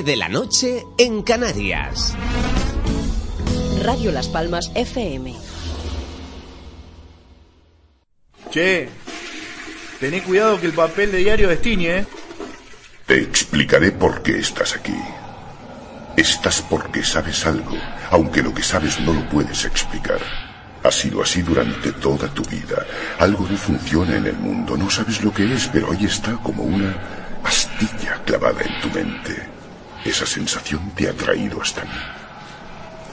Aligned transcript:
De 0.00 0.16
la 0.16 0.30
noche 0.30 0.86
en 0.96 1.22
Canarias. 1.22 2.14
Radio 3.82 4.10
Las 4.10 4.26
Palmas 4.28 4.72
FM. 4.74 5.34
Che, 8.50 8.88
tené 10.00 10.22
cuidado 10.22 10.58
que 10.58 10.66
el 10.66 10.72
papel 10.72 11.12
de 11.12 11.18
diario 11.18 11.48
destiñe, 11.50 11.98
¿eh? 11.98 12.06
Te 13.04 13.20
explicaré 13.20 13.92
por 13.92 14.22
qué 14.22 14.38
estás 14.38 14.74
aquí. 14.74 14.96
Estás 16.16 16.62
porque 16.62 17.04
sabes 17.04 17.44
algo, 17.44 17.76
aunque 18.10 18.42
lo 18.42 18.54
que 18.54 18.62
sabes 18.62 18.98
no 19.00 19.12
lo 19.12 19.28
puedes 19.28 19.66
explicar. 19.66 20.20
Ha 20.82 20.90
sido 20.90 21.22
así 21.22 21.42
durante 21.42 21.92
toda 21.92 22.32
tu 22.32 22.42
vida. 22.44 22.86
Algo 23.18 23.46
no 23.46 23.58
funciona 23.58 24.16
en 24.16 24.26
el 24.26 24.36
mundo, 24.36 24.74
no 24.74 24.88
sabes 24.88 25.22
lo 25.22 25.34
que 25.34 25.52
es, 25.52 25.68
pero 25.70 25.92
ahí 25.92 26.06
está 26.06 26.32
como 26.42 26.62
una 26.62 26.96
astilla 27.44 28.22
clavada 28.24 28.62
en 28.62 28.80
tu 28.80 28.88
mente. 28.88 29.51
Esa 30.04 30.26
sensación 30.26 30.90
te 30.96 31.08
ha 31.08 31.12
traído 31.12 31.62
hasta 31.62 31.82
mí. 31.82 31.90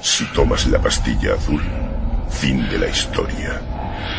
Si 0.01 0.25
tomas 0.25 0.65
la 0.67 0.81
pastilla 0.81 1.35
azul, 1.35 1.61
fin 2.29 2.67
de 2.69 2.79
la 2.79 2.87
historia. 2.87 3.61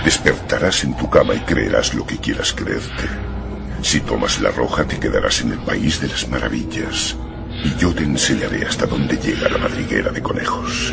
Despertarás 0.04 0.84
en 0.84 0.96
tu 0.96 1.10
cama 1.10 1.34
y 1.34 1.40
creerás 1.40 1.94
lo 1.94 2.06
que 2.06 2.18
quieras 2.18 2.52
creerte. 2.52 3.08
Si 3.82 4.00
tomas 4.00 4.40
la 4.40 4.50
roja, 4.50 4.84
te 4.84 5.00
quedarás 5.00 5.40
en 5.40 5.52
el 5.52 5.58
país 5.58 6.00
de 6.00 6.08
las 6.08 6.28
maravillas. 6.28 7.16
Y 7.64 7.74
yo 7.76 7.92
te 7.94 8.04
enseñaré 8.04 8.64
hasta 8.64 8.86
dónde 8.86 9.16
llega 9.16 9.48
la 9.48 9.58
madriguera 9.58 10.12
de 10.12 10.22
conejos. 10.22 10.92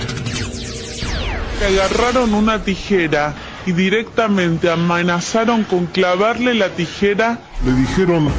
Agarraron 1.65 2.33
una 2.33 2.63
tijera 2.63 3.33
y 3.65 3.73
directamente 3.73 4.69
amenazaron 4.69 5.63
con 5.63 5.85
clavarle 5.87 6.53
la 6.53 6.69
tijera. 6.69 7.39
Le 7.65 7.73
dijeron 7.73 8.31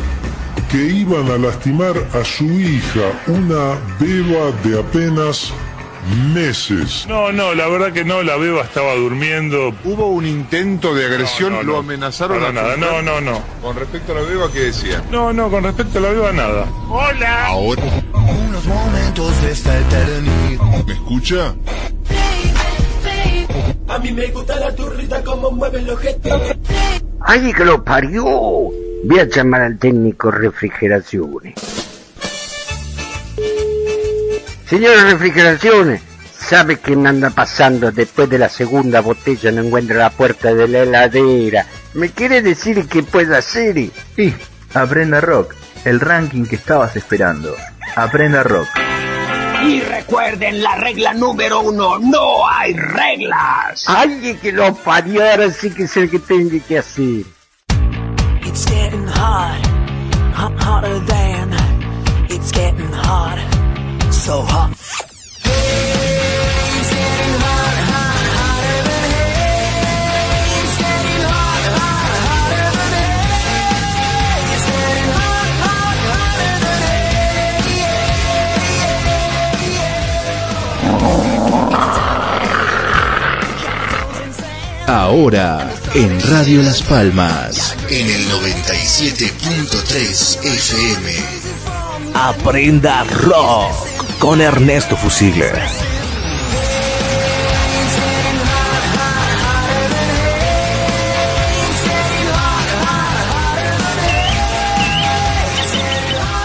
que 0.70 0.76
iban 0.76 1.30
a 1.30 1.38
lastimar 1.38 1.94
a 2.12 2.24
su 2.24 2.44
hija, 2.44 3.22
una 3.26 3.78
beba 3.98 4.50
de 4.62 4.78
apenas 4.78 5.52
meses. 6.34 7.06
No, 7.08 7.32
no, 7.32 7.54
la 7.54 7.68
verdad 7.68 7.92
que 7.92 8.04
no, 8.04 8.22
la 8.22 8.36
beba 8.36 8.62
estaba 8.62 8.94
durmiendo. 8.94 9.74
Hubo 9.84 10.08
un 10.08 10.26
intento 10.26 10.94
de 10.94 11.06
agresión, 11.06 11.66
lo 11.66 11.78
amenazaron 11.78 12.44
a 12.44 12.52
nada, 12.52 12.76
no, 12.76 13.02
no, 13.02 13.20
no. 13.20 13.42
Con 13.62 13.76
respecto 13.76 14.12
a 14.12 14.16
la 14.16 14.20
beba, 14.22 14.50
¿qué 14.52 14.60
decía? 14.60 15.02
No, 15.10 15.32
no, 15.32 15.50
con 15.50 15.64
respecto 15.64 15.98
a 15.98 16.02
la 16.02 16.10
beba, 16.10 16.32
nada. 16.32 16.66
Hola. 16.88 17.46
Ahora. 17.46 17.82
Unos 18.12 18.64
momentos 18.66 19.42
de 19.42 19.52
esta 19.52 19.78
eternidad. 19.78 20.84
¿Me 20.86 20.92
escucha? 20.92 21.54
A 23.88 23.98
mí 23.98 24.12
me 24.12 24.26
gusta 24.26 24.56
la 24.56 24.74
turrita 24.74 25.24
como 25.24 25.50
mueve 25.50 25.78
el 25.78 25.90
objeto. 25.90 26.40
¡Ay, 27.20 27.52
que 27.52 27.64
lo 27.64 27.82
parió! 27.82 28.24
Voy 29.04 29.20
a 29.20 29.24
llamar 29.24 29.62
al 29.62 29.78
técnico 29.78 30.30
refrigeraciones. 30.30 31.54
Señor 34.66 34.96
refrigeraciones, 35.04 36.02
¿sabe 36.36 36.76
qué 36.76 36.96
me 36.96 37.08
anda 37.08 37.30
pasando 37.30 37.90
después 37.92 38.28
de 38.28 38.38
la 38.38 38.48
segunda 38.48 39.00
botella? 39.00 39.52
No 39.52 39.62
encuentro 39.62 39.96
la 39.96 40.10
puerta 40.10 40.52
de 40.52 40.68
la 40.68 40.80
heladera. 40.80 41.66
¿Me 41.94 42.10
quiere 42.10 42.42
decir 42.42 42.86
qué 42.88 43.02
puedo 43.02 43.36
hacer? 43.36 43.90
Sí, 44.16 44.34
aprenda 44.74 45.20
rock, 45.20 45.54
el 45.84 46.00
ranking 46.00 46.44
que 46.44 46.56
estabas 46.56 46.96
esperando. 46.96 47.54
Aprenda 47.96 48.42
rock. 48.42 48.68
Y 49.64 49.80
recuerden 49.80 50.62
la 50.62 50.76
regla 50.76 51.14
número 51.14 51.60
uno, 51.60 51.98
no 51.98 52.48
hay 52.48 52.74
reglas. 52.74 53.84
Ay, 53.86 54.38
que 54.42 54.52
lo 54.52 54.74
parió, 54.74 55.28
ahora 55.28 55.50
sí 55.50 55.70
que 55.70 55.84
es 55.84 55.96
el 55.96 56.10
que 56.10 56.18
tengo 56.18 56.58
que 56.66 56.78
hacer. 56.78 57.37
It's 58.50 58.64
getting 58.64 59.06
hot, 59.06 59.60
hot 60.34 60.54
hotter 60.58 60.98
than. 61.00 61.52
It's 62.30 62.50
getting 62.50 62.90
hot, 62.90 63.38
so 64.10 64.40
hot. 64.40 64.74
Ahora 84.86 85.77
en 85.94 86.20
Radio 86.30 86.62
Las 86.62 86.82
Palmas, 86.82 87.74
en 87.88 88.10
el 88.10 88.28
97.3 88.28 90.44
FM. 90.44 91.14
Aprenda 92.14 93.04
rock 93.04 93.72
con 94.18 94.40
Ernesto 94.40 94.96
Fusigle. 94.96 95.52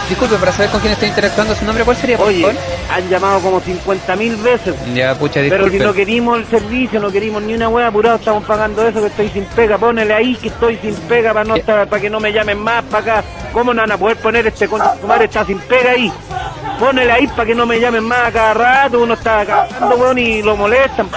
Disculpe, 0.10 0.36
para 0.36 0.52
saber 0.52 0.70
con 0.70 0.82
quién 0.82 0.94
estoy 0.94 1.08
interactuando, 1.10 1.56
su 1.56 1.66
nombre, 1.66 1.84
¿cuál 1.86 1.96
sería? 1.98 2.18
por 2.18 2.28
Oye, 2.28 2.42
favor? 2.42 2.56
han 2.92 3.10
llamado 3.10 3.40
como 3.40 3.62
50.000 3.62 4.42
veces. 4.44 4.76
Ya, 4.94 5.16
pucha, 5.16 5.36
Pero 5.36 5.50
disculpe. 5.66 5.78
si 5.78 5.84
no 5.84 5.94
querimos 5.94 6.38
el 6.40 6.46
servicio, 6.48 7.00
no 7.00 7.10
querimos 7.12 7.42
ni 7.42 7.54
una 7.56 7.70
hueá 7.70 7.88
apurado, 7.88 8.18
estamos 8.18 8.44
pagando 8.44 8.86
eso, 8.88 9.00
que 9.00 9.08
estoy 9.08 9.30
sin 9.30 9.46
pega. 9.46 9.78
Ponele 9.78 10.14
ahí 10.14 10.36
que 10.36 10.50
estoy 10.50 10.78
sin 10.78 10.94
pega 11.08 11.34
para 11.34 11.46
no 11.46 11.56
estar, 11.56 11.88
para 11.88 12.02
que 12.02 12.10
no 12.10 12.20
me 12.20 12.32
llamen 12.34 12.60
más 12.60 12.84
para 12.84 13.18
acá. 13.18 13.24
¿Cómo 13.54 13.74
no 13.74 13.82
van 13.82 13.92
a 13.94 13.98
poder 13.98 14.18
poner 14.18 14.46
este 14.46 14.68
con 14.68 14.82
tu 15.00 15.08
madre 15.08 15.26
está 15.26 15.46
sin 15.46 15.58
pega 15.60 15.92
ahí? 15.92 16.12
Ponele 16.80 17.12
ahí 17.12 17.28
para 17.28 17.46
que 17.46 17.56
no 17.56 17.66
me 17.66 17.80
llamen 17.80 18.04
más 18.04 18.28
a 18.28 18.32
cada 18.32 18.54
rato, 18.54 19.00
uno 19.02 19.14
está 19.14 19.46
cagando, 19.46 19.96
weón, 19.96 20.18
y 20.18 20.42
lo 20.42 20.56
molestan. 20.58 21.08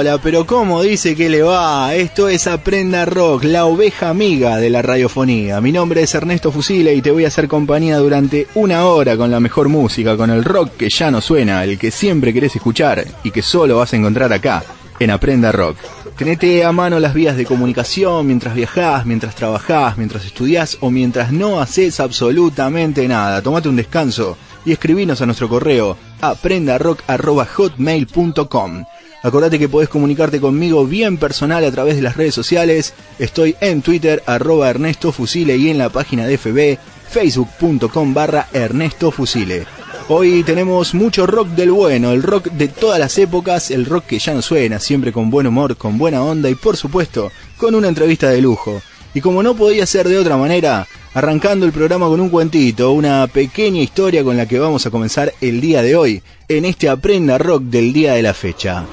Hola, 0.00 0.18
pero 0.18 0.46
¿cómo 0.46 0.80
dice 0.80 1.16
que 1.16 1.28
le 1.28 1.42
va? 1.42 1.92
Esto 1.92 2.28
es 2.28 2.46
Aprenda 2.46 3.04
Rock, 3.04 3.42
la 3.42 3.64
oveja 3.64 4.10
amiga 4.10 4.58
de 4.58 4.70
la 4.70 4.80
radiofonía. 4.80 5.60
Mi 5.60 5.72
nombre 5.72 6.02
es 6.02 6.14
Ernesto 6.14 6.52
Fusile 6.52 6.94
y 6.94 7.02
te 7.02 7.10
voy 7.10 7.24
a 7.24 7.26
hacer 7.26 7.48
compañía 7.48 7.96
durante 7.96 8.46
una 8.54 8.84
hora 8.84 9.16
con 9.16 9.28
la 9.28 9.40
mejor 9.40 9.68
música, 9.68 10.16
con 10.16 10.30
el 10.30 10.44
rock 10.44 10.76
que 10.76 10.88
ya 10.88 11.10
no 11.10 11.20
suena, 11.20 11.64
el 11.64 11.80
que 11.80 11.90
siempre 11.90 12.32
querés 12.32 12.54
escuchar 12.54 13.04
y 13.24 13.32
que 13.32 13.42
solo 13.42 13.78
vas 13.78 13.92
a 13.92 13.96
encontrar 13.96 14.32
acá, 14.32 14.62
en 15.00 15.10
Aprenda 15.10 15.50
Rock. 15.50 15.78
Tenete 16.16 16.64
a 16.64 16.70
mano 16.70 17.00
las 17.00 17.12
vías 17.12 17.36
de 17.36 17.44
comunicación 17.44 18.24
mientras 18.24 18.54
viajás, 18.54 19.04
mientras 19.04 19.34
trabajás, 19.34 19.98
mientras 19.98 20.24
estudiás 20.24 20.78
o 20.78 20.92
mientras 20.92 21.32
no 21.32 21.60
haces 21.60 21.98
absolutamente 21.98 23.08
nada. 23.08 23.42
Tomate 23.42 23.68
un 23.68 23.74
descanso 23.74 24.38
y 24.64 24.70
escribinos 24.70 25.20
a 25.22 25.26
nuestro 25.26 25.48
correo 25.48 25.96
aprendarock.hotmail.com. 26.20 28.84
Acordate 29.22 29.58
que 29.58 29.68
podés 29.68 29.88
comunicarte 29.88 30.40
conmigo 30.40 30.86
bien 30.86 31.16
personal 31.16 31.64
a 31.64 31.72
través 31.72 31.96
de 31.96 32.02
las 32.02 32.16
redes 32.16 32.34
sociales. 32.34 32.94
Estoy 33.18 33.56
en 33.60 33.82
Twitter, 33.82 34.22
arroba 34.26 34.70
Ernesto 34.70 35.10
Fusile 35.10 35.56
y 35.56 35.70
en 35.70 35.78
la 35.78 35.88
página 35.88 36.24
de 36.24 36.38
FB, 36.38 36.78
facebook.com 37.10 38.14
barra 38.14 38.48
Ernesto 38.52 39.10
Fusile. 39.10 39.66
Hoy 40.08 40.44
tenemos 40.44 40.94
mucho 40.94 41.26
rock 41.26 41.48
del 41.48 41.72
bueno, 41.72 42.12
el 42.12 42.22
rock 42.22 42.46
de 42.52 42.68
todas 42.68 43.00
las 43.00 43.18
épocas, 43.18 43.72
el 43.72 43.86
rock 43.86 44.06
que 44.06 44.18
ya 44.20 44.34
no 44.34 44.40
suena, 44.40 44.78
siempre 44.78 45.12
con 45.12 45.30
buen 45.30 45.48
humor, 45.48 45.76
con 45.76 45.98
buena 45.98 46.22
onda 46.22 46.48
y 46.48 46.54
por 46.54 46.76
supuesto, 46.76 47.30
con 47.56 47.74
una 47.74 47.88
entrevista 47.88 48.30
de 48.30 48.40
lujo. 48.40 48.80
Y 49.14 49.20
como 49.20 49.42
no 49.42 49.56
podía 49.56 49.84
ser 49.84 50.08
de 50.08 50.16
otra 50.16 50.36
manera, 50.36 50.86
arrancando 51.12 51.66
el 51.66 51.72
programa 51.72 52.06
con 52.06 52.20
un 52.20 52.28
cuentito, 52.28 52.92
una 52.92 53.26
pequeña 53.26 53.80
historia 53.80 54.22
con 54.22 54.36
la 54.36 54.46
que 54.46 54.60
vamos 54.60 54.86
a 54.86 54.90
comenzar 54.90 55.34
el 55.40 55.60
día 55.60 55.82
de 55.82 55.96
hoy, 55.96 56.22
en 56.46 56.64
este 56.64 56.88
Aprenda 56.88 57.36
Rock 57.36 57.64
del 57.64 57.92
día 57.92 58.14
de 58.14 58.22
la 58.22 58.32
fecha. 58.32 58.86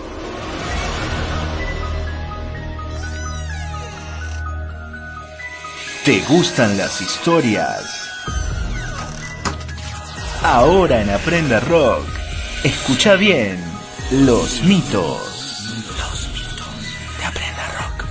¿Te 6.05 6.19
gustan 6.29 6.77
las 6.77 7.01
historias? 7.01 7.83
Ahora 10.43 11.01
en 11.01 11.09
Aprenda 11.09 11.59
Rock, 11.59 12.05
escucha 12.63 13.15
bien 13.15 13.57
los 14.11 14.61
mitos. 14.65 15.65
Los 15.97 16.29
mitos 16.31 16.67
de 17.17 17.25
Aprenda 17.25 17.65
Rock. 17.79 18.05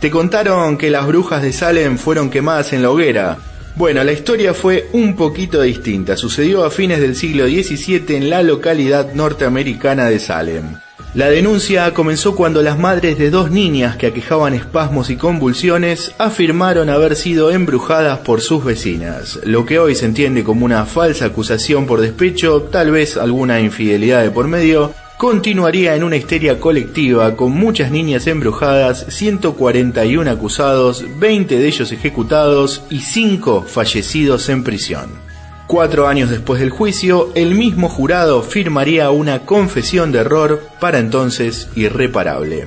Te 0.00 0.12
contaron 0.12 0.78
que 0.78 0.90
las 0.90 1.08
brujas 1.08 1.42
de 1.42 1.52
Salem 1.52 1.98
fueron 1.98 2.30
quemadas 2.30 2.72
en 2.72 2.82
la 2.82 2.90
hoguera. 2.90 3.38
Bueno, 3.74 4.04
la 4.04 4.12
historia 4.12 4.54
fue 4.54 4.88
un 4.92 5.16
poquito 5.16 5.60
distinta. 5.60 6.16
Sucedió 6.16 6.64
a 6.64 6.70
fines 6.70 7.00
del 7.00 7.16
siglo 7.16 7.46
XVII 7.46 8.14
en 8.16 8.30
la 8.30 8.44
localidad 8.44 9.12
norteamericana 9.12 10.04
de 10.04 10.20
Salem. 10.20 10.76
La 11.12 11.28
denuncia 11.28 11.92
comenzó 11.92 12.36
cuando 12.36 12.62
las 12.62 12.78
madres 12.78 13.18
de 13.18 13.30
dos 13.30 13.50
niñas 13.50 13.96
que 13.96 14.06
aquejaban 14.06 14.54
espasmos 14.54 15.10
y 15.10 15.16
convulsiones 15.16 16.14
afirmaron 16.18 16.88
haber 16.88 17.16
sido 17.16 17.50
embrujadas 17.50 18.20
por 18.20 18.40
sus 18.40 18.64
vecinas, 18.64 19.40
lo 19.42 19.66
que 19.66 19.80
hoy 19.80 19.96
se 19.96 20.06
entiende 20.06 20.44
como 20.44 20.64
una 20.64 20.86
falsa 20.86 21.24
acusación 21.24 21.84
por 21.86 22.00
despecho, 22.00 22.62
tal 22.70 22.92
vez 22.92 23.16
alguna 23.16 23.60
infidelidad 23.60 24.22
de 24.22 24.30
por 24.30 24.46
medio, 24.46 24.94
continuaría 25.18 25.96
en 25.96 26.04
una 26.04 26.16
histeria 26.16 26.60
colectiva 26.60 27.34
con 27.34 27.50
muchas 27.50 27.90
niñas 27.90 28.28
embrujadas, 28.28 29.06
141 29.08 30.30
acusados, 30.30 31.04
20 31.18 31.58
de 31.58 31.66
ellos 31.66 31.90
ejecutados 31.90 32.84
y 32.88 33.00
5 33.00 33.64
fallecidos 33.66 34.48
en 34.48 34.62
prisión. 34.62 35.29
Cuatro 35.70 36.08
años 36.08 36.30
después 36.30 36.58
del 36.58 36.70
juicio, 36.70 37.30
el 37.36 37.54
mismo 37.54 37.88
jurado 37.88 38.42
firmaría 38.42 39.12
una 39.12 39.46
confesión 39.46 40.10
de 40.10 40.18
error 40.18 40.60
para 40.80 40.98
entonces 40.98 41.68
irreparable. 41.76 42.66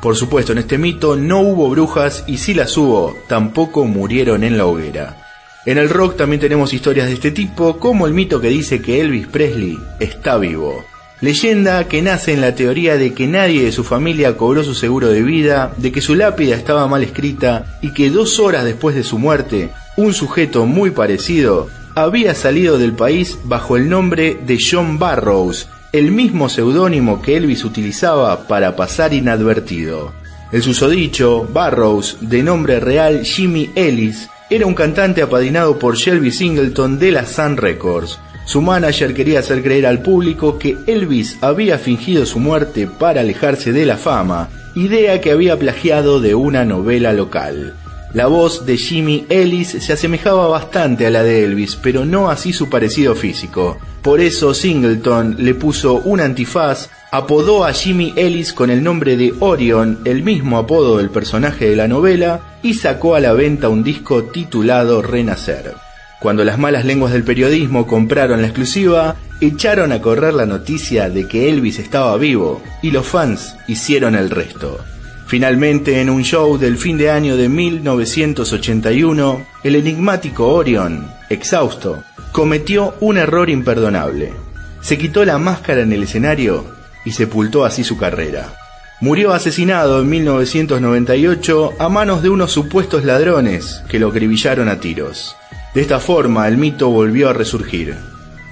Por 0.00 0.14
supuesto, 0.14 0.52
en 0.52 0.58
este 0.58 0.78
mito 0.78 1.16
no 1.16 1.40
hubo 1.40 1.68
brujas 1.68 2.22
y 2.28 2.36
si 2.36 2.54
las 2.54 2.76
hubo, 2.76 3.16
tampoco 3.26 3.86
murieron 3.86 4.44
en 4.44 4.56
la 4.56 4.66
hoguera. 4.66 5.20
En 5.66 5.78
el 5.78 5.90
rock 5.90 6.16
también 6.16 6.38
tenemos 6.38 6.72
historias 6.72 7.08
de 7.08 7.14
este 7.14 7.32
tipo, 7.32 7.80
como 7.80 8.06
el 8.06 8.14
mito 8.14 8.40
que 8.40 8.50
dice 8.50 8.80
que 8.80 9.00
Elvis 9.00 9.26
Presley 9.26 9.76
está 9.98 10.38
vivo. 10.38 10.84
Leyenda 11.20 11.88
que 11.88 12.02
nace 12.02 12.34
en 12.34 12.40
la 12.40 12.54
teoría 12.54 12.96
de 12.96 13.14
que 13.14 13.26
nadie 13.26 13.64
de 13.64 13.72
su 13.72 13.82
familia 13.82 14.36
cobró 14.36 14.62
su 14.62 14.76
seguro 14.76 15.08
de 15.08 15.22
vida, 15.22 15.74
de 15.76 15.90
que 15.90 16.00
su 16.00 16.14
lápida 16.14 16.54
estaba 16.54 16.86
mal 16.86 17.02
escrita 17.02 17.78
y 17.80 17.92
que 17.92 18.10
dos 18.10 18.38
horas 18.38 18.64
después 18.64 18.94
de 18.94 19.02
su 19.02 19.18
muerte, 19.18 19.70
un 19.96 20.14
sujeto 20.14 20.66
muy 20.66 20.92
parecido 20.92 21.68
había 21.94 22.34
salido 22.34 22.78
del 22.78 22.92
país 22.92 23.38
bajo 23.44 23.76
el 23.76 23.88
nombre 23.88 24.36
de 24.46 24.58
John 24.58 24.98
Barrows, 24.98 25.68
el 25.92 26.10
mismo 26.10 26.48
seudónimo 26.48 27.22
que 27.22 27.36
Elvis 27.36 27.64
utilizaba 27.64 28.48
para 28.48 28.74
pasar 28.74 29.14
inadvertido. 29.14 30.12
El 30.50 30.62
susodicho, 30.62 31.46
Barrows, 31.52 32.18
de 32.20 32.42
nombre 32.42 32.80
real 32.80 33.24
Jimmy 33.24 33.70
Ellis, 33.74 34.28
era 34.50 34.66
un 34.66 34.74
cantante 34.74 35.22
apadrinado 35.22 35.78
por 35.78 35.96
Shelby 35.96 36.30
Singleton 36.30 36.98
de 36.98 37.12
la 37.12 37.26
Sun 37.26 37.56
Records. 37.56 38.18
Su 38.44 38.60
manager 38.60 39.14
quería 39.14 39.38
hacer 39.38 39.62
creer 39.62 39.86
al 39.86 40.02
público 40.02 40.58
que 40.58 40.76
Elvis 40.86 41.38
había 41.40 41.78
fingido 41.78 42.26
su 42.26 42.38
muerte 42.38 42.86
para 42.86 43.22
alejarse 43.22 43.72
de 43.72 43.86
la 43.86 43.96
fama, 43.96 44.50
idea 44.74 45.20
que 45.20 45.30
había 45.30 45.58
plagiado 45.58 46.20
de 46.20 46.34
una 46.34 46.64
novela 46.64 47.12
local. 47.12 47.74
La 48.14 48.28
voz 48.28 48.64
de 48.64 48.76
Jimmy 48.76 49.26
Ellis 49.28 49.70
se 49.70 49.92
asemejaba 49.92 50.46
bastante 50.46 51.04
a 51.04 51.10
la 51.10 51.24
de 51.24 51.42
Elvis, 51.42 51.74
pero 51.74 52.04
no 52.04 52.30
así 52.30 52.52
su 52.52 52.70
parecido 52.70 53.16
físico. 53.16 53.76
Por 54.02 54.20
eso 54.20 54.54
Singleton 54.54 55.34
le 55.40 55.54
puso 55.54 55.94
un 55.94 56.20
antifaz, 56.20 56.90
apodó 57.10 57.64
a 57.64 57.72
Jimmy 57.72 58.12
Ellis 58.14 58.52
con 58.52 58.70
el 58.70 58.84
nombre 58.84 59.16
de 59.16 59.34
Orion, 59.40 59.98
el 60.04 60.22
mismo 60.22 60.58
apodo 60.58 60.98
del 60.98 61.10
personaje 61.10 61.68
de 61.68 61.74
la 61.74 61.88
novela, 61.88 62.40
y 62.62 62.74
sacó 62.74 63.16
a 63.16 63.20
la 63.20 63.32
venta 63.32 63.68
un 63.68 63.82
disco 63.82 64.22
titulado 64.26 65.02
Renacer. 65.02 65.74
Cuando 66.20 66.44
las 66.44 66.56
malas 66.56 66.84
lenguas 66.84 67.12
del 67.12 67.24
periodismo 67.24 67.84
compraron 67.88 68.42
la 68.42 68.46
exclusiva, 68.46 69.16
echaron 69.40 69.90
a 69.90 70.00
correr 70.00 70.34
la 70.34 70.46
noticia 70.46 71.10
de 71.10 71.26
que 71.26 71.48
Elvis 71.48 71.80
estaba 71.80 72.16
vivo, 72.16 72.62
y 72.80 72.92
los 72.92 73.06
fans 73.06 73.56
hicieron 73.66 74.14
el 74.14 74.30
resto. 74.30 74.78
Finalmente, 75.26 76.00
en 76.00 76.10
un 76.10 76.22
show 76.22 76.58
del 76.58 76.76
fin 76.76 76.98
de 76.98 77.10
año 77.10 77.36
de 77.36 77.48
1981, 77.48 79.46
el 79.62 79.76
enigmático 79.76 80.48
Orion, 80.48 81.10
exhausto, 81.30 82.04
cometió 82.32 82.94
un 83.00 83.16
error 83.16 83.48
imperdonable. 83.48 84.32
Se 84.80 84.98
quitó 84.98 85.24
la 85.24 85.38
máscara 85.38 85.82
en 85.82 85.92
el 85.92 86.02
escenario 86.02 86.66
y 87.04 87.12
sepultó 87.12 87.64
así 87.64 87.84
su 87.84 87.96
carrera. 87.96 88.54
Murió 89.00 89.32
asesinado 89.32 90.00
en 90.00 90.08
1998 90.08 91.72
a 91.78 91.88
manos 91.88 92.22
de 92.22 92.28
unos 92.28 92.52
supuestos 92.52 93.04
ladrones 93.04 93.82
que 93.88 93.98
lo 93.98 94.08
acribillaron 94.08 94.68
a 94.68 94.78
tiros. 94.78 95.36
De 95.74 95.80
esta 95.80 96.00
forma 96.00 96.46
el 96.48 96.58
mito 96.58 96.90
volvió 96.90 97.28
a 97.28 97.32
resurgir. 97.32 97.96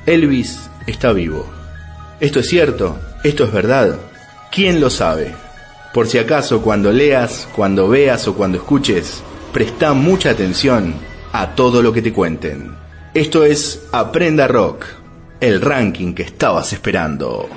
Elvis 0.06 0.68
está 0.86 1.12
vivo. 1.12 1.50
¿Esto 2.18 2.40
es 2.40 2.48
cierto? 2.48 2.98
¿Esto 3.22 3.44
es 3.44 3.52
verdad? 3.52 3.96
¿Quién 4.50 4.80
lo 4.80 4.90
sabe? 4.90 5.34
Por 5.92 6.06
si 6.08 6.18
acaso 6.18 6.62
cuando 6.62 6.90
leas, 6.90 7.46
cuando 7.54 7.88
veas 7.88 8.26
o 8.26 8.34
cuando 8.34 8.56
escuches, 8.56 9.22
presta 9.52 9.92
mucha 9.92 10.30
atención 10.30 10.94
a 11.32 11.54
todo 11.54 11.82
lo 11.82 11.92
que 11.92 12.00
te 12.00 12.12
cuenten. 12.12 12.74
Esto 13.12 13.44
es 13.44 13.88
Aprenda 13.92 14.48
Rock, 14.48 14.86
el 15.40 15.60
ranking 15.60 16.14
que 16.14 16.22
estabas 16.22 16.72
esperando. 16.72 17.48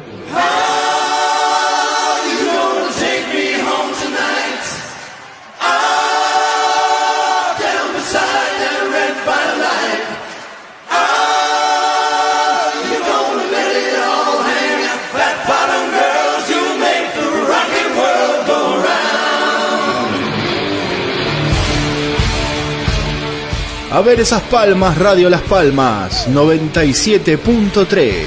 A 23.95 24.01
ver 24.01 24.19
esas 24.19 24.41
palmas, 24.41 24.97
Radio 24.97 25.29
Las 25.29 25.43
Palmas, 25.43 26.27
97.3. 26.27 28.25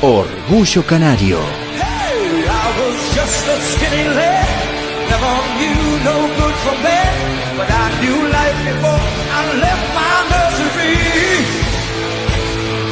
Orgullo 0.00 0.82
Canario. 0.86 1.40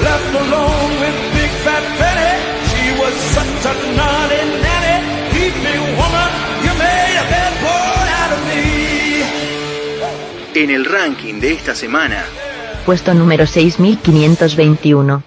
Left 0.03 0.35
alone 0.35 0.72
En 10.55 10.71
el 10.71 10.85
ranking 10.85 11.41
de 11.41 11.53
esta 11.53 11.75
semana, 11.75 12.25
Puesto 12.85 13.15
número 13.15 13.47
6521. 13.47 15.23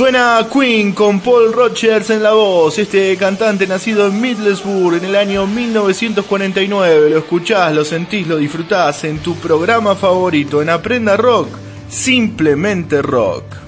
Suena 0.00 0.48
Queen 0.50 0.92
con 0.92 1.20
Paul 1.20 1.52
Rogers 1.52 2.08
en 2.08 2.22
la 2.22 2.32
voz, 2.32 2.78
este 2.78 3.14
cantante 3.18 3.66
nacido 3.66 4.06
en 4.06 4.18
Middlesbrough 4.18 4.94
en 4.94 5.04
el 5.04 5.14
año 5.14 5.46
1949. 5.46 7.10
Lo 7.10 7.18
escuchás, 7.18 7.74
lo 7.74 7.84
sentís, 7.84 8.26
lo 8.26 8.38
disfrutás 8.38 9.04
en 9.04 9.18
tu 9.18 9.34
programa 9.34 9.94
favorito 9.94 10.62
en 10.62 10.70
Aprenda 10.70 11.18
Rock, 11.18 11.48
simplemente 11.90 13.02
rock. 13.02 13.59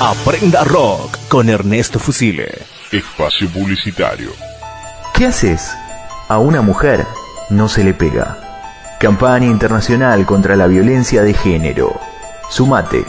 Aprenda 0.00 0.62
Rock 0.62 1.18
con 1.26 1.48
Ernesto 1.48 1.98
Fusile. 1.98 2.46
Espacio 2.92 3.48
publicitario. 3.48 4.30
¿Qué 5.12 5.26
haces? 5.26 5.72
A 6.28 6.38
una 6.38 6.62
mujer 6.62 7.04
no 7.50 7.68
se 7.68 7.82
le 7.82 7.94
pega. 7.94 8.38
Campaña 9.00 9.46
internacional 9.46 10.24
contra 10.24 10.54
la 10.54 10.68
violencia 10.68 11.24
de 11.24 11.34
género. 11.34 11.98
Sumate. 12.48 13.04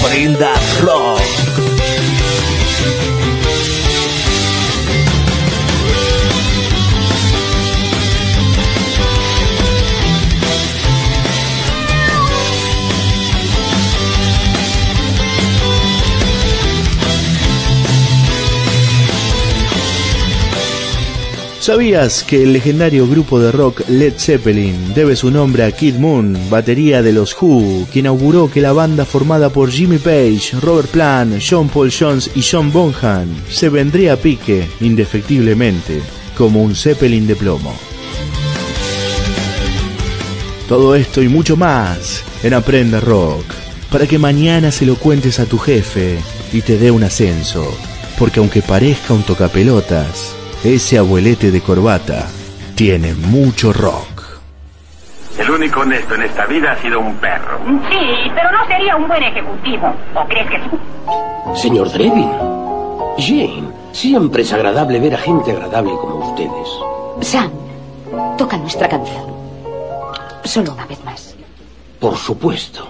Aprenda 0.03 0.53
Rock. 0.81 1.42
¿Sabías 21.63 22.25
que 22.25 22.43
el 22.43 22.51
legendario 22.51 23.07
grupo 23.07 23.39
de 23.39 23.49
rock 23.49 23.87
Led 23.87 24.15
Zeppelin 24.17 24.93
debe 24.93 25.15
su 25.15 25.31
nombre 25.31 25.63
a 25.63 25.71
Kid 25.71 25.95
Moon, 25.95 26.37
batería 26.49 27.01
de 27.01 27.13
los 27.13 27.33
Who, 27.41 27.87
quien 27.89 28.05
auguró 28.05 28.51
que 28.51 28.59
la 28.59 28.73
banda 28.73 29.05
formada 29.05 29.47
por 29.49 29.71
Jimmy 29.71 29.97
Page, 29.97 30.57
Robert 30.61 30.89
Plant, 30.89 31.41
John 31.41 31.69
Paul 31.69 31.89
Jones 31.89 32.31
y 32.35 32.43
John 32.43 32.69
Bonham 32.73 33.29
se 33.49 33.69
vendría 33.69 34.11
a 34.11 34.15
pique, 34.17 34.67
indefectiblemente, 34.81 36.01
como 36.37 36.61
un 36.61 36.75
Zeppelin 36.75 37.27
de 37.27 37.37
plomo? 37.37 37.73
Todo 40.67 40.95
esto 40.95 41.23
y 41.23 41.29
mucho 41.29 41.55
más 41.55 42.25
en 42.43 42.55
Aprenda 42.55 42.99
Rock, 42.99 43.45
para 43.89 44.05
que 44.05 44.19
mañana 44.19 44.69
se 44.69 44.85
lo 44.85 44.97
cuentes 44.97 45.39
a 45.39 45.45
tu 45.45 45.57
jefe 45.57 46.17
y 46.51 46.59
te 46.59 46.77
dé 46.77 46.91
un 46.91 47.05
ascenso, 47.05 47.65
porque 48.19 48.41
aunque 48.41 48.61
parezca 48.61 49.13
un 49.13 49.23
tocapelotas, 49.23 50.35
ese 50.63 50.97
abuelete 50.97 51.51
de 51.51 51.61
corbata 51.61 52.25
tiene 52.75 53.13
mucho 53.13 53.73
rock. 53.73 54.23
El 55.37 55.49
único 55.49 55.81
honesto 55.81 56.15
en 56.15 56.23
esta 56.23 56.45
vida 56.45 56.71
ha 56.71 56.81
sido 56.81 56.99
un 57.01 57.15
perro. 57.17 57.59
Sí, 57.89 58.31
pero 58.33 58.51
no 58.51 58.65
sería 58.67 58.95
un 58.95 59.07
buen 59.07 59.23
ejecutivo. 59.23 59.93
¿O 60.15 60.25
crees 60.25 60.49
que 60.49 60.57
sí? 60.57 61.61
Señor 61.61 61.91
Drevin. 61.91 62.31
Jane, 63.17 63.69
siempre 63.91 64.43
es 64.43 64.53
agradable 64.53 64.99
ver 64.99 65.15
a 65.15 65.17
gente 65.17 65.51
agradable 65.51 65.91
como 65.99 66.29
ustedes. 66.29 66.69
Sam, 67.21 67.51
toca 68.37 68.57
nuestra 68.57 68.87
canción. 68.87 69.25
Solo 70.45 70.73
una 70.73 70.85
vez 70.85 71.03
más. 71.03 71.35
Por 71.99 72.15
supuesto. 72.15 72.87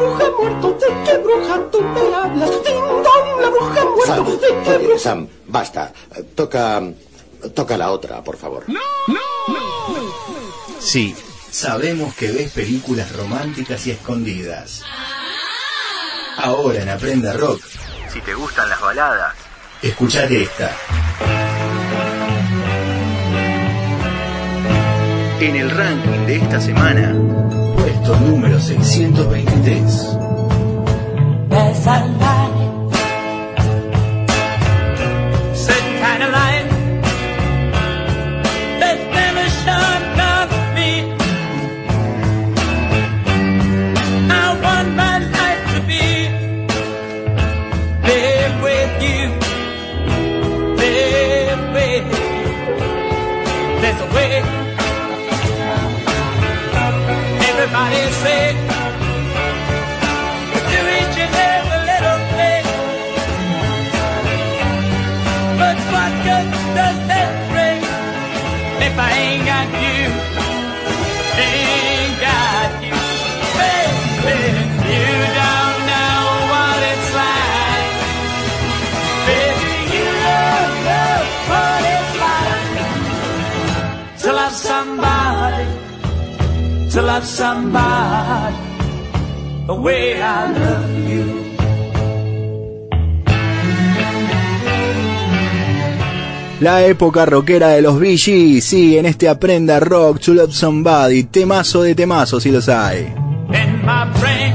Bruja 0.00 0.24
muerto, 0.40 0.78
¿de 0.80 0.86
qué 1.04 1.18
bruja 1.18 1.60
tú 1.70 1.80
me 1.82 2.00
hablas? 2.14 2.50
La 3.42 3.48
bruja 3.50 3.84
muerto, 3.84 4.06
Sam, 4.06 4.24
¿de 4.26 4.38
qué 4.64 4.70
oye, 4.70 4.78
bruja? 4.86 4.98
Sam, 4.98 5.28
basta. 5.46 5.92
Toca. 6.34 6.82
Toca 7.54 7.76
la 7.78 7.90
otra, 7.90 8.22
por 8.22 8.36
favor. 8.36 8.64
Sí, 10.78 11.14
sabemos 11.50 12.14
que 12.14 12.30
ves 12.32 12.52
películas 12.52 13.14
románticas 13.16 13.86
y 13.86 13.92
escondidas. 13.92 14.82
Ahora 16.36 16.82
en 16.82 16.88
Aprenda 16.90 17.32
Rock, 17.32 17.62
Si 18.12 18.20
te 18.20 18.34
gustan 18.34 18.68
las 18.68 18.80
baladas. 18.80 19.34
escuchate 19.82 20.42
esta. 20.42 20.70
En 25.40 25.56
el 25.56 25.70
ranking 25.70 26.26
de 26.26 26.36
esta 26.36 26.60
semana, 26.60 27.14
número 28.16 28.58
623. 28.60 30.18
As 31.50 31.86
somebody 87.40 88.54
the 89.66 89.74
way 89.74 90.20
I 90.20 90.52
love 90.52 91.08
you. 91.08 91.24
La 96.60 96.84
época 96.84 97.24
rockera 97.24 97.68
de 97.68 97.80
los 97.80 97.98
Gees, 97.98 98.64
sí, 98.64 98.98
en 98.98 99.06
este 99.06 99.30
Aprenda 99.30 99.80
Rock 99.80 100.20
to 100.20 100.34
Love 100.34 100.52
Somebody, 100.52 101.24
temazo 101.24 101.82
de 101.82 101.94
temazo 101.94 102.38
si 102.40 102.50
los 102.50 102.68
hay. 102.68 103.14
in 103.54 103.84
my 103.86 104.04
brain. 104.20 104.52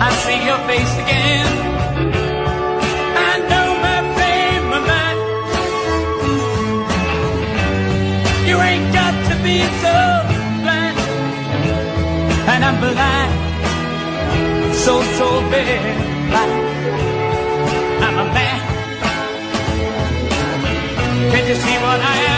I 0.00 0.10
see 0.22 0.46
your 0.46 0.58
face 0.68 0.94
again. 1.02 1.47
Be 9.48 9.58
so 9.82 9.96
blind. 10.62 10.98
And 12.52 12.60
I'm 12.68 12.76
blind. 12.84 13.32
So, 14.84 14.92
so 15.18 15.26
very 15.52 15.94
blind. 16.28 16.52
I'm 18.04 18.16
a 18.24 18.26
man. 18.36 18.60
Can't 21.30 21.48
you 21.50 21.56
see 21.64 21.76
what 21.84 22.00
I 22.14 22.16
am? 22.32 22.37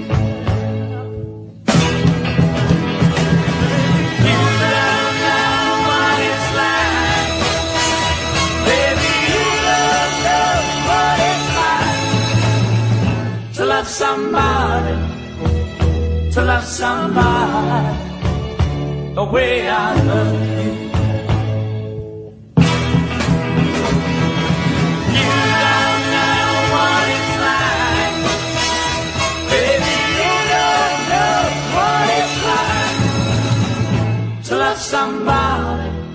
love 13.81 13.89
somebody, 13.89 14.95
to 16.31 16.41
love 16.45 16.63
somebody 16.63 17.97
the 19.15 19.23
way 19.23 19.67
I 19.67 20.03
love 20.03 20.85
you. 20.85 20.90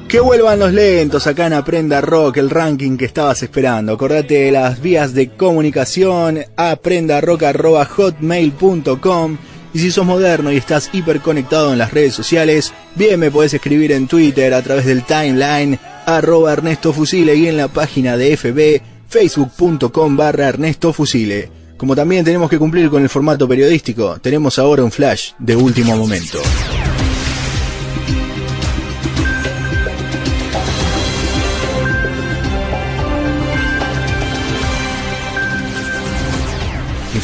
Que 0.09 0.21
vuelvan 0.21 0.61
los 0.61 0.73
lentos 0.73 1.27
acá 1.27 1.49
en 1.49 1.55
Aprenda 1.55 2.01
Rock, 2.01 2.37
el 2.37 2.49
ranking 2.49 2.97
que 2.97 3.07
estabas 3.07 3.43
esperando. 3.43 3.95
Acordate 3.95 4.45
de 4.45 4.53
las 4.53 4.81
vías 4.81 5.15
de 5.15 5.31
comunicación, 5.31 6.45
aprendarock.hotmail.com. 6.55 9.39
Y 9.75 9.81
si 9.81 9.91
sos 9.91 10.07
moderno 10.07 10.53
y 10.53 10.59
estás 10.59 10.91
hiperconectado 10.93 11.73
en 11.73 11.79
las 11.79 11.93
redes 11.93 12.15
sociales, 12.15 12.73
bien 12.95 13.19
me 13.19 13.33
podés 13.33 13.55
escribir 13.55 13.91
en 13.91 14.07
Twitter 14.07 14.55
a 14.55 14.63
través 14.63 14.87
del 14.87 15.03
timeline 15.03 15.77
arroba 16.07 16.53
Ernesto 16.53 16.93
Fusile 16.93 17.35
y 17.35 17.49
en 17.49 17.57
la 17.57 17.67
página 17.67 18.17
de 18.17 18.37
FB 18.37 18.81
facebook.com 19.09 20.17
barra 20.17 20.47
Ernesto 20.49 20.93
Fusile. 20.93 21.51
Como 21.77 21.97
también 21.97 22.25
tenemos 22.25 22.49
que 22.49 22.59
cumplir 22.59 22.91
con 22.91 23.03
el 23.03 23.09
formato 23.09 23.49
periodístico, 23.49 24.21
tenemos 24.21 24.61
ahora 24.61 24.85
un 24.85 24.93
flash 24.93 25.33
de 25.39 25.57
último 25.57 25.97
momento. 25.97 26.39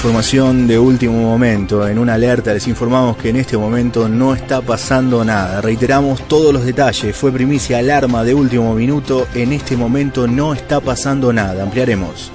Información 0.02 0.66
de 0.66 0.80
último 0.80 1.16
momento. 1.22 1.86
En 1.86 1.96
una 1.96 2.14
alerta 2.14 2.52
les 2.52 2.66
informamos 2.66 3.16
que 3.16 3.28
en 3.28 3.36
este 3.36 3.56
momento 3.56 4.08
no 4.08 4.34
está 4.34 4.60
pasando 4.60 5.24
nada. 5.24 5.60
Reiteramos 5.60 6.26
todos 6.26 6.52
los 6.52 6.64
detalles. 6.64 7.16
Fue 7.16 7.30
primicia 7.30 7.78
alarma 7.78 8.24
de 8.24 8.34
último 8.34 8.74
minuto. 8.74 9.28
En 9.32 9.52
este 9.52 9.76
momento 9.76 10.26
no 10.26 10.54
está 10.54 10.80
pasando 10.80 11.32
nada. 11.32 11.62
Ampliaremos. 11.62 12.32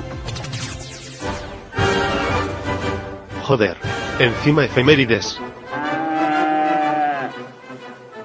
Joder, 3.44 3.76
encima 4.18 4.64
efemérides. 4.64 5.38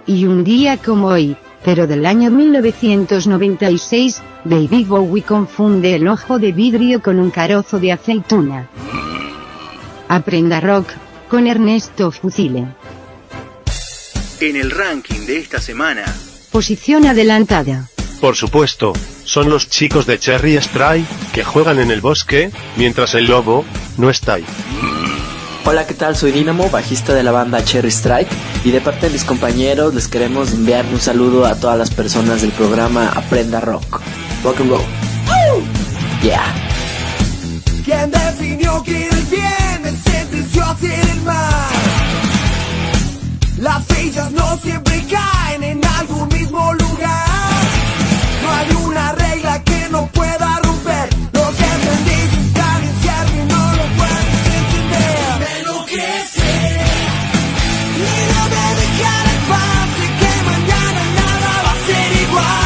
Y 0.07 0.27
un 0.27 0.45
día 0.45 0.77
como 0.77 1.09
hoy, 1.09 1.37
pero 1.65 1.89
del 1.89 2.07
año 2.07 2.31
1996, 2.31 4.23
David 4.45 4.87
Bowie 4.87 5.25
confunde 5.25 5.97
el 5.97 6.07
ojo 6.07 6.39
de 6.39 6.53
vidrio 6.53 7.03
con 7.03 7.19
un 7.19 7.33
carozo 7.33 7.81
de 7.81 7.91
aceituna. 7.91 8.69
Aprenda 10.13 10.61
rock, 10.61 10.91
con 11.31 11.47
Ernesto 11.47 12.11
Fusile. 12.11 12.67
En 14.41 14.57
el 14.57 14.71
ranking 14.71 15.21
de 15.25 15.39
esta 15.39 15.59
semana. 15.59 16.05
Posición 16.51 17.07
adelantada. 17.07 17.89
Por 18.21 18.37
supuesto, 18.37 18.93
son 19.25 19.49
los 19.49 19.71
chicos 19.71 20.05
de 20.05 20.19
Cherry 20.19 20.57
Strike, 20.57 21.07
que 21.33 21.45
juegan 21.45 21.79
en 21.79 21.91
el 21.91 22.03
bosque, 22.03 22.51
mientras 22.77 23.15
el 23.15 23.25
lobo 23.25 23.65
no 23.97 24.11
está 24.11 24.35
ahí. 24.35 24.45
Hola, 25.65 25.87
¿qué 25.87 25.95
tal? 25.95 26.15
Soy 26.15 26.33
Dinamo, 26.33 26.69
bajista 26.69 27.15
de 27.15 27.23
la 27.23 27.33
banda 27.33 27.65
Cherry 27.65 27.89
Strike, 27.89 28.29
y 28.65 28.71
de 28.71 28.83
parte 28.83 29.07
de 29.07 29.15
mis 29.15 29.25
compañeros 29.25 29.95
les 29.95 30.09
queremos 30.09 30.53
enviar 30.53 30.85
un 30.93 31.01
saludo 31.01 31.47
a 31.47 31.59
todas 31.59 31.79
las 31.79 31.91
personas 31.91 32.43
del 32.43 32.51
programa 32.51 33.09
Aprenda 33.09 33.61
Rock. 33.61 34.03
Rock 34.45 34.61
and 34.61 34.71
roll. 34.73 34.83
Yeah. 36.23 36.55
¿Quién 37.85 38.11
definió 38.11 38.83
que 38.83 39.09
el 39.09 39.23
bien 39.25 39.45
es 39.45 39.52
el 40.81 41.23
mal? 41.23 41.73
Las 43.59 43.85
fichas 43.87 44.33
no 44.33 44.57
siempre 44.59 45.05
caen 45.11 45.63
en 45.63 45.85
algún 45.85 46.29
mismo 46.29 46.73
lugar. 46.73 47.63
No 48.43 48.51
hay 48.51 48.87
una 48.87 49.13
regla 49.13 49.63
que 49.65 49.89
no 49.91 50.07
pueda 50.09 50.61
romper. 50.63 51.09
Lo 51.33 51.45
que 51.57 51.65
entendiste 51.65 52.41
está 52.49 52.79
bien 52.79 52.95
cierto 53.03 53.33
y 53.33 53.45
no 53.53 53.73
lo 53.79 53.85
puedes 53.99 54.47
entender. 54.61 55.39
De 55.45 55.63
lo 55.67 55.87
sé. 55.87 56.55
Y 57.97 58.11
me 58.53 58.67
dejar 58.81 59.27
que 60.21 60.33
mañana 60.51 61.03
nada 61.21 61.51
va 61.67 61.73
a 61.73 61.87
ser 61.87 62.13
igual. 62.23 62.63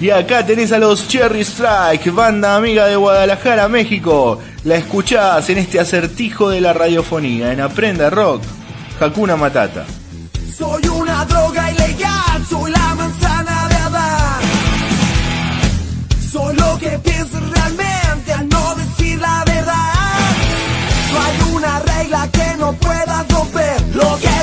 Y 0.00 0.08
acá 0.10 0.46
tenés 0.46 0.72
a 0.72 0.78
los 0.78 1.08
Cherry 1.08 1.40
Strike, 1.40 2.10
banda 2.12 2.56
amiga 2.56 2.86
de 2.86 2.96
Guadalajara, 2.96 3.68
México. 3.68 4.40
La 4.62 4.76
escuchás 4.76 5.48
en 5.48 5.56
este 5.56 5.80
acertijo 5.80 6.50
de 6.50 6.60
la 6.60 6.74
radiofonía, 6.74 7.50
en 7.52 7.62
Aprenda 7.62 8.10
Rock, 8.10 8.42
Hakuna 9.00 9.34
Matata. 9.34 9.86
Soy 10.54 10.86
una 10.86 11.24
droga 11.24 11.70
ilegal, 11.72 12.46
soy 12.46 12.70
la 12.70 12.94
manzana 12.94 13.68
de 13.68 13.74
Adán. 13.76 14.40
Soy 16.30 16.54
lo 16.56 16.78
que 16.78 16.90
piensas 16.98 17.42
realmente 17.50 18.32
al 18.34 18.48
no 18.50 18.74
decir 18.74 19.18
la 19.18 19.44
verdad. 19.46 19.92
No 21.10 21.22
hay 21.22 21.54
una 21.54 21.80
regla 21.80 22.28
que 22.30 22.56
no 22.58 22.72
puedas 22.74 23.28
romper. 23.28 23.80
Lo 23.94 24.18
que 24.18 24.39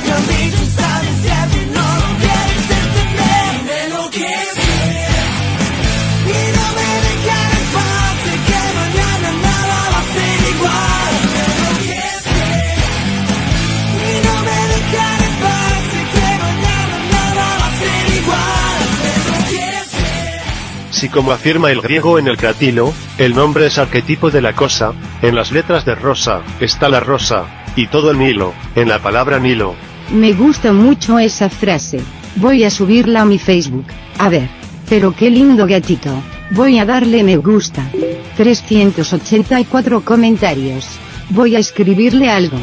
Si 20.97 21.09
como 21.09 21.31
afirma 21.31 21.69
el 21.69 21.81
griego 21.81 22.17
en 22.17 22.27
el 22.27 22.37
cratilo, 22.37 22.91
el 23.19 23.35
nombre 23.35 23.67
es 23.67 23.77
arquetipo 23.77 24.31
de 24.31 24.41
la 24.41 24.53
cosa, 24.53 24.93
en 25.21 25.35
las 25.35 25.51
letras 25.51 25.85
de 25.85 25.93
rosa, 25.93 26.41
está 26.59 26.89
la 26.89 26.99
rosa, 26.99 27.45
y 27.75 27.85
todo 27.85 28.09
el 28.09 28.17
Nilo, 28.17 28.55
en 28.73 28.89
la 28.89 28.97
palabra 28.97 29.37
Nilo. 29.37 29.75
Me 30.11 30.33
gusta 30.33 30.73
mucho 30.73 31.19
esa 31.19 31.51
frase. 31.51 31.99
Voy 32.37 32.63
a 32.63 32.71
subirla 32.71 33.21
a 33.21 33.25
mi 33.25 33.37
Facebook. 33.37 33.85
A 34.17 34.29
ver. 34.29 34.49
Pero 34.89 35.13
qué 35.15 35.29
lindo 35.29 35.67
gatito. 35.67 36.09
Voy 36.49 36.79
a 36.79 36.85
darle 36.85 37.21
me 37.23 37.37
gusta. 37.37 37.87
384 38.35 40.01
comentarios. 40.01 40.87
Voy 41.29 41.55
a 41.55 41.59
escribirle 41.59 42.31
algo. 42.31 42.57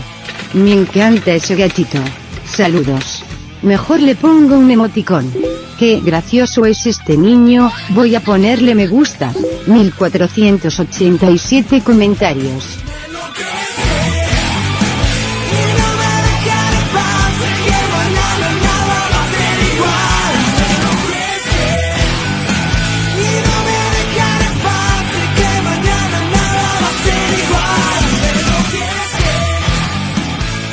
Me 0.54 0.72
encanta 0.72 1.34
ese 1.34 1.54
gatito. 1.54 1.98
Saludos. 2.46 3.22
Mejor 3.62 4.00
le 4.00 4.16
pongo 4.16 4.58
un 4.58 4.72
emoticón. 4.72 5.30
Qué 5.78 6.00
gracioso 6.00 6.66
es 6.66 6.86
este 6.86 7.16
niño, 7.16 7.70
voy 7.90 8.14
a 8.14 8.20
ponerle 8.20 8.74
me 8.74 8.86
gusta. 8.86 9.32
1487 9.66 11.82
comentarios. 11.82 12.78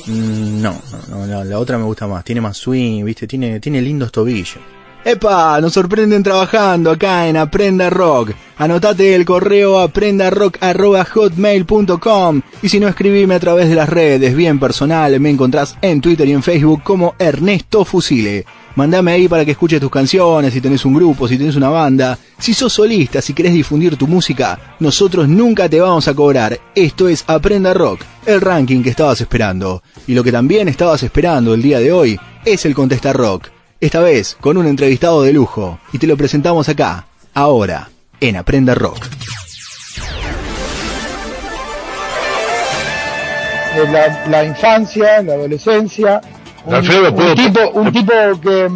Mm, 0.06 0.60
No, 0.62 0.82
no, 1.08 1.18
no, 1.18 1.26
la, 1.26 1.44
la 1.44 1.58
otra 1.58 1.78
me 1.78 1.84
gusta 1.84 2.06
más. 2.08 2.24
Tiene 2.24 2.40
más 2.40 2.56
swing, 2.56 3.04
¿viste? 3.04 3.26
Tiene, 3.28 3.60
tiene 3.60 3.80
lindos 3.80 4.10
tobillos. 4.10 4.58
¡Epa! 5.04 5.60
Nos 5.60 5.72
sorprenden 5.72 6.22
trabajando 6.22 6.92
acá 6.92 7.26
en 7.26 7.36
Aprenda 7.36 7.90
Rock. 7.90 8.34
Anotate 8.56 9.16
el 9.16 9.24
correo 9.24 9.80
aprendarock.hotmail.com 9.80 12.42
y 12.62 12.68
si 12.68 12.78
no 12.78 12.86
escribime 12.86 13.34
a 13.34 13.40
través 13.40 13.68
de 13.68 13.74
las 13.74 13.88
redes, 13.88 14.36
bien 14.36 14.60
personal, 14.60 15.18
me 15.18 15.30
encontrás 15.30 15.76
en 15.82 16.00
Twitter 16.00 16.28
y 16.28 16.32
en 16.32 16.44
Facebook 16.44 16.84
como 16.84 17.16
Ernesto 17.18 17.84
Fusile. 17.84 18.46
Mandame 18.76 19.10
ahí 19.10 19.26
para 19.26 19.44
que 19.44 19.50
escuches 19.50 19.80
tus 19.80 19.90
canciones, 19.90 20.52
si 20.52 20.60
tenés 20.60 20.84
un 20.84 20.94
grupo, 20.94 21.26
si 21.26 21.36
tenés 21.36 21.56
una 21.56 21.68
banda. 21.68 22.16
Si 22.38 22.54
sos 22.54 22.72
solista, 22.72 23.20
si 23.20 23.34
querés 23.34 23.54
difundir 23.54 23.96
tu 23.96 24.06
música, 24.06 24.76
nosotros 24.78 25.28
nunca 25.28 25.68
te 25.68 25.80
vamos 25.80 26.06
a 26.06 26.14
cobrar. 26.14 26.60
Esto 26.76 27.08
es 27.08 27.24
Aprenda 27.26 27.74
Rock, 27.74 28.02
el 28.24 28.40
ranking 28.40 28.84
que 28.84 28.90
estabas 28.90 29.20
esperando. 29.20 29.82
Y 30.06 30.14
lo 30.14 30.22
que 30.22 30.30
también 30.30 30.68
estabas 30.68 31.02
esperando 31.02 31.54
el 31.54 31.62
día 31.62 31.80
de 31.80 31.90
hoy 31.90 32.20
es 32.44 32.64
el 32.66 32.74
Contesta 32.74 33.12
Rock. 33.12 33.48
Esta 33.82 34.00
vez 34.00 34.36
con 34.40 34.56
un 34.56 34.66
entrevistado 34.68 35.22
de 35.22 35.32
lujo. 35.32 35.78
Y 35.92 35.98
te 35.98 36.06
lo 36.06 36.16
presentamos 36.16 36.68
acá, 36.68 37.06
ahora, 37.34 37.90
en 38.20 38.36
Aprenda 38.36 38.74
Rock. 38.76 39.04
de 43.74 43.88
la, 43.90 44.26
la 44.28 44.44
infancia, 44.44 45.22
la 45.22 45.32
adolescencia. 45.32 46.20
Un, 46.66 46.74
Alfredo, 46.74 47.08
un 47.08 47.14
¿puedo- 47.16 47.34
tipo, 47.34 47.70
un 47.70 47.90
tipo 47.92 48.12
que 48.40 48.68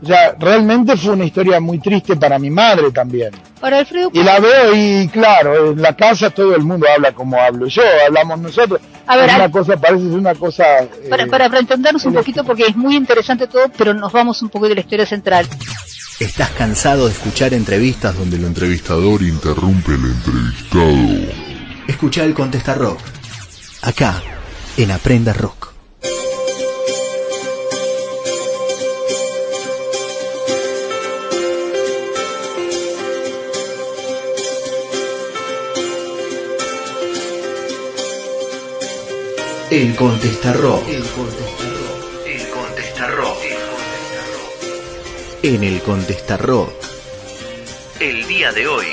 mm, 0.00 0.06
ya 0.06 0.34
realmente 0.38 0.96
fue 0.96 1.12
una 1.12 1.24
historia 1.24 1.60
muy 1.60 1.78
triste 1.78 2.16
para 2.16 2.38
mi 2.38 2.50
madre 2.50 2.90
también. 2.90 3.30
Para 3.60 3.78
Alfredo, 3.78 4.10
Y 4.14 4.22
la 4.22 4.40
veo 4.40 4.74
y 4.74 5.08
claro, 5.08 5.72
en 5.72 5.82
la 5.82 5.94
casa 5.94 6.30
todo 6.30 6.54
el 6.54 6.62
mundo 6.62 6.86
habla 6.94 7.12
como 7.12 7.38
hablo 7.40 7.66
yo, 7.66 7.82
hablamos 8.06 8.38
nosotros. 8.40 8.80
A 9.06 9.16
ver, 9.16 9.28
es 9.28 9.34
una 9.34 9.44
Al- 9.44 9.50
cosa, 9.50 9.76
parece 9.76 10.04
ser 10.04 10.12
una 10.18 10.34
cosa... 10.34 10.64
eh, 10.84 10.90
para, 11.10 11.26
para, 11.26 11.48
para 11.48 11.60
entendernos 11.60 12.04
un 12.04 12.14
poquito, 12.14 12.44
porque 12.44 12.64
es 12.66 12.76
muy 12.76 12.96
interesante 12.96 13.46
todo, 13.46 13.64
pero 13.76 13.92
nos 13.92 14.12
vamos 14.12 14.40
un 14.42 14.48
poco 14.48 14.68
de 14.68 14.74
la 14.76 14.80
historia 14.80 15.04
central. 15.04 15.46
¿Estás 16.20 16.50
cansado 16.50 17.06
de 17.06 17.12
escuchar 17.12 17.52
entrevistas 17.54 18.16
donde 18.16 18.36
El 18.36 18.44
entrevistador 18.44 19.22
interrumpe 19.22 19.92
al 19.92 20.04
entrevistado. 20.04 21.32
Escucha 21.88 22.24
el 22.24 22.34
Contesta 22.34 22.74
Rock. 22.74 22.98
Acá, 23.82 24.22
en 24.76 24.90
Aprenda 24.90 25.32
Rock. 25.32 25.69
El 39.70 39.94
Contesta 39.94 40.52
Rock. 40.52 40.82
El 40.88 41.04
contestarro. 41.04 42.26
El 42.26 42.48
contestarro. 42.48 43.36
En 45.44 45.62
el 45.62 45.80
Contesta 45.82 46.36
Rock. 46.36 46.72
El 48.00 48.26
día 48.26 48.50
de 48.50 48.66
hoy. 48.66 48.86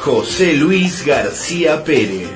José 0.00 0.54
Luis 0.54 1.06
García 1.06 1.84
Pérez. 1.84 2.28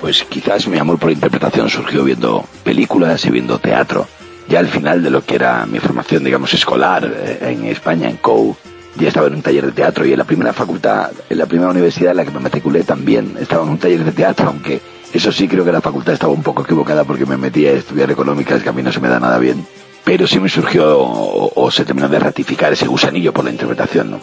Pues 0.00 0.22
quizás 0.22 0.68
mi 0.68 0.78
amor 0.78 1.00
por 1.00 1.08
la 1.08 1.14
interpretación 1.14 1.68
surgió 1.68 2.04
viendo 2.04 2.44
películas 2.62 3.24
y 3.24 3.30
viendo 3.30 3.58
teatro. 3.58 4.06
Ya 4.48 4.60
al 4.60 4.68
final 4.68 5.02
de 5.02 5.10
lo 5.10 5.24
que 5.24 5.34
era 5.34 5.66
mi 5.66 5.80
formación, 5.80 6.22
digamos, 6.22 6.54
escolar 6.54 7.12
eh, 7.12 7.38
en 7.40 7.64
España, 7.64 8.08
en 8.08 8.18
COU, 8.18 8.56
ya 8.94 9.08
estaba 9.08 9.26
en 9.26 9.34
un 9.34 9.42
taller 9.42 9.66
de 9.66 9.72
teatro 9.72 10.06
y 10.06 10.12
en 10.12 10.18
la 10.18 10.24
primera 10.24 10.52
facultad, 10.52 11.10
en 11.28 11.38
la 11.38 11.46
primera 11.46 11.70
universidad 11.70 12.12
en 12.12 12.18
la 12.18 12.24
que 12.24 12.30
me 12.30 12.38
matriculé 12.38 12.84
también 12.84 13.36
estaba 13.40 13.64
en 13.64 13.70
un 13.70 13.78
taller 13.78 14.04
de 14.04 14.12
teatro, 14.12 14.46
aunque 14.46 14.80
eso 15.12 15.32
sí 15.32 15.48
creo 15.48 15.64
que 15.64 15.72
la 15.72 15.80
facultad 15.80 16.14
estaba 16.14 16.32
un 16.32 16.42
poco 16.42 16.62
equivocada 16.62 17.04
porque 17.04 17.26
me 17.26 17.36
metí 17.36 17.66
a 17.66 17.72
estudiar 17.72 18.10
económicas, 18.10 18.62
que 18.62 18.68
a 18.68 18.72
mí 18.72 18.82
no 18.82 18.92
se 18.92 19.00
me 19.00 19.08
da 19.08 19.18
nada 19.20 19.38
bien. 19.38 19.66
Pero 20.04 20.26
sí 20.26 20.38
me 20.40 20.48
surgió 20.48 20.98
o, 20.98 21.52
o 21.54 21.70
se 21.70 21.84
terminó 21.84 22.08
de 22.08 22.18
ratificar 22.18 22.72
ese 22.72 22.86
gusanillo 22.86 23.32
por 23.32 23.44
la 23.44 23.50
interpretación, 23.50 24.10
¿no? 24.12 24.20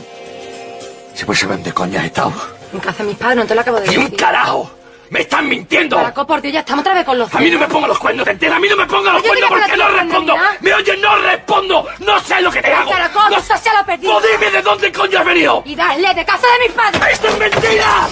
Si 1.13 1.25
pues 1.25 1.39
se 1.39 1.47
ven 1.47 1.63
de 1.63 1.71
coña 1.71 1.99
has 2.01 2.05
estado. 2.07 2.33
En 2.73 2.79
casa 2.79 3.03
de 3.03 3.09
mis 3.09 3.17
padres, 3.17 3.37
no 3.37 3.45
te 3.45 3.55
lo 3.55 3.61
acabo 3.61 3.79
de 3.79 3.87
¡Ni 3.87 3.97
un 3.97 4.03
decir. 4.05 4.17
carajo! 4.19 4.71
¡Me 5.11 5.21
están 5.21 5.47
mintiendo! 5.47 5.95
Caraco, 5.97 6.25
por 6.25 6.41
Dios, 6.41 6.53
ya 6.53 6.59
estamos 6.61 6.81
otra 6.81 6.95
vez 6.95 7.05
con 7.05 7.17
los 7.17 7.33
A 7.33 7.39
mí 7.39 7.51
no 7.51 7.59
me 7.59 7.67
pongan 7.67 7.89
los 7.89 7.99
cuernos, 7.99 8.25
¿te 8.25 8.31
enteras? 8.31 8.57
A 8.57 8.59
mí 8.59 8.67
no 8.67 8.75
me 8.75 8.85
pongan 8.87 9.13
los 9.13 9.21
Oye, 9.21 9.29
cuernos 9.29 9.49
porque 9.51 9.77
no 9.77 9.87
respondo. 9.89 10.35
¡Me 10.61 10.73
oye, 10.73 10.97
no 10.97 11.15
respondo! 11.17 11.87
¡No 11.99 12.19
sé 12.19 12.41
lo 12.41 12.51
que 12.51 12.61
te 12.61 12.73
hago! 12.73 12.91
¡No 13.29 13.39
se 13.41 13.69
lo 13.71 13.79
he 13.79 13.83
perdido. 13.85 14.15
¡O 14.15 14.21
dime 14.21 14.51
de 14.51 14.61
dónde 14.61 14.91
coño 14.91 15.19
has 15.19 15.25
venido! 15.25 15.61
Y 15.65 15.75
dale, 15.75 16.13
de 16.13 16.25
casa 16.25 16.47
de 16.47 16.67
mis 16.67 16.71
padres. 16.75 17.01
¡Esto 17.13 17.27
es 17.27 17.37
mentira! 17.39 18.07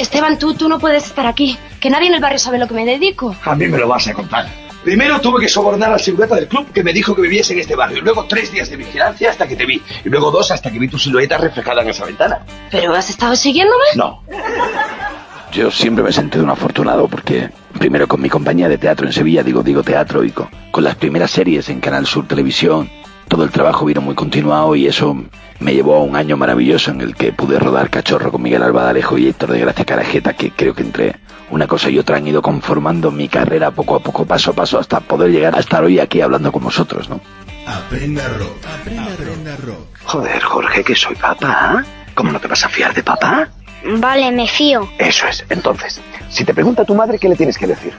Esteban, 0.00 0.38
tú, 0.38 0.54
tú 0.54 0.68
no 0.68 0.78
puedes 0.78 1.04
estar 1.04 1.26
aquí. 1.26 1.58
Que 1.78 1.90
nadie 1.90 2.08
en 2.08 2.14
el 2.14 2.20
barrio 2.20 2.38
sabe 2.38 2.58
lo 2.58 2.66
que 2.66 2.74
me 2.74 2.84
dedico. 2.84 3.34
A 3.44 3.54
mí 3.54 3.68
me 3.68 3.78
lo 3.78 3.86
vas 3.86 4.08
a 4.08 4.14
contar. 4.14 4.46
Primero 4.82 5.20
tuve 5.20 5.42
que 5.42 5.48
sobornar 5.48 5.92
al 5.92 6.00
silueta 6.00 6.34
del 6.36 6.48
club 6.48 6.72
que 6.72 6.82
me 6.82 6.92
dijo 6.92 7.14
que 7.14 7.20
viviese 7.20 7.52
en 7.52 7.60
este 7.60 7.76
barrio. 7.76 8.00
Luego 8.00 8.24
tres 8.24 8.50
días 8.50 8.70
de 8.70 8.76
vigilancia 8.76 9.28
hasta 9.28 9.46
que 9.46 9.56
te 9.56 9.66
vi. 9.66 9.82
Y 10.04 10.08
luego 10.08 10.30
dos 10.30 10.50
hasta 10.50 10.70
que 10.70 10.78
vi 10.78 10.88
tu 10.88 10.98
silueta 10.98 11.36
reflejada 11.36 11.82
en 11.82 11.90
esa 11.90 12.06
ventana. 12.06 12.40
¿Pero 12.70 12.94
has 12.94 13.10
estado 13.10 13.36
siguiéndome? 13.36 13.84
No. 13.94 14.22
Yo 15.52 15.70
siempre 15.70 16.02
me 16.02 16.10
he 16.10 16.12
sentido 16.12 16.44
un 16.44 16.50
afortunado 16.50 17.08
porque, 17.08 17.50
primero 17.78 18.08
con 18.08 18.22
mi 18.22 18.30
compañía 18.30 18.68
de 18.68 18.78
teatro 18.78 19.06
en 19.06 19.12
Sevilla, 19.12 19.42
digo, 19.42 19.62
digo 19.62 19.82
teatro, 19.82 20.24
y 20.24 20.30
con, 20.30 20.48
con 20.70 20.84
las 20.84 20.94
primeras 20.94 21.30
series 21.30 21.68
en 21.68 21.80
Canal 21.80 22.06
Sur 22.06 22.26
Televisión, 22.26 22.88
todo 23.28 23.44
el 23.44 23.50
trabajo 23.50 23.84
vino 23.84 24.00
muy 24.00 24.14
continuado 24.14 24.74
y 24.76 24.86
eso 24.86 25.14
me 25.60 25.74
llevó 25.74 25.96
a 25.96 26.02
un 26.02 26.16
año 26.16 26.36
maravilloso 26.36 26.90
en 26.90 27.00
el 27.02 27.14
que 27.14 27.32
pude 27.32 27.58
rodar 27.58 27.90
Cachorro 27.90 28.32
con 28.32 28.42
Miguel 28.42 28.62
Albadalejo 28.62 29.18
y 29.18 29.28
Héctor 29.28 29.52
de 29.52 29.60
Gracia 29.60 29.84
Carajeta, 29.84 30.32
que 30.32 30.50
creo 30.50 30.74
que 30.74 30.82
entre 30.82 31.16
una 31.50 31.66
cosa 31.66 31.90
y 31.90 31.98
otra 31.98 32.16
han 32.16 32.26
ido 32.26 32.42
conformando 32.42 33.10
mi 33.10 33.28
carrera 33.28 33.70
poco 33.70 33.96
a 33.96 34.00
poco, 34.00 34.24
paso 34.24 34.50
a 34.50 34.54
paso, 34.54 34.78
hasta 34.78 35.00
poder 35.00 35.30
llegar 35.30 35.54
a 35.54 35.60
estar 35.60 35.84
hoy 35.84 35.98
aquí 35.98 36.20
hablando 36.20 36.50
con 36.50 36.64
vosotros, 36.64 37.08
¿no? 37.08 37.20
Aprenda 37.66 38.26
rock. 38.28 38.56
Aprenda 38.66 39.56
Rock. 39.56 39.86
Joder, 40.04 40.42
Jorge, 40.42 40.82
que 40.82 40.96
soy 40.96 41.14
papá. 41.14 41.84
¿Cómo 42.14 42.32
no 42.32 42.40
te 42.40 42.48
vas 42.48 42.64
a 42.64 42.68
fiar 42.68 42.94
de 42.94 43.02
papá? 43.02 43.48
Vale, 43.98 44.32
me 44.32 44.46
fío. 44.46 44.88
Eso 44.98 45.26
es. 45.26 45.44
Entonces, 45.48 46.00
si 46.30 46.44
te 46.44 46.54
pregunta 46.54 46.84
tu 46.84 46.94
madre, 46.94 47.18
¿qué 47.18 47.28
le 47.28 47.36
tienes 47.36 47.56
que 47.58 47.66
decir? 47.66 47.92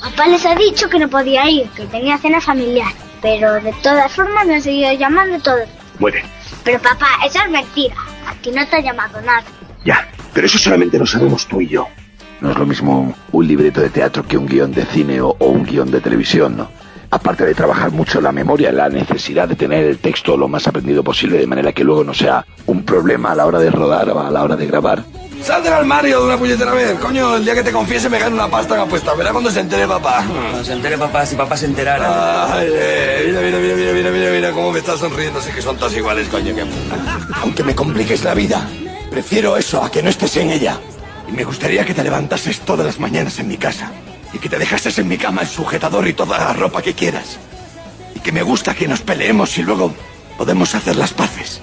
Papá 0.00 0.26
les 0.26 0.44
ha 0.46 0.54
dicho 0.54 0.88
que 0.88 0.98
no 0.98 1.08
podía 1.08 1.48
ir, 1.48 1.68
que 1.70 1.86
tenía 1.86 2.18
cena 2.18 2.40
familiar. 2.40 2.92
Pero 3.22 3.54
de 3.54 3.72
todas 3.82 4.12
formas 4.12 4.46
me 4.46 4.56
han 4.56 4.62
seguido 4.62 4.92
llamando 4.92 5.40
todo. 5.40 5.58
Muy 5.98 6.12
bien. 6.12 6.35
Pero 6.66 6.80
papá, 6.80 7.06
eso 7.24 7.38
es 7.44 7.48
mentira. 7.48 7.94
A 8.26 8.34
ti 8.42 8.50
no 8.50 8.66
te 8.66 8.76
ha 8.76 8.80
llamado 8.80 9.20
nada. 9.20 9.44
Ya. 9.84 10.08
Pero 10.34 10.48
eso 10.48 10.58
solamente 10.58 10.98
lo 10.98 11.06
sabemos 11.06 11.46
tú 11.46 11.60
y 11.60 11.68
yo. 11.68 11.86
No 12.40 12.50
es 12.50 12.58
lo 12.58 12.66
mismo 12.66 13.14
un 13.30 13.46
libreto 13.46 13.80
de 13.80 13.88
teatro 13.88 14.26
que 14.26 14.36
un 14.36 14.46
guion 14.46 14.72
de 14.72 14.84
cine 14.84 15.20
o, 15.20 15.36
o 15.38 15.46
un 15.46 15.64
guion 15.64 15.92
de 15.92 16.00
televisión, 16.00 16.56
¿no? 16.56 16.68
Aparte 17.08 17.46
de 17.46 17.54
trabajar 17.54 17.92
mucho 17.92 18.20
la 18.20 18.32
memoria, 18.32 18.72
la 18.72 18.88
necesidad 18.88 19.48
de 19.48 19.54
tener 19.54 19.84
el 19.84 19.98
texto 19.98 20.36
lo 20.36 20.48
más 20.48 20.66
aprendido 20.66 21.04
posible, 21.04 21.38
de 21.38 21.46
manera 21.46 21.72
que 21.72 21.84
luego 21.84 22.02
no 22.02 22.12
sea 22.12 22.44
un 22.66 22.82
problema 22.82 23.30
a 23.30 23.36
la 23.36 23.46
hora 23.46 23.60
de 23.60 23.70
rodar 23.70 24.10
o 24.10 24.18
a 24.18 24.28
la 24.28 24.42
hora 24.42 24.56
de 24.56 24.66
grabar. 24.66 25.04
Sal 25.46 25.62
del 25.62 25.74
armario 25.74 26.18
de 26.18 26.26
una 26.26 26.36
puñetera 26.36 26.72
vez. 26.72 26.98
Coño, 26.98 27.36
el 27.36 27.44
día 27.44 27.54
que 27.54 27.62
te 27.62 27.70
confiese 27.70 28.08
me 28.08 28.18
gano 28.18 28.34
una 28.34 28.50
pasta 28.50 28.74
en 28.74 28.80
apuesta. 28.80 29.14
Verá 29.14 29.30
cuando 29.30 29.48
se 29.48 29.60
entere 29.60 29.86
papá. 29.86 30.24
Cuando 30.26 30.64
se 30.64 30.72
entere 30.72 30.98
papá, 30.98 31.24
si 31.24 31.36
papá 31.36 31.56
se 31.56 31.66
enterara. 31.66 32.52
Ay, 32.52 32.68
eh, 32.72 33.22
mira, 33.28 33.40
mira, 33.40 33.58
mira, 33.58 33.76
mira, 33.76 33.92
mira, 33.92 34.10
mira, 34.10 34.30
mira 34.32 34.50
cómo 34.50 34.72
me 34.72 34.80
estás 34.80 34.98
sonriendo. 34.98 35.40
Sé 35.40 35.52
que 35.52 35.62
son 35.62 35.76
todos 35.76 35.94
iguales, 35.94 36.26
coño. 36.26 36.52
Que... 36.52 36.64
Aunque 37.42 37.62
me 37.62 37.76
compliques 37.76 38.24
la 38.24 38.34
vida, 38.34 38.68
prefiero 39.08 39.56
eso 39.56 39.84
a 39.84 39.88
que 39.88 40.02
no 40.02 40.10
estés 40.10 40.36
en 40.38 40.50
ella. 40.50 40.80
Y 41.28 41.30
me 41.30 41.44
gustaría 41.44 41.84
que 41.84 41.94
te 41.94 42.02
levantases 42.02 42.58
todas 42.62 42.84
las 42.84 42.98
mañanas 42.98 43.38
en 43.38 43.46
mi 43.46 43.56
casa. 43.56 43.92
Y 44.32 44.38
que 44.38 44.48
te 44.48 44.58
dejases 44.58 44.98
en 44.98 45.06
mi 45.06 45.16
cama 45.16 45.42
el 45.42 45.48
sujetador 45.48 46.08
y 46.08 46.12
toda 46.12 46.38
la 46.38 46.54
ropa 46.54 46.82
que 46.82 46.94
quieras. 46.94 47.38
Y 48.16 48.18
que 48.18 48.32
me 48.32 48.42
gusta 48.42 48.74
que 48.74 48.88
nos 48.88 49.00
peleemos 49.00 49.56
y 49.58 49.62
luego 49.62 49.94
podemos 50.36 50.74
hacer 50.74 50.96
las 50.96 51.12
paces. 51.12 51.60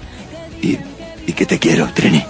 Y, 0.62 0.78
y 1.26 1.34
que 1.34 1.44
te 1.44 1.58
quiero, 1.58 1.86
Trini. 1.92 2.24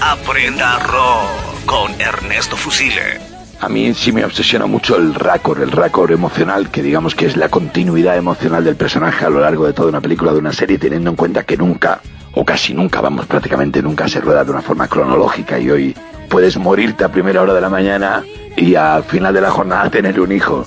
Aprenda 0.00 0.78
rock 0.80 1.64
con 1.64 2.00
Ernesto 2.00 2.56
Fusile. 2.56 3.18
A 3.60 3.68
mí 3.68 3.94
sí 3.94 4.12
me 4.12 4.24
obsesiona 4.24 4.66
mucho 4.66 4.96
el 4.96 5.14
récord, 5.14 5.62
el 5.62 5.72
récord 5.72 6.10
emocional, 6.12 6.70
que 6.70 6.82
digamos 6.82 7.14
que 7.14 7.26
es 7.26 7.36
la 7.36 7.48
continuidad 7.48 8.16
emocional 8.16 8.62
del 8.62 8.76
personaje 8.76 9.24
a 9.24 9.30
lo 9.30 9.40
largo 9.40 9.66
de 9.66 9.72
toda 9.72 9.88
una 9.88 10.00
película, 10.00 10.32
de 10.32 10.38
una 10.38 10.52
serie, 10.52 10.78
teniendo 10.78 11.10
en 11.10 11.16
cuenta 11.16 11.44
que 11.44 11.56
nunca, 11.56 12.00
o 12.34 12.44
casi 12.44 12.74
nunca, 12.74 13.00
vamos, 13.00 13.26
prácticamente 13.26 13.82
nunca 13.82 14.06
se 14.06 14.20
rueda 14.20 14.44
de 14.44 14.50
una 14.50 14.62
forma 14.62 14.86
cronológica 14.86 15.58
y 15.58 15.70
hoy 15.70 15.96
puedes 16.28 16.56
morirte 16.58 17.04
a 17.04 17.10
primera 17.10 17.40
hora 17.40 17.54
de 17.54 17.60
la 17.62 17.70
mañana 17.70 18.22
y 18.56 18.74
al 18.74 19.04
final 19.04 19.32
de 19.32 19.40
la 19.40 19.50
jornada 19.50 19.90
tener 19.90 20.20
un 20.20 20.32
hijo. 20.32 20.66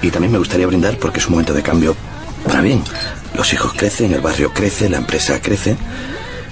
Y 0.00 0.10
también 0.10 0.32
me 0.32 0.38
gustaría 0.38 0.66
brindar 0.66 0.96
porque 0.98 1.18
es 1.18 1.26
un 1.26 1.32
momento 1.32 1.52
de 1.52 1.62
cambio 1.62 1.96
para 2.46 2.60
bien. 2.60 2.82
Los 3.36 3.52
hijos 3.52 3.72
crecen, 3.72 4.12
el 4.12 4.20
barrio 4.20 4.52
crece, 4.52 4.88
la 4.88 4.98
empresa 4.98 5.40
crece 5.42 5.76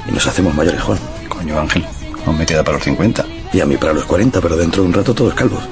y 0.09 0.13
nos 0.13 0.27
hacemos 0.27 0.55
mayores, 0.55 0.83
Juan. 0.83 0.99
Coño, 1.29 1.59
Ángel, 1.59 1.85
aún 2.27 2.39
me 2.39 2.47
queda 2.47 2.63
para 2.63 2.77
los 2.77 2.85
50. 2.85 3.25
Y 3.53 3.61
a 3.61 3.67
mí 3.67 3.77
para 3.77 3.93
los 3.93 4.05
40, 4.05 4.41
pero 4.41 4.57
dentro 4.57 4.83
de 4.83 4.89
un 4.89 4.95
rato 4.95 5.15
todos 5.15 5.35
calvos. 5.35 5.63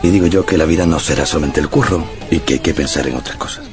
Y 0.00 0.10
digo 0.10 0.28
yo 0.28 0.46
que 0.46 0.56
la 0.56 0.64
vida 0.64 0.86
no 0.86 1.00
será 1.00 1.26
solamente 1.26 1.58
el 1.58 1.68
curro 1.68 2.04
y 2.30 2.38
que 2.38 2.54
hay 2.54 2.60
que 2.60 2.72
pensar 2.72 3.08
en 3.08 3.16
otras 3.16 3.36
cosas. 3.36 3.64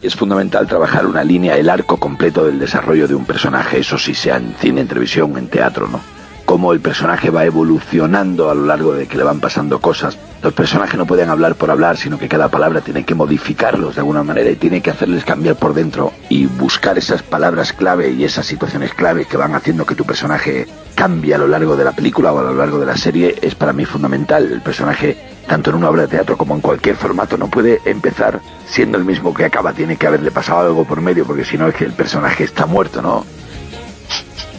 Es 0.00 0.16
fundamental 0.16 0.66
trabajar 0.66 1.04
una 1.04 1.22
línea, 1.22 1.58
el 1.58 1.68
arco 1.68 1.98
completo 1.98 2.46
del 2.46 2.58
desarrollo 2.58 3.06
de 3.06 3.14
un 3.14 3.26
personaje, 3.26 3.80
eso 3.80 3.98
sí 3.98 4.14
sea 4.14 4.38
en 4.38 4.54
cine, 4.58 4.80
en 4.80 4.88
televisión, 4.88 5.36
en 5.36 5.48
teatro, 5.48 5.88
¿no? 5.88 6.00
Cómo 6.46 6.72
el 6.72 6.80
personaje 6.80 7.28
va 7.28 7.44
evolucionando 7.44 8.48
a 8.48 8.54
lo 8.54 8.66
largo 8.66 8.94
de 8.94 9.08
que 9.08 9.16
le 9.16 9.24
van 9.24 9.40
pasando 9.40 9.80
cosas. 9.80 10.16
Los 10.42 10.54
personajes 10.54 10.96
no 10.96 11.04
pueden 11.04 11.28
hablar 11.28 11.56
por 11.56 11.72
hablar, 11.72 11.96
sino 11.96 12.20
que 12.20 12.28
cada 12.28 12.48
palabra 12.48 12.82
tiene 12.82 13.04
que 13.04 13.16
modificarlos 13.16 13.96
de 13.96 14.00
alguna 14.02 14.22
manera 14.22 14.48
y 14.48 14.54
tiene 14.54 14.80
que 14.80 14.90
hacerles 14.90 15.24
cambiar 15.24 15.56
por 15.56 15.74
dentro 15.74 16.12
y 16.28 16.46
buscar 16.46 16.98
esas 16.98 17.24
palabras 17.24 17.72
clave 17.72 18.10
y 18.12 18.22
esas 18.22 18.46
situaciones 18.46 18.94
clave 18.94 19.24
que 19.24 19.36
van 19.36 19.56
haciendo 19.56 19.84
que 19.84 19.96
tu 19.96 20.04
personaje 20.04 20.68
cambie 20.94 21.34
a 21.34 21.38
lo 21.38 21.48
largo 21.48 21.76
de 21.76 21.82
la 21.82 21.90
película 21.90 22.32
o 22.32 22.38
a 22.38 22.44
lo 22.44 22.54
largo 22.54 22.78
de 22.78 22.86
la 22.86 22.96
serie 22.96 23.34
es 23.42 23.56
para 23.56 23.72
mí 23.72 23.84
fundamental. 23.84 24.52
El 24.52 24.62
personaje, 24.62 25.16
tanto 25.48 25.70
en 25.70 25.76
una 25.76 25.90
obra 25.90 26.02
de 26.02 26.08
teatro 26.08 26.36
como 26.36 26.54
en 26.54 26.60
cualquier 26.60 26.94
formato, 26.94 27.36
no 27.36 27.48
puede 27.48 27.80
empezar 27.84 28.40
siendo 28.68 28.98
el 28.98 29.04
mismo 29.04 29.34
que 29.34 29.46
acaba. 29.46 29.72
Tiene 29.72 29.96
que 29.96 30.06
haberle 30.06 30.30
pasado 30.30 30.60
algo 30.60 30.84
por 30.84 31.00
medio 31.00 31.26
porque 31.26 31.44
si 31.44 31.58
no 31.58 31.66
es 31.66 31.74
que 31.74 31.84
el 31.84 31.92
personaje 31.92 32.44
está 32.44 32.66
muerto, 32.66 33.02
¿no? 33.02 33.26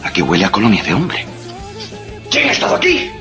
Aquí 0.04 0.22
huele 0.22 0.44
a 0.44 0.52
colonia 0.52 0.84
de 0.84 0.94
hombre. 0.94 1.37
¿Quién 2.32 2.50
ha 2.50 2.52
estado 2.52 2.76
aquí? 2.76 3.12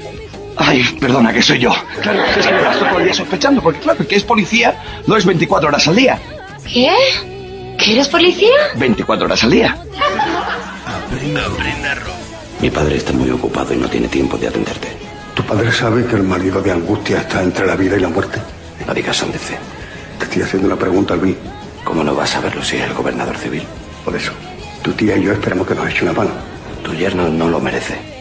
Ay, 0.56 0.82
perdona, 1.00 1.32
que 1.32 1.42
soy 1.42 1.58
yo. 1.58 1.74
Claro, 2.00 2.24
es 2.24 2.46
que 2.46 2.52
me 2.52 2.62
paso 2.62 2.84
todo 2.86 2.98
el 2.98 3.04
día 3.04 3.14
sospechando, 3.14 3.62
porque 3.62 3.80
claro, 3.80 4.00
el 4.00 4.06
que 4.06 4.16
es 4.16 4.24
policía 4.24 4.80
no 5.06 5.16
es 5.16 5.24
24 5.24 5.68
horas 5.68 5.86
al 5.86 5.96
día. 5.96 6.18
¿Qué? 6.64 6.94
¿Que 7.78 7.92
eres 7.92 8.08
policía? 8.08 8.56
24 8.76 9.26
horas 9.26 9.44
al 9.44 9.50
día. 9.50 9.76
Mi 12.60 12.70
padre 12.70 12.96
está 12.96 13.12
muy 13.12 13.30
ocupado 13.30 13.74
y 13.74 13.76
no 13.76 13.88
tiene 13.88 14.08
tiempo 14.08 14.38
de 14.38 14.48
atenderte. 14.48 14.88
¿Tu 15.34 15.42
padre 15.44 15.70
sabe 15.70 16.06
que 16.06 16.16
el 16.16 16.22
marido 16.22 16.62
de 16.62 16.72
Angustia 16.72 17.18
está 17.18 17.42
entre 17.42 17.66
la 17.66 17.76
vida 17.76 17.96
y 17.96 18.00
la 18.00 18.08
muerte? 18.08 18.40
No 18.86 18.94
digas 18.94 19.18
sandeces. 19.18 19.58
Te 20.18 20.24
estoy 20.24 20.42
haciendo 20.42 20.68
una 20.68 20.76
pregunta, 20.76 21.14
Luis. 21.14 21.36
¿Cómo 21.84 22.02
no 22.02 22.14
vas 22.14 22.30
a 22.30 22.34
saberlo 22.34 22.64
si 22.64 22.76
es 22.76 22.84
el 22.84 22.94
gobernador 22.94 23.36
civil? 23.36 23.62
Por 24.04 24.16
eso, 24.16 24.32
tu 24.82 24.92
tía 24.92 25.16
y 25.16 25.24
yo 25.24 25.32
esperamos 25.32 25.66
que 25.66 25.74
nos 25.74 25.88
eche 25.88 26.02
una 26.04 26.14
mano. 26.14 26.30
Tu 26.82 26.94
yerno 26.94 27.28
no 27.28 27.48
lo 27.48 27.60
merece. 27.60 28.15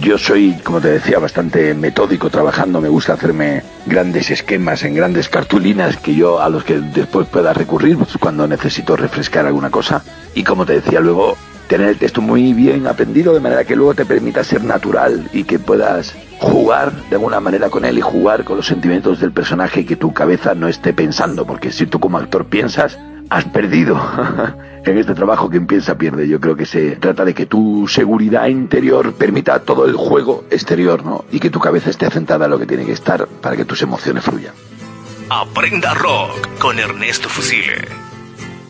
Yo 0.00 0.18
soy, 0.18 0.54
como 0.62 0.80
te 0.80 0.88
decía, 0.88 1.18
bastante 1.18 1.74
metódico 1.74 2.28
trabajando. 2.28 2.80
Me 2.80 2.88
gusta 2.88 3.14
hacerme 3.14 3.62
grandes 3.86 4.30
esquemas 4.30 4.82
en 4.84 4.94
grandes 4.94 5.28
cartulinas 5.28 5.96
que 5.96 6.14
yo 6.14 6.40
a 6.40 6.48
los 6.48 6.64
que 6.64 6.78
después 6.78 7.26
pueda 7.28 7.52
recurrir 7.52 7.96
pues, 7.96 8.16
cuando 8.18 8.46
necesito 8.46 8.96
refrescar 8.96 9.46
alguna 9.46 9.70
cosa. 9.70 10.02
Y 10.34 10.44
como 10.44 10.66
te 10.66 10.74
decía 10.74 11.00
luego, 11.00 11.36
tener 11.66 11.88
el 11.88 11.98
texto 11.98 12.20
muy 12.20 12.52
bien 12.52 12.86
aprendido 12.86 13.32
de 13.34 13.40
manera 13.40 13.64
que 13.64 13.74
luego 13.74 13.94
te 13.94 14.04
permita 14.04 14.44
ser 14.44 14.62
natural 14.64 15.28
y 15.32 15.44
que 15.44 15.58
puedas 15.58 16.14
jugar 16.38 16.92
de 17.08 17.16
alguna 17.16 17.40
manera 17.40 17.70
con 17.70 17.84
él 17.84 17.98
y 17.98 18.02
jugar 18.02 18.44
con 18.44 18.58
los 18.58 18.66
sentimientos 18.66 19.20
del 19.20 19.32
personaje 19.32 19.80
y 19.80 19.84
que 19.84 19.96
tu 19.96 20.12
cabeza 20.12 20.54
no 20.54 20.68
esté 20.68 20.92
pensando, 20.92 21.46
porque 21.46 21.72
si 21.72 21.86
tú 21.86 21.98
como 21.98 22.18
actor 22.18 22.46
piensas, 22.46 22.98
has 23.30 23.44
perdido. 23.44 24.00
en 24.90 24.98
este 24.98 25.14
trabajo 25.14 25.50
quien 25.50 25.66
piensa 25.66 25.98
pierde. 25.98 26.28
Yo 26.28 26.40
creo 26.40 26.56
que 26.56 26.66
se 26.66 26.96
trata 26.96 27.24
de 27.24 27.34
que 27.34 27.46
tu 27.46 27.88
seguridad 27.88 28.46
interior 28.46 29.12
permita 29.14 29.58
todo 29.60 29.84
el 29.84 29.94
juego 29.94 30.44
exterior, 30.50 31.04
¿no? 31.04 31.24
Y 31.30 31.40
que 31.40 31.50
tu 31.50 31.58
cabeza 31.58 31.90
esté 31.90 32.08
centrada 32.10 32.44
en 32.44 32.52
lo 32.52 32.58
que 32.58 32.66
tiene 32.66 32.84
que 32.84 32.92
estar 32.92 33.26
para 33.26 33.56
que 33.56 33.64
tus 33.64 33.82
emociones 33.82 34.24
fluyan. 34.24 34.54
Aprenda 35.28 35.92
rock 35.94 36.58
con 36.58 36.78
Ernesto 36.78 37.28
Fusile. 37.28 37.88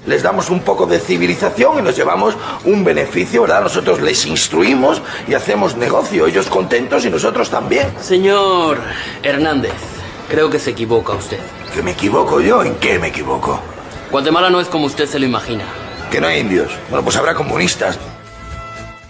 Les 0.06 0.22
damos 0.22 0.50
un 0.50 0.60
poco 0.60 0.86
de 0.86 1.00
civilización 1.00 1.80
y 1.80 1.82
nos 1.82 1.96
llevamos 1.96 2.36
un 2.64 2.84
beneficio, 2.84 3.42
¿verdad? 3.42 3.62
Nosotros 3.62 4.00
les 4.00 4.24
instruimos 4.24 5.02
y 5.26 5.34
hacemos 5.34 5.76
negocio, 5.76 6.26
ellos 6.26 6.46
contentos 6.46 7.04
y 7.04 7.10
nosotros 7.10 7.50
también. 7.50 7.88
Señor 8.00 8.78
Hernández, 9.22 9.74
creo 10.30 10.48
que 10.48 10.60
se 10.60 10.70
equivoca 10.70 11.12
usted. 11.12 11.40
¿Que 11.74 11.82
me 11.82 11.90
equivoco 11.90 12.40
yo? 12.40 12.62
¿En 12.62 12.76
qué 12.76 13.00
me 13.00 13.08
equivoco? 13.08 13.60
Guatemala 14.10 14.50
no 14.50 14.60
es 14.60 14.68
como 14.68 14.86
usted 14.86 15.06
se 15.06 15.18
lo 15.18 15.26
imagina. 15.26 15.64
Que 16.10 16.20
no 16.20 16.26
hay 16.26 16.40
indios. 16.40 16.76
Bueno, 16.88 17.04
pues 17.04 17.16
habrá 17.16 17.34
comunistas. 17.34 17.98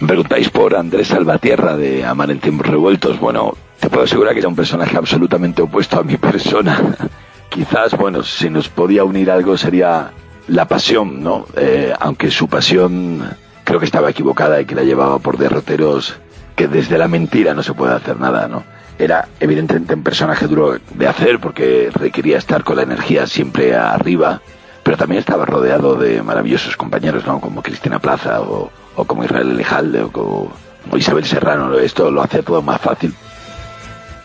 Me 0.00 0.08
preguntáis 0.08 0.50
por 0.50 0.76
Andrés 0.76 1.08
Salvatierra 1.08 1.76
de 1.76 2.04
Amar 2.04 2.30
en 2.30 2.40
tiempos 2.40 2.66
revueltos. 2.66 3.18
Bueno, 3.18 3.56
te 3.80 3.88
puedo 3.88 4.04
asegurar 4.04 4.32
que 4.34 4.40
era 4.40 4.48
un 4.48 4.56
personaje 4.56 4.96
absolutamente 4.96 5.62
opuesto 5.62 5.98
a 5.98 6.02
mi 6.02 6.16
persona. 6.16 6.96
Quizás, 7.48 7.96
bueno, 7.96 8.22
si 8.22 8.50
nos 8.50 8.68
podía 8.68 9.04
unir 9.04 9.30
algo 9.30 9.56
sería 9.56 10.10
la 10.48 10.68
pasión, 10.68 11.22
¿no? 11.22 11.46
Eh, 11.56 11.92
aunque 11.98 12.30
su 12.30 12.48
pasión 12.48 13.36
creo 13.64 13.78
que 13.80 13.86
estaba 13.86 14.10
equivocada 14.10 14.60
y 14.60 14.64
que 14.64 14.74
la 14.74 14.82
llevaba 14.82 15.18
por 15.18 15.38
derroteros 15.38 16.16
que 16.54 16.68
desde 16.68 16.98
la 16.98 17.08
mentira 17.08 17.54
no 17.54 17.62
se 17.62 17.74
puede 17.74 17.94
hacer 17.94 18.18
nada, 18.18 18.48
¿no? 18.48 18.64
Era 18.98 19.28
evidentemente 19.40 19.94
un 19.94 20.02
personaje 20.02 20.46
duro 20.46 20.78
de 20.94 21.06
hacer 21.06 21.38
porque 21.38 21.90
requería 21.92 22.38
estar 22.38 22.64
con 22.64 22.76
la 22.76 22.82
energía 22.82 23.26
siempre 23.26 23.76
arriba, 23.76 24.40
pero 24.86 24.96
también 24.96 25.18
estaba 25.18 25.44
rodeado 25.44 25.96
de 25.96 26.22
maravillosos 26.22 26.76
compañeros, 26.76 27.26
¿no? 27.26 27.40
Como 27.40 27.60
Cristina 27.60 27.98
Plaza 27.98 28.40
o, 28.40 28.70
o 28.94 29.04
como 29.04 29.24
Israel 29.24 29.50
Elejalde 29.50 30.00
o 30.00 30.12
como 30.12 30.48
Isabel 30.96 31.26
Serrano. 31.26 31.76
Esto 31.76 32.08
lo 32.08 32.22
hacía 32.22 32.44
todo 32.44 32.62
más 32.62 32.80
fácil. 32.80 33.12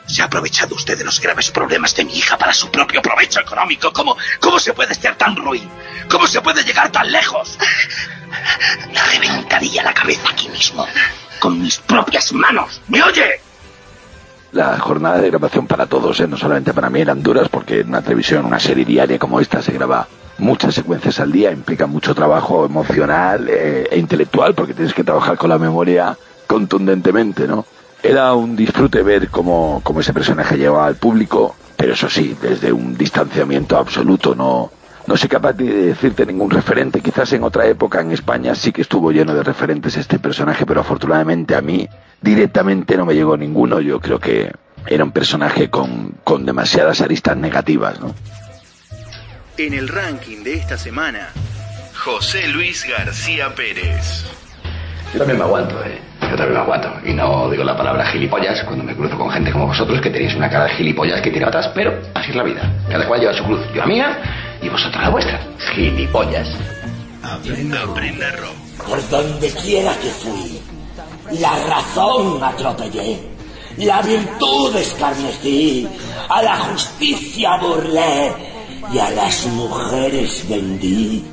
Se 0.05 0.21
ha 0.21 0.25
aprovechado 0.25 0.75
usted 0.75 0.95
de 0.99 1.03
los 1.03 1.19
graves 1.19 1.49
problemas 1.49 1.95
de 1.95 2.05
mi 2.05 2.15
hija 2.15 2.37
para 2.37 2.53
su 2.53 2.69
propio 2.69 3.01
provecho 3.01 3.39
económico. 3.39 3.91
¿Cómo, 3.91 4.15
cómo 4.39 4.59
se 4.59 4.73
puede 4.73 4.93
ser 4.93 5.15
tan 5.15 5.35
ruin? 5.35 5.67
¿Cómo 6.07 6.27
se 6.27 6.39
puede 6.41 6.63
llegar 6.63 6.91
tan 6.91 7.11
lejos? 7.11 7.57
Me 8.93 9.01
reventaría 9.17 9.81
la 9.81 9.95
cabeza 9.95 10.29
aquí 10.29 10.47
mismo, 10.49 10.85
con 11.39 11.59
mis 11.59 11.79
propias 11.79 12.31
manos. 12.33 12.83
¿Me 12.87 13.01
oye? 13.01 13.41
La 14.51 14.77
jornada 14.77 15.17
de 15.17 15.31
grabación 15.31 15.65
para 15.65 15.87
todos, 15.87 16.19
¿eh? 16.19 16.27
no 16.27 16.37
solamente 16.37 16.71
para 16.71 16.91
mí, 16.91 17.01
eran 17.01 17.23
duras 17.23 17.49
porque 17.49 17.79
en 17.79 17.87
una 17.87 18.03
televisión, 18.03 18.45
una 18.45 18.59
serie 18.59 18.85
diaria 18.85 19.17
como 19.17 19.39
esta 19.39 19.59
se 19.63 19.71
graba 19.71 20.07
muchas 20.41 20.73
secuencias 20.73 21.19
al 21.19 21.31
día, 21.31 21.51
implica 21.51 21.85
mucho 21.85 22.15
trabajo 22.15 22.65
emocional 22.65 23.47
eh, 23.47 23.87
e 23.91 23.99
intelectual 23.99 24.55
porque 24.55 24.73
tienes 24.73 24.93
que 24.93 25.03
trabajar 25.03 25.37
con 25.37 25.49
la 25.49 25.59
memoria 25.59 26.17
contundentemente, 26.47 27.47
¿no? 27.47 27.65
Era 28.03 28.33
un 28.33 28.55
disfrute 28.55 29.03
ver 29.03 29.29
cómo, 29.29 29.81
cómo 29.83 29.99
ese 29.99 30.13
personaje 30.13 30.57
llevaba 30.57 30.87
al 30.87 30.95
público, 30.95 31.55
pero 31.77 31.93
eso 31.93 32.09
sí, 32.09 32.35
desde 32.41 32.73
un 32.73 32.97
distanciamiento 32.97 33.77
absoluto, 33.77 34.33
no, 34.33 34.71
no 35.05 35.15
soy 35.15 35.29
capaz 35.29 35.53
de 35.53 35.65
decirte 35.65 36.25
ningún 36.25 36.49
referente. 36.49 37.01
Quizás 37.01 37.31
en 37.33 37.43
otra 37.43 37.67
época 37.67 38.01
en 38.01 38.11
España 38.11 38.55
sí 38.55 38.71
que 38.71 38.81
estuvo 38.81 39.11
lleno 39.11 39.35
de 39.35 39.43
referentes 39.43 39.95
este 39.95 40.17
personaje, 40.17 40.65
pero 40.65 40.81
afortunadamente 40.81 41.55
a 41.55 41.61
mí 41.61 41.87
directamente 42.19 42.97
no 42.97 43.05
me 43.05 43.13
llegó 43.13 43.37
ninguno. 43.37 43.79
Yo 43.79 43.99
creo 43.99 44.19
que 44.19 44.51
era 44.87 45.03
un 45.03 45.11
personaje 45.11 45.69
con, 45.69 46.15
con 46.23 46.47
demasiadas 46.47 47.01
aristas 47.01 47.37
negativas, 47.37 47.99
¿no? 47.99 48.15
En 49.61 49.75
el 49.75 49.89
ranking 49.89 50.43
de 50.43 50.55
esta 50.55 50.75
semana, 50.75 51.29
José 51.93 52.47
Luis 52.47 52.83
García 52.83 53.53
Pérez. 53.53 54.25
Yo 55.13 55.19
también 55.19 55.37
me 55.37 55.43
aguanto, 55.43 55.75
¿eh? 55.85 56.01
Yo 56.19 56.29
también 56.29 56.53
me 56.53 56.59
aguanto. 56.61 56.91
Y 57.05 57.13
no 57.13 57.47
digo 57.47 57.63
la 57.63 57.77
palabra 57.77 58.07
gilipollas 58.07 58.63
cuando 58.63 58.83
me 58.83 58.95
cruzo 58.95 59.15
con 59.19 59.29
gente 59.29 59.51
como 59.51 59.67
vosotros 59.67 60.01
que 60.01 60.09
tenéis 60.09 60.33
una 60.33 60.49
cara 60.49 60.63
de 60.63 60.71
gilipollas 60.71 61.21
que 61.21 61.29
tira 61.29 61.49
atrás, 61.49 61.69
pero 61.75 61.93
así 62.15 62.31
es 62.31 62.35
la 62.35 62.41
vida. 62.41 62.73
Cada 62.89 63.07
cual 63.07 63.19
lleva 63.19 63.35
su 63.35 63.43
cruz. 63.43 63.61
Yo 63.71 63.81
la 63.81 63.85
mía 63.85 64.57
y 64.63 64.67
vosotros 64.67 64.99
la 64.99 65.09
vuestra. 65.09 65.39
Gilipollas. 65.75 66.49
Aprenda, 67.21 67.83
aprenda 67.83 68.31
rock. 68.31 68.87
Por 68.87 69.09
donde 69.09 69.51
quiera 69.51 69.93
que 70.01 70.09
fui, 70.09 70.59
la 71.39 71.67
razón 71.67 72.43
atropellé, 72.43 73.19
la 73.77 74.01
virtud 74.01 74.75
escarnecí, 74.75 75.87
a 76.27 76.41
la 76.41 76.57
justicia 76.57 77.57
burlé 77.57 78.50
y 78.93 78.97
a 78.97 79.09
las 79.11 79.47
mujeres 79.47 80.45
vendí. 80.49 81.23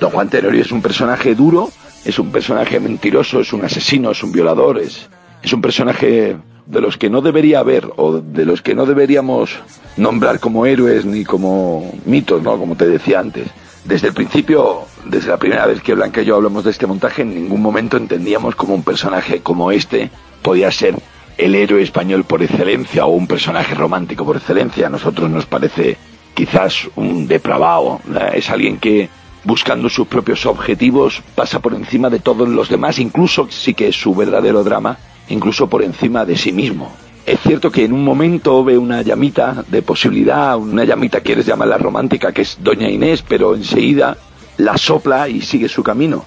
Don 0.00 0.10
Juan 0.10 0.28
Tenorio 0.28 0.62
es 0.62 0.72
un 0.72 0.82
personaje 0.82 1.34
duro, 1.34 1.70
es 2.04 2.18
un 2.18 2.30
personaje 2.30 2.78
mentiroso, 2.80 3.40
es 3.40 3.52
un 3.52 3.64
asesino, 3.64 4.10
es 4.10 4.22
un 4.22 4.32
violador, 4.32 4.78
es, 4.78 5.08
es 5.42 5.52
un 5.52 5.62
personaje 5.62 6.36
de 6.66 6.80
los 6.80 6.96
que 6.96 7.10
no 7.10 7.20
debería 7.20 7.60
haber 7.60 7.90
o 7.96 8.18
de 8.18 8.44
los 8.44 8.62
que 8.62 8.74
no 8.74 8.86
deberíamos 8.86 9.50
nombrar 9.96 10.40
como 10.40 10.66
héroes 10.66 11.04
ni 11.04 11.24
como 11.24 11.92
mitos, 12.04 12.42
¿no? 12.42 12.58
Como 12.58 12.76
te 12.76 12.86
decía 12.86 13.20
antes. 13.20 13.48
Desde 13.84 14.08
el 14.08 14.14
principio, 14.14 14.80
desde 15.04 15.28
la 15.28 15.36
primera 15.36 15.66
vez 15.66 15.82
que 15.82 15.94
Blanca 15.94 16.22
y 16.22 16.24
yo 16.24 16.36
hablamos 16.36 16.64
de 16.64 16.70
este 16.70 16.86
montaje, 16.86 17.22
en 17.22 17.34
ningún 17.34 17.60
momento 17.60 17.96
entendíamos 17.96 18.54
como 18.54 18.74
un 18.74 18.82
personaje 18.82 19.40
como 19.40 19.70
este 19.70 20.10
podía 20.42 20.70
ser 20.70 20.94
el 21.36 21.54
héroe 21.54 21.82
español 21.82 22.24
por 22.24 22.42
excelencia 22.42 23.06
o 23.06 23.10
un 23.10 23.26
personaje 23.26 23.74
romántico 23.74 24.24
por 24.24 24.36
excelencia. 24.36 24.86
A 24.86 24.90
nosotros 24.90 25.30
nos 25.30 25.46
parece 25.46 25.96
quizás 26.34 26.88
un 26.96 27.26
depravado, 27.26 28.00
es 28.34 28.50
alguien 28.50 28.78
que 28.78 29.08
buscando 29.44 29.88
sus 29.88 30.06
propios 30.06 30.46
objetivos 30.46 31.22
pasa 31.34 31.60
por 31.60 31.74
encima 31.74 32.10
de 32.10 32.18
todos 32.18 32.48
los 32.48 32.68
demás, 32.68 32.98
incluso 32.98 33.48
sí 33.50 33.74
que 33.74 33.88
es 33.88 33.96
su 33.96 34.14
verdadero 34.14 34.64
drama 34.64 34.98
incluso 35.28 35.68
por 35.68 35.82
encima 35.82 36.24
de 36.24 36.36
sí 36.36 36.52
mismo. 36.52 36.92
Es 37.26 37.40
cierto 37.40 37.70
que 37.70 37.84
en 37.84 37.92
un 37.92 38.04
momento 38.04 38.62
ve 38.62 38.76
una 38.76 39.00
llamita 39.02 39.64
de 39.66 39.80
posibilidad, 39.80 40.58
una 40.58 40.84
llamita 40.84 41.20
quieres 41.20 41.46
llamarla 41.46 41.78
romántica, 41.78 42.32
que 42.32 42.42
es 42.42 42.58
Doña 42.60 42.90
Inés, 42.90 43.24
pero 43.26 43.54
enseguida 43.54 44.18
la 44.58 44.76
sopla 44.76 45.28
y 45.28 45.40
sigue 45.40 45.68
su 45.68 45.82
camino. 45.82 46.26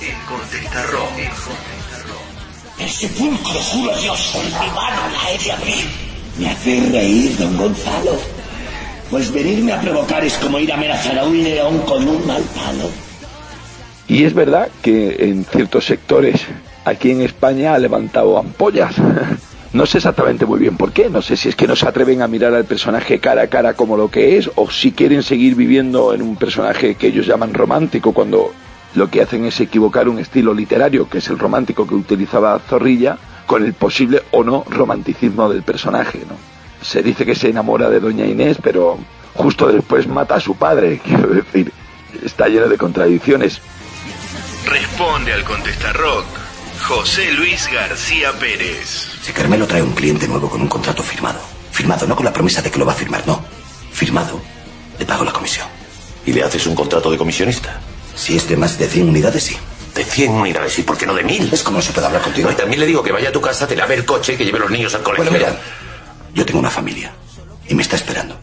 El 0.00 0.14
sepulcro, 2.88 3.60
juro 3.60 3.92
a 3.92 3.98
Dios, 3.98 4.30
con 4.32 4.44
mi 4.44 4.66
mano 4.74 5.00
la 5.12 5.32
he 5.32 5.38
de 5.38 5.52
abrir. 5.52 5.84
Me 6.38 6.50
hace 6.50 6.80
reír, 6.90 7.36
don 7.36 7.56
Gonzalo. 7.56 8.18
Pues 9.10 9.32
venirme 9.32 9.72
a 9.72 9.80
provocar 9.80 10.24
es 10.24 10.34
como 10.34 10.58
ir 10.58 10.72
a 10.72 10.76
amenazar 10.76 11.18
a 11.18 11.24
un 11.24 11.42
león 11.42 11.78
con 11.80 12.08
un 12.08 12.26
mal 12.26 12.42
palo. 12.54 12.90
Y 14.08 14.24
es 14.24 14.34
verdad 14.34 14.68
que 14.82 15.16
en 15.20 15.44
ciertos 15.44 15.86
sectores 15.86 16.42
aquí 16.84 17.10
en 17.10 17.22
España 17.22 17.74
ha 17.74 17.78
levantado 17.78 18.38
ampollas. 18.38 18.94
No 19.74 19.86
sé 19.86 19.98
exactamente 19.98 20.46
muy 20.46 20.60
bien 20.60 20.76
por 20.76 20.92
qué, 20.92 21.10
no 21.10 21.20
sé 21.20 21.36
si 21.36 21.48
es 21.48 21.56
que 21.56 21.66
no 21.66 21.74
se 21.74 21.88
atreven 21.88 22.22
a 22.22 22.28
mirar 22.28 22.54
al 22.54 22.64
personaje 22.64 23.18
cara 23.18 23.42
a 23.42 23.46
cara 23.48 23.74
como 23.74 23.96
lo 23.96 24.08
que 24.08 24.38
es, 24.38 24.48
o 24.54 24.70
si 24.70 24.92
quieren 24.92 25.24
seguir 25.24 25.56
viviendo 25.56 26.14
en 26.14 26.22
un 26.22 26.36
personaje 26.36 26.94
que 26.94 27.08
ellos 27.08 27.26
llaman 27.26 27.52
romántico 27.52 28.12
cuando 28.12 28.52
lo 28.94 29.10
que 29.10 29.22
hacen 29.22 29.44
es 29.44 29.60
equivocar 29.60 30.08
un 30.08 30.18
estilo 30.18 30.54
literario, 30.54 31.08
que 31.08 31.18
es 31.18 31.28
el 31.28 31.38
romántico 31.38 31.86
que 31.86 31.94
utilizaba 31.94 32.58
Zorrilla, 32.60 33.18
con 33.46 33.64
el 33.64 33.74
posible 33.74 34.22
o 34.30 34.42
no 34.42 34.64
romanticismo 34.68 35.48
del 35.48 35.62
personaje. 35.62 36.20
¿no? 36.28 36.36
Se 36.80 37.02
dice 37.02 37.26
que 37.26 37.34
se 37.34 37.48
enamora 37.48 37.90
de 37.90 38.00
Doña 38.00 38.24
Inés, 38.24 38.58
pero 38.62 38.98
justo 39.34 39.68
después 39.68 40.06
mata 40.06 40.36
a 40.36 40.40
su 40.40 40.56
padre, 40.56 41.00
quiero 41.04 41.28
decir, 41.28 41.72
está 42.24 42.48
lleno 42.48 42.68
de 42.68 42.78
contradicciones. 42.78 43.60
Responde 44.66 45.32
al 45.32 45.44
Contestar 45.44 45.96
Rock, 45.96 46.26
José 46.80 47.32
Luis 47.32 47.68
García 47.72 48.32
Pérez. 48.38 49.18
Si 49.22 49.32
Carmelo 49.32 49.66
trae 49.66 49.82
un 49.82 49.92
cliente 49.92 50.28
nuevo 50.28 50.48
con 50.48 50.60
un 50.60 50.68
contrato 50.68 51.02
firmado, 51.02 51.40
firmado 51.70 52.06
no 52.06 52.16
con 52.16 52.24
la 52.24 52.32
promesa 52.32 52.62
de 52.62 52.70
que 52.70 52.78
lo 52.78 52.86
va 52.86 52.92
a 52.92 52.96
firmar, 52.96 53.26
no, 53.26 53.44
firmado, 53.92 54.40
le 54.98 55.04
pago 55.04 55.24
la 55.24 55.32
comisión. 55.32 55.66
¿Y 56.24 56.32
le 56.32 56.42
haces 56.42 56.66
un 56.66 56.74
contrato 56.74 57.10
de 57.10 57.18
comisionista? 57.18 57.78
Si 58.14 58.36
es 58.36 58.48
de 58.48 58.56
más 58.56 58.78
de 58.78 58.86
100 58.86 59.08
unidades, 59.08 59.42
sí. 59.42 59.56
De 59.94 60.04
100 60.04 60.32
unidades, 60.32 60.78
¿y 60.78 60.82
por 60.82 60.96
qué 60.96 61.06
no 61.06 61.14
de 61.14 61.22
1000? 61.22 61.52
Es 61.52 61.62
como 61.62 61.78
no 61.78 61.82
se 61.82 61.92
puede 61.92 62.06
hablar 62.06 62.22
contigo. 62.22 62.48
No, 62.48 62.52
y 62.52 62.56
también 62.56 62.80
le 62.80 62.86
digo 62.86 63.02
que 63.02 63.12
vaya 63.12 63.28
a 63.28 63.32
tu 63.32 63.40
casa, 63.40 63.66
te 63.66 63.76
lave 63.76 63.94
el 63.94 64.04
coche 64.04 64.34
y 64.34 64.36
que 64.36 64.44
lleve 64.44 64.58
a 64.58 64.62
los 64.62 64.70
niños 64.70 64.94
al 64.94 65.02
colegio. 65.02 65.30
Bueno, 65.30 65.46
mira, 65.46 65.60
yo 66.34 66.44
tengo 66.44 66.58
una 66.58 66.70
familia 66.70 67.12
y 67.68 67.74
me 67.74 67.82
está 67.82 67.96
esperando. 67.96 68.36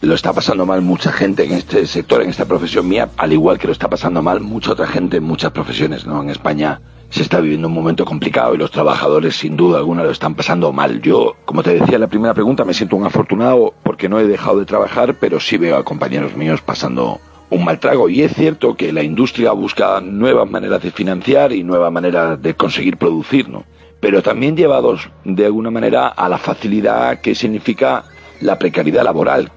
Lo 0.00 0.14
está 0.14 0.32
pasando 0.32 0.66
mal 0.66 0.82
mucha 0.82 1.12
gente 1.12 1.44
en 1.44 1.52
este 1.52 1.86
sector, 1.86 2.22
en 2.22 2.30
esta 2.30 2.44
profesión 2.44 2.88
mía, 2.88 3.10
al 3.16 3.32
igual 3.32 3.58
que 3.58 3.68
lo 3.68 3.72
está 3.72 3.88
pasando 3.88 4.20
mal 4.20 4.40
mucha 4.40 4.72
otra 4.72 4.86
gente 4.86 5.18
en 5.18 5.22
muchas 5.24 5.52
profesiones, 5.52 6.06
¿no? 6.06 6.20
En 6.22 6.30
España 6.30 6.80
se 7.08 7.22
está 7.22 7.38
viviendo 7.40 7.68
un 7.68 7.74
momento 7.74 8.04
complicado 8.04 8.54
y 8.54 8.58
los 8.58 8.70
trabajadores 8.70 9.36
sin 9.36 9.56
duda 9.56 9.78
alguna 9.78 10.02
lo 10.02 10.10
están 10.10 10.34
pasando 10.34 10.72
mal. 10.72 11.02
Yo, 11.02 11.36
como 11.44 11.62
te 11.62 11.74
decía 11.74 11.96
en 11.96 12.00
la 12.00 12.06
primera 12.08 12.34
pregunta, 12.34 12.64
me 12.64 12.74
siento 12.74 12.96
un 12.96 13.04
afortunado 13.04 13.74
porque 13.82 14.08
no 14.08 14.18
he 14.18 14.26
dejado 14.26 14.58
de 14.58 14.64
trabajar, 14.64 15.14
pero 15.20 15.38
sí 15.38 15.58
veo 15.58 15.76
a 15.76 15.84
compañeros 15.84 16.34
míos 16.34 16.62
pasando 16.62 17.20
un 17.52 17.64
mal 17.64 17.78
trago. 17.78 18.08
Y 18.08 18.22
es 18.22 18.34
cierto 18.34 18.74
que 18.74 18.92
la 18.92 19.02
industria 19.02 19.52
busca 19.52 20.00
nuevas 20.00 20.50
maneras 20.50 20.82
de 20.82 20.90
financiar 20.90 21.52
y 21.52 21.62
nuevas 21.62 21.92
maneras 21.92 22.40
de 22.40 22.54
conseguir 22.54 22.96
producir, 22.96 23.48
¿no? 23.48 23.64
Pero 24.00 24.22
también 24.22 24.56
llevados 24.56 25.08
de 25.24 25.46
alguna 25.46 25.70
manera 25.70 26.08
a 26.08 26.28
la 26.28 26.38
facilidad 26.38 27.20
que 27.20 27.34
significa 27.34 28.04
la 28.40 28.58
precariedad 28.58 29.04
laboral. 29.04 29.52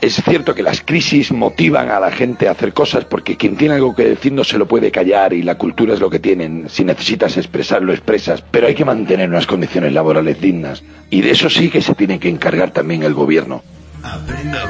Es 0.00 0.14
cierto 0.14 0.54
que 0.54 0.62
las 0.62 0.80
crisis 0.80 1.30
motivan 1.30 1.90
a 1.90 2.00
la 2.00 2.10
gente 2.10 2.48
a 2.48 2.52
hacer 2.52 2.72
cosas 2.72 3.04
porque 3.04 3.36
quien 3.36 3.56
tiene 3.56 3.74
algo 3.74 3.94
que 3.94 4.04
decir 4.04 4.32
no 4.32 4.44
se 4.44 4.56
lo 4.56 4.66
puede 4.66 4.90
callar 4.90 5.34
y 5.34 5.42
la 5.42 5.58
cultura 5.58 5.92
es 5.92 6.00
lo 6.00 6.08
que 6.08 6.20
tienen. 6.20 6.70
Si 6.70 6.84
necesitas 6.84 7.36
expresarlo, 7.36 7.92
expresas. 7.92 8.42
Pero 8.50 8.68
hay 8.68 8.74
que 8.74 8.86
mantener 8.86 9.28
unas 9.28 9.46
condiciones 9.46 9.92
laborales 9.92 10.40
dignas. 10.40 10.82
Y 11.10 11.20
de 11.20 11.32
eso 11.32 11.50
sí 11.50 11.68
que 11.68 11.82
se 11.82 11.94
tiene 11.94 12.18
que 12.18 12.30
encargar 12.30 12.70
también 12.70 13.02
el 13.02 13.12
gobierno. 13.12 13.62
Aprenda. 14.02 14.60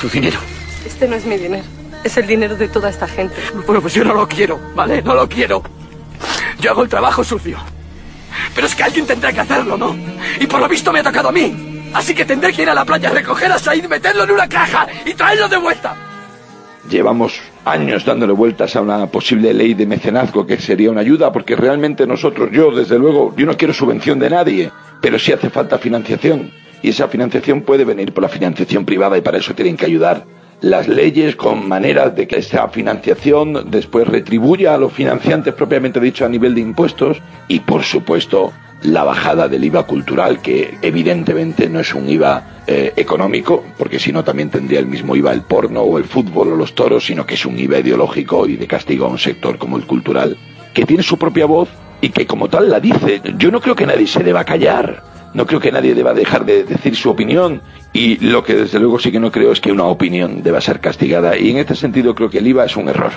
Tu 0.00 0.08
dinero. 0.08 0.38
Este 0.84 1.08
no 1.08 1.16
es 1.16 1.24
mi 1.24 1.36
dinero. 1.36 1.64
Es 2.04 2.16
el 2.16 2.26
dinero 2.26 2.56
de 2.56 2.68
toda 2.68 2.90
esta 2.90 3.06
gente. 3.08 3.34
Bueno, 3.66 3.80
pues 3.80 3.94
yo 3.94 4.04
no 4.04 4.14
lo 4.14 4.28
quiero, 4.28 4.60
¿vale? 4.74 5.02
No 5.02 5.14
lo 5.14 5.28
quiero. 5.28 5.62
Yo 6.60 6.70
hago 6.70 6.82
el 6.82 6.88
trabajo 6.88 7.24
sucio. 7.24 7.58
Pero 8.54 8.66
es 8.66 8.74
que 8.74 8.82
alguien 8.82 9.06
tendrá 9.06 9.32
que 9.32 9.40
hacerlo, 9.40 9.76
¿no? 9.76 9.96
Y 10.40 10.46
por 10.46 10.60
lo 10.60 10.68
visto 10.68 10.92
me 10.92 11.00
ha 11.00 11.02
tocado 11.02 11.28
a 11.28 11.32
mí. 11.32 11.90
Así 11.92 12.14
que 12.14 12.24
tendré 12.24 12.52
que 12.52 12.62
ir 12.62 12.70
a 12.70 12.74
la 12.74 12.84
playa, 12.84 13.10
recoger 13.10 13.50
a 13.50 13.58
Said, 13.58 13.86
meterlo 13.86 14.24
en 14.24 14.30
una 14.30 14.48
caja 14.48 14.86
y 15.04 15.14
traerlo 15.14 15.48
de 15.48 15.56
vuelta. 15.56 15.96
Llevamos 16.88 17.40
años 17.64 18.04
dándole 18.04 18.32
vueltas 18.32 18.76
a 18.76 18.80
una 18.80 19.06
posible 19.08 19.52
ley 19.52 19.74
de 19.74 19.86
mecenazgo 19.86 20.46
que 20.46 20.58
sería 20.58 20.90
una 20.90 21.00
ayuda, 21.00 21.32
porque 21.32 21.56
realmente 21.56 22.06
nosotros, 22.06 22.50
yo 22.52 22.70
desde 22.70 22.98
luego, 22.98 23.34
yo 23.36 23.46
no 23.46 23.56
quiero 23.56 23.74
subvención 23.74 24.18
de 24.18 24.30
nadie, 24.30 24.70
pero 25.00 25.18
sí 25.18 25.32
hace 25.32 25.50
falta 25.50 25.78
financiación. 25.78 26.50
Y 26.82 26.90
esa 26.90 27.08
financiación 27.08 27.62
puede 27.62 27.84
venir 27.84 28.12
por 28.12 28.22
la 28.22 28.28
financiación 28.28 28.84
privada 28.84 29.18
y 29.18 29.20
para 29.20 29.38
eso 29.38 29.54
tienen 29.54 29.76
que 29.76 29.86
ayudar 29.86 30.24
las 30.60 30.88
leyes 30.88 31.36
con 31.36 31.68
maneras 31.68 32.14
de 32.16 32.26
que 32.26 32.38
esa 32.38 32.68
financiación 32.68 33.70
después 33.70 34.08
retribuya 34.08 34.74
a 34.74 34.78
los 34.78 34.92
financiantes 34.92 35.54
propiamente 35.54 36.00
dicho 36.00 36.24
a 36.24 36.28
nivel 36.28 36.54
de 36.54 36.60
impuestos 36.60 37.18
y 37.46 37.60
por 37.60 37.84
supuesto 37.84 38.52
la 38.82 39.04
bajada 39.04 39.48
del 39.48 39.64
IVA 39.64 39.84
cultural 39.84 40.40
que 40.40 40.78
evidentemente 40.82 41.68
no 41.68 41.80
es 41.80 41.94
un 41.94 42.08
IVA 42.08 42.62
eh, 42.66 42.92
económico 42.96 43.64
porque 43.76 43.98
si 43.98 44.12
no 44.12 44.24
también 44.24 44.50
tendría 44.50 44.80
el 44.80 44.86
mismo 44.86 45.16
IVA 45.16 45.32
el 45.32 45.42
porno 45.42 45.82
o 45.82 45.98
el 45.98 46.04
fútbol 46.04 46.52
o 46.52 46.56
los 46.56 46.74
toros 46.74 47.06
sino 47.06 47.24
que 47.24 47.34
es 47.34 47.46
un 47.46 47.58
IVA 47.58 47.78
ideológico 47.78 48.46
y 48.46 48.56
de 48.56 48.66
castigo 48.66 49.06
a 49.06 49.08
un 49.08 49.18
sector 49.18 49.58
como 49.58 49.76
el 49.76 49.86
cultural 49.86 50.36
que 50.74 50.84
tiene 50.84 51.02
su 51.02 51.18
propia 51.18 51.46
voz 51.46 51.68
y 52.00 52.10
que 52.10 52.26
como 52.26 52.48
tal 52.48 52.70
la 52.70 52.80
dice. 52.80 53.20
Yo 53.36 53.50
no 53.50 53.60
creo 53.60 53.74
que 53.74 53.86
nadie 53.86 54.06
se 54.06 54.22
deba 54.22 54.44
callar 54.44 55.02
no 55.34 55.46
creo 55.46 55.60
que 55.60 55.72
nadie 55.72 55.94
deba 55.94 56.14
dejar 56.14 56.44
de 56.44 56.64
decir 56.64 56.96
su 56.96 57.10
opinión 57.10 57.62
y 57.92 58.16
lo 58.18 58.42
que 58.42 58.54
desde 58.54 58.78
luego 58.78 58.98
sí 58.98 59.12
que 59.12 59.20
no 59.20 59.30
creo 59.30 59.52
es 59.52 59.60
que 59.60 59.72
una 59.72 59.84
opinión 59.84 60.42
deba 60.42 60.60
ser 60.60 60.80
castigada 60.80 61.36
y 61.36 61.50
en 61.50 61.58
este 61.58 61.74
sentido 61.74 62.14
creo 62.14 62.30
que 62.30 62.38
el 62.38 62.46
IVA 62.46 62.66
es 62.66 62.76
un 62.76 62.88
error 62.88 63.12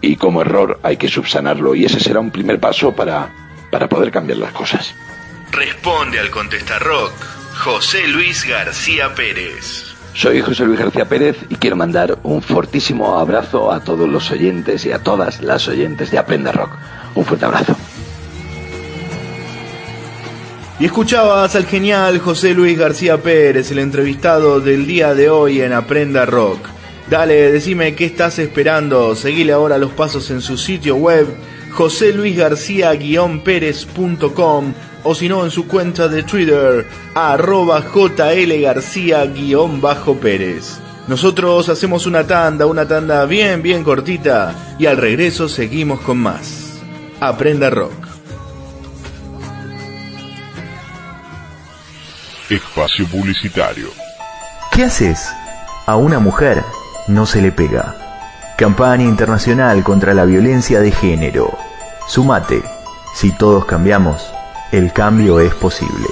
y 0.00 0.16
como 0.16 0.42
error 0.42 0.78
hay 0.82 0.96
que 0.96 1.08
subsanarlo 1.08 1.74
y 1.74 1.84
ese 1.84 2.00
será 2.00 2.20
un 2.20 2.30
primer 2.30 2.60
paso 2.60 2.92
para, 2.92 3.30
para 3.70 3.88
poder 3.88 4.10
cambiar 4.10 4.38
las 4.38 4.52
cosas. 4.52 4.94
Responde 5.50 6.20
al 6.20 6.30
Contestar 6.30 6.82
Rock, 6.82 7.12
José 7.54 8.06
Luis 8.08 8.44
García 8.46 9.14
Pérez. 9.14 9.94
Soy 10.14 10.40
José 10.40 10.64
Luis 10.64 10.80
García 10.80 11.04
Pérez 11.04 11.36
y 11.48 11.56
quiero 11.56 11.76
mandar 11.76 12.18
un 12.24 12.42
fortísimo 12.42 13.18
abrazo 13.18 13.72
a 13.72 13.80
todos 13.80 14.08
los 14.08 14.30
oyentes 14.30 14.84
y 14.84 14.92
a 14.92 14.98
todas 14.98 15.40
las 15.42 15.68
oyentes 15.68 16.10
de 16.10 16.18
Aprenda 16.18 16.52
Rock. 16.52 16.70
Un 17.14 17.24
fuerte 17.24 17.44
abrazo. 17.44 17.76
Y 20.80 20.84
escuchabas 20.84 21.56
al 21.56 21.66
genial 21.66 22.20
José 22.20 22.54
Luis 22.54 22.78
García 22.78 23.20
Pérez, 23.20 23.72
el 23.72 23.80
entrevistado 23.80 24.60
del 24.60 24.86
día 24.86 25.12
de 25.12 25.28
hoy 25.28 25.60
en 25.60 25.72
Aprenda 25.72 26.24
Rock. 26.24 26.68
Dale, 27.10 27.50
decime 27.50 27.96
qué 27.96 28.04
estás 28.04 28.38
esperando. 28.38 29.16
Seguile 29.16 29.52
ahora 29.52 29.76
los 29.76 29.90
pasos 29.90 30.30
en 30.30 30.40
su 30.40 30.56
sitio 30.56 30.94
web 30.94 31.26
joseluisgarcía-pérez.com 31.72 34.72
o 35.02 35.14
si 35.16 35.28
no 35.28 35.44
en 35.44 35.50
su 35.50 35.66
cuenta 35.66 36.06
de 36.06 36.22
Twitter 36.22 36.86
arroba 37.12 37.82
jlgarcía-pérez. 37.82 40.78
Nosotros 41.08 41.68
hacemos 41.68 42.06
una 42.06 42.24
tanda, 42.24 42.66
una 42.66 42.86
tanda 42.86 43.26
bien, 43.26 43.62
bien 43.62 43.82
cortita 43.82 44.54
y 44.78 44.86
al 44.86 44.96
regreso 44.96 45.48
seguimos 45.48 45.98
con 46.00 46.18
más. 46.18 46.78
Aprenda 47.20 47.68
Rock. 47.68 48.07
Espacio 52.50 53.06
publicitario. 53.08 53.90
¿Qué 54.72 54.84
haces? 54.84 55.28
A 55.84 55.96
una 55.96 56.18
mujer 56.18 56.64
no 57.06 57.26
se 57.26 57.42
le 57.42 57.52
pega. 57.52 57.94
Campaña 58.56 59.04
internacional 59.04 59.84
contra 59.84 60.14
la 60.14 60.24
violencia 60.24 60.80
de 60.80 60.90
género. 60.90 61.58
Sumate. 62.08 62.62
Si 63.14 63.32
todos 63.32 63.66
cambiamos, 63.66 64.22
el 64.72 64.94
cambio 64.94 65.40
es 65.40 65.52
posible. 65.56 66.08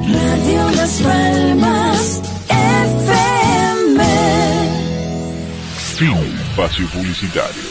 Radio 0.00 0.70
Las 0.70 1.02
Palmas 1.02 2.22
FM. 2.48 4.02
Fin 5.96 6.38
espacio 6.58 6.88
publicitario. 6.88 7.62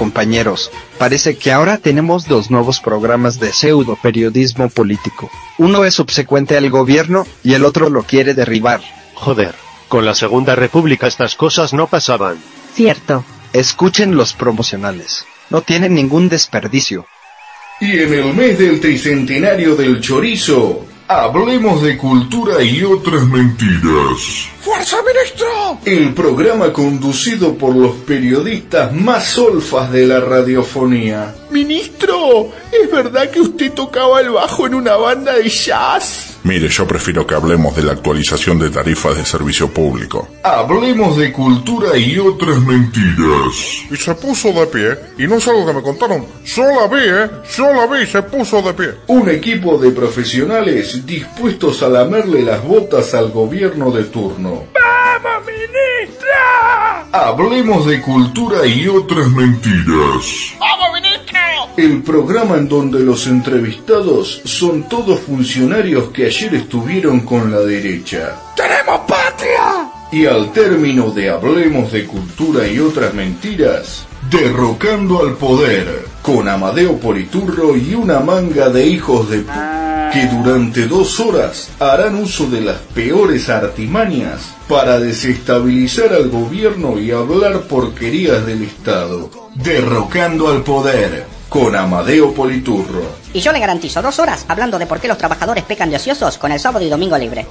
Compañeros. 0.00 0.70
Parece 0.96 1.36
que 1.36 1.52
ahora 1.52 1.76
tenemos 1.76 2.26
dos 2.26 2.50
nuevos 2.50 2.80
programas 2.80 3.38
de 3.38 3.52
pseudo 3.52 3.98
periodismo 4.02 4.70
político. 4.70 5.30
Uno 5.58 5.84
es 5.84 5.92
subsecuente 5.92 6.56
al 6.56 6.70
gobierno 6.70 7.26
y 7.44 7.52
el 7.52 7.66
otro 7.66 7.90
lo 7.90 8.04
quiere 8.04 8.32
derribar. 8.32 8.80
Joder, 9.12 9.54
con 9.88 10.06
la 10.06 10.14
Segunda 10.14 10.54
República 10.54 11.06
estas 11.06 11.34
cosas 11.34 11.74
no 11.74 11.86
pasaban. 11.86 12.38
Cierto. 12.74 13.26
Escuchen 13.52 14.16
los 14.16 14.32
promocionales. 14.32 15.26
No 15.50 15.60
tienen 15.60 15.94
ningún 15.94 16.30
desperdicio. 16.30 17.04
Y 17.78 17.98
en 17.98 18.14
el 18.14 18.32
mes 18.32 18.58
del 18.58 18.80
tricentenario 18.80 19.76
del 19.76 20.00
chorizo, 20.00 20.86
hablemos 21.10 21.82
de 21.82 21.98
cultura 21.98 22.62
y 22.62 22.84
otras 22.84 23.26
mentiras. 23.26 24.48
¡Fuerza, 24.60 24.98
ministro! 25.02 25.78
El 25.84 26.14
programa 26.14 26.72
conducido 26.72 27.54
por 27.54 27.74
los 27.74 27.96
periodistas 28.06 28.92
más 28.92 29.24
solfas 29.24 29.90
de 29.90 30.06
la 30.06 30.20
radiofonía. 30.20 31.34
Ministro, 31.50 32.52
¿es 32.70 32.88
verdad 32.92 33.28
que 33.28 33.40
usted 33.40 33.72
tocaba 33.72 34.20
el 34.20 34.30
bajo 34.30 34.68
en 34.68 34.74
una 34.74 34.94
banda 34.94 35.34
de 35.34 35.48
jazz? 35.48 36.29
Mire, 36.42 36.68
yo 36.68 36.86
prefiero 36.86 37.26
que 37.26 37.34
hablemos 37.34 37.76
de 37.76 37.82
la 37.82 37.92
actualización 37.92 38.58
de 38.58 38.70
tarifas 38.70 39.16
de 39.16 39.24
servicio 39.26 39.68
público. 39.68 40.28
Hablemos 40.42 41.18
de 41.18 41.32
cultura 41.32 41.96
y 41.98 42.18
otras 42.18 42.58
mentiras. 42.60 43.84
Y 43.90 43.96
se 43.96 44.14
puso 44.14 44.50
de 44.52 44.66
pie, 44.66 44.98
y 45.18 45.26
no 45.26 45.36
es 45.36 45.46
algo 45.46 45.66
que 45.66 45.74
me 45.74 45.82
contaron. 45.82 46.26
Yo 46.44 46.64
la 46.64 46.86
vi, 46.86 47.02
¿eh? 47.04 47.30
Yo 47.56 47.72
la 47.74 47.86
vi 47.86 48.04
y 48.04 48.06
se 48.06 48.22
puso 48.22 48.62
de 48.62 48.72
pie. 48.72 48.88
Un 49.08 49.28
equipo 49.28 49.76
de 49.76 49.90
profesionales 49.90 51.04
dispuestos 51.04 51.82
a 51.82 51.88
lamerle 51.88 52.42
las 52.42 52.64
botas 52.64 53.12
al 53.12 53.30
gobierno 53.30 53.90
de 53.90 54.04
turno. 54.04 54.64
¡Vamos, 54.72 55.46
ministra! 55.46 57.06
Hablemos 57.12 57.86
de 57.86 58.00
cultura 58.00 58.66
y 58.66 58.88
otras 58.88 59.28
mentiras. 59.28 60.54
¡Vamos, 60.58 60.88
ministro! 60.94 61.09
El 61.76 62.02
programa 62.02 62.56
en 62.56 62.68
donde 62.68 63.00
los 63.00 63.26
entrevistados 63.26 64.42
son 64.44 64.88
todos 64.88 65.20
funcionarios 65.20 66.10
que 66.10 66.26
ayer 66.26 66.54
estuvieron 66.54 67.20
con 67.20 67.50
la 67.50 67.60
derecha. 67.60 68.36
¡Tenemos 68.56 69.00
patria! 69.06 69.90
Y 70.12 70.26
al 70.26 70.52
término 70.52 71.10
de 71.10 71.30
Hablemos 71.30 71.92
de 71.92 72.04
Cultura 72.04 72.66
y 72.66 72.80
otras 72.80 73.14
mentiras, 73.14 74.06
derrocando 74.30 75.22
al 75.22 75.34
poder, 75.34 76.04
con 76.22 76.48
Amadeo 76.48 76.98
Politurro 76.98 77.76
y 77.76 77.94
una 77.94 78.20
manga 78.20 78.68
de 78.68 78.86
hijos 78.86 79.30
de 79.30 79.38
p 79.38 79.52
que 80.12 80.26
durante 80.26 80.86
dos 80.88 81.20
horas 81.20 81.70
harán 81.78 82.16
uso 82.16 82.46
de 82.46 82.60
las 82.60 82.78
peores 82.94 83.48
artimañas 83.48 84.54
para 84.68 84.98
desestabilizar 84.98 86.12
al 86.12 86.28
gobierno 86.28 86.98
y 86.98 87.12
hablar 87.12 87.62
porquerías 87.62 88.44
del 88.44 88.62
Estado. 88.62 89.30
Derrocando 89.54 90.48
al 90.48 90.62
poder, 90.64 91.26
con 91.50 91.76
Amadeo 91.76 92.32
Politurro. 92.32 93.02
Y 93.34 93.40
yo 93.40 93.52
le 93.52 93.58
garantizo 93.58 94.00
dos 94.00 94.18
horas 94.20 94.46
hablando 94.48 94.78
de 94.78 94.86
por 94.86 95.00
qué 95.00 95.08
los 95.08 95.18
trabajadores 95.18 95.64
pecan 95.64 95.90
de 95.90 95.96
ociosos 95.96 96.38
con 96.38 96.52
el 96.52 96.60
sábado 96.60 96.86
y 96.86 96.88
domingo 96.88 97.18
libre. 97.18 97.44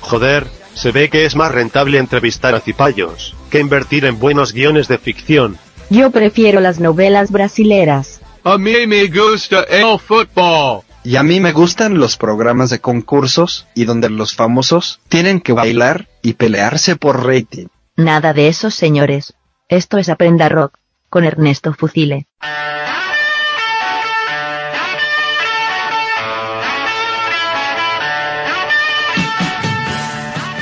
Joder, 0.00 0.46
se 0.72 0.92
ve 0.92 1.10
que 1.10 1.26
es 1.26 1.36
más 1.36 1.52
rentable 1.52 1.98
entrevistar 1.98 2.54
a 2.54 2.60
cipayos 2.60 3.36
que 3.50 3.58
invertir 3.58 4.04
en 4.06 4.18
buenos 4.18 4.52
guiones 4.52 4.88
de 4.88 4.98
ficción. 4.98 5.58
Yo 5.90 6.10
prefiero 6.10 6.60
las 6.60 6.78
novelas 6.78 7.32
brasileras. 7.32 8.20
A 8.44 8.56
mí 8.56 8.86
me 8.86 9.08
gusta 9.08 9.64
el 9.64 9.98
fútbol. 9.98 10.82
Y 11.02 11.16
a 11.16 11.22
mí 11.22 11.40
me 11.40 11.52
gustan 11.52 11.98
los 11.98 12.16
programas 12.16 12.70
de 12.70 12.78
concursos 12.78 13.66
y 13.74 13.84
donde 13.84 14.10
los 14.10 14.34
famosos 14.34 15.00
tienen 15.08 15.40
que 15.40 15.52
bailar 15.52 16.08
y 16.22 16.34
pelearse 16.34 16.94
por 16.94 17.26
rating. 17.26 17.66
Nada 17.96 18.32
de 18.32 18.48
eso, 18.48 18.70
señores. 18.70 19.34
Esto 19.68 19.98
es 19.98 20.08
Aprenda 20.08 20.48
Rock, 20.48 20.78
con 21.08 21.24
Ernesto 21.24 21.72
Fusile. 21.72 22.26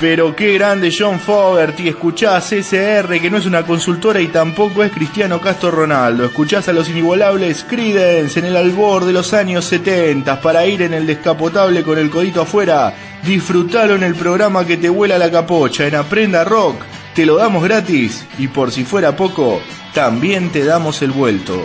Pero 0.00 0.36
qué 0.36 0.54
grande 0.54 0.94
John 0.96 1.18
Fogerty, 1.18 1.88
escuchás 1.88 2.52
SR, 2.52 3.20
que 3.20 3.30
no 3.30 3.36
es 3.36 3.46
una 3.46 3.66
consultora 3.66 4.20
y 4.20 4.28
tampoco 4.28 4.84
es 4.84 4.92
Cristiano 4.92 5.40
Castro 5.40 5.72
Ronaldo. 5.72 6.24
Escuchás 6.24 6.68
a 6.68 6.72
los 6.72 6.88
inigualables 6.88 7.64
Creedence 7.64 8.38
en 8.38 8.44
el 8.44 8.56
albor 8.56 9.06
de 9.06 9.12
los 9.12 9.34
años 9.34 9.64
70 9.64 10.40
para 10.40 10.64
ir 10.66 10.82
en 10.82 10.94
el 10.94 11.04
descapotable 11.04 11.82
con 11.82 11.98
el 11.98 12.10
codito 12.10 12.42
afuera. 12.42 12.94
Disfrutalo 13.24 13.96
en 13.96 14.04
el 14.04 14.14
programa 14.14 14.64
que 14.64 14.76
te 14.76 14.88
vuela 14.88 15.18
la 15.18 15.32
capocha, 15.32 15.88
en 15.88 15.96
Aprenda 15.96 16.44
Rock. 16.44 16.80
Te 17.12 17.26
lo 17.26 17.34
damos 17.34 17.64
gratis 17.64 18.24
y 18.38 18.46
por 18.46 18.70
si 18.70 18.84
fuera 18.84 19.16
poco, 19.16 19.60
también 19.94 20.50
te 20.50 20.64
damos 20.64 21.02
el 21.02 21.10
vuelto. 21.10 21.60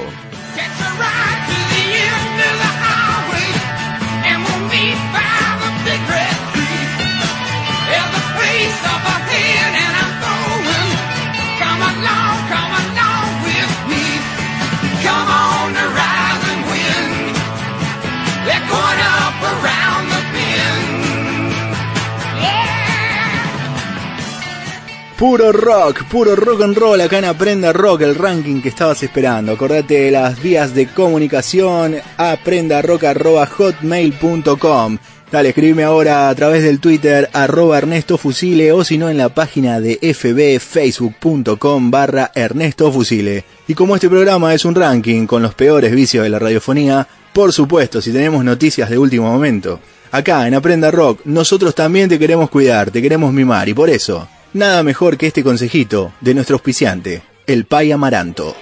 Puro 25.24 25.53
rock, 25.53 26.03
puro 26.11 26.36
rock 26.36 26.63
and 26.63 26.76
roll 26.76 26.99
acá 26.99 27.17
en 27.17 27.24
Aprenda 27.24 27.71
Rock, 27.71 28.01
el 28.01 28.15
ranking 28.15 28.61
que 28.61 28.67
estabas 28.67 29.01
esperando. 29.03 29.53
Acordate 29.53 30.01
de 30.01 30.11
las 30.11 30.43
vías 30.43 30.76
de 30.76 30.88
comunicación, 30.88 31.95
aprendarock.hotmail.com. 32.17 34.97
Dale, 35.32 35.47
escribime 35.47 35.86
ahora 35.86 36.28
a 36.28 36.36
través 36.36 36.63
del 36.63 36.82
Twitter, 36.82 37.30
arroba 37.32 37.78
Ernesto 37.78 38.17
Fusile, 38.17 38.74
o 38.74 38.84
si 38.84 38.97
no 38.97 39.09
en 39.09 39.15
la 39.15 39.30
página 39.30 39.80
de 39.80 39.97
fb, 40.13 40.59
facebook.com 40.59 41.89
barra 41.89 42.34
Ernesto 42.36 42.91
Fusile. 42.91 43.45
Y 43.69 43.76
como 43.76 43.95
este 43.95 44.09
programa 44.09 44.53
es 44.53 44.65
un 44.65 44.76
ranking 44.76 45.26
con 45.26 45.41
los 45.41 45.55
peores 45.55 45.95
vicios 45.95 46.26
de 46.26 46.32
la 46.32 46.39
radiofonía, 46.39 47.07
por 47.32 47.53
supuesto, 47.53 48.01
si 48.01 48.11
tenemos 48.11 48.43
noticias 48.43 48.89
de 48.89 48.97
último 48.97 49.32
momento. 49.32 49.80
Acá 50.11 50.49
en 50.49 50.55
Aprenda 50.55 50.91
Rock, 50.91 51.21
nosotros 51.24 51.74
también 51.74 52.09
te 52.09 52.19
queremos 52.19 52.49
cuidar, 52.49 52.91
te 52.91 53.01
queremos 53.01 53.32
mimar, 53.32 53.69
y 53.69 53.74
por 53.74 53.89
eso, 53.89 54.28
nada 54.53 54.83
mejor 54.83 55.17
que 55.17 55.27
este 55.27 55.43
consejito 55.43 56.13
de 56.21 56.33
nuestro 56.33 56.55
auspiciante, 56.55 57.23
el 57.47 57.65
Pai 57.65 57.91
Amaranto. 57.91 58.55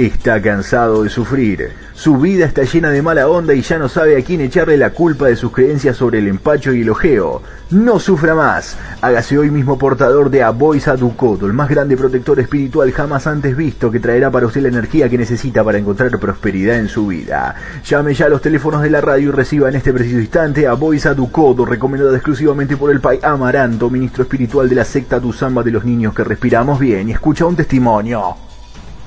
Está 0.00 0.40
cansado 0.40 1.02
de 1.02 1.10
sufrir. 1.10 1.72
Su 1.92 2.16
vida 2.16 2.46
está 2.46 2.62
llena 2.62 2.88
de 2.88 3.02
mala 3.02 3.28
onda 3.28 3.52
y 3.52 3.60
ya 3.60 3.78
no 3.78 3.86
sabe 3.86 4.16
a 4.16 4.24
quién 4.24 4.40
echarle 4.40 4.78
la 4.78 4.94
culpa 4.94 5.26
de 5.26 5.36
sus 5.36 5.52
creencias 5.52 5.98
sobre 5.98 6.20
el 6.20 6.28
empacho 6.28 6.72
y 6.72 6.80
el 6.80 6.88
ojeo. 6.88 7.42
No 7.70 8.00
sufra 8.00 8.34
más. 8.34 8.78
Hágase 9.02 9.36
hoy 9.36 9.50
mismo 9.50 9.76
portador 9.76 10.30
de 10.30 10.42
Aboisa 10.42 10.96
Ducodo, 10.96 11.46
el 11.46 11.52
más 11.52 11.68
grande 11.68 11.98
protector 11.98 12.40
espiritual 12.40 12.90
jamás 12.92 13.26
antes 13.26 13.54
visto 13.54 13.90
que 13.90 14.00
traerá 14.00 14.30
para 14.30 14.46
usted 14.46 14.62
la 14.62 14.68
energía 14.68 15.10
que 15.10 15.18
necesita 15.18 15.62
para 15.62 15.76
encontrar 15.76 16.18
prosperidad 16.18 16.76
en 16.76 16.88
su 16.88 17.08
vida. 17.08 17.54
Llame 17.84 18.14
ya 18.14 18.24
a 18.24 18.30
los 18.30 18.40
teléfonos 18.40 18.80
de 18.80 18.88
la 18.88 19.02
radio 19.02 19.28
y 19.28 19.32
reciba 19.32 19.68
en 19.68 19.74
este 19.74 19.92
preciso 19.92 20.18
instante 20.18 20.66
a 20.66 20.72
Boisa 20.72 21.12
Ducodo, 21.12 21.66
recomendada 21.66 22.16
exclusivamente 22.16 22.78
por 22.78 22.90
el 22.90 23.00
Pai 23.00 23.20
Amaranto, 23.22 23.90
ministro 23.90 24.22
espiritual 24.22 24.66
de 24.66 24.76
la 24.76 24.84
secta 24.86 25.20
Tuzamba 25.20 25.62
de 25.62 25.72
los 25.72 25.84
niños 25.84 26.14
que 26.14 26.24
respiramos 26.24 26.80
bien. 26.80 27.10
Y 27.10 27.12
escucha 27.12 27.44
un 27.44 27.56
testimonio. 27.56 28.49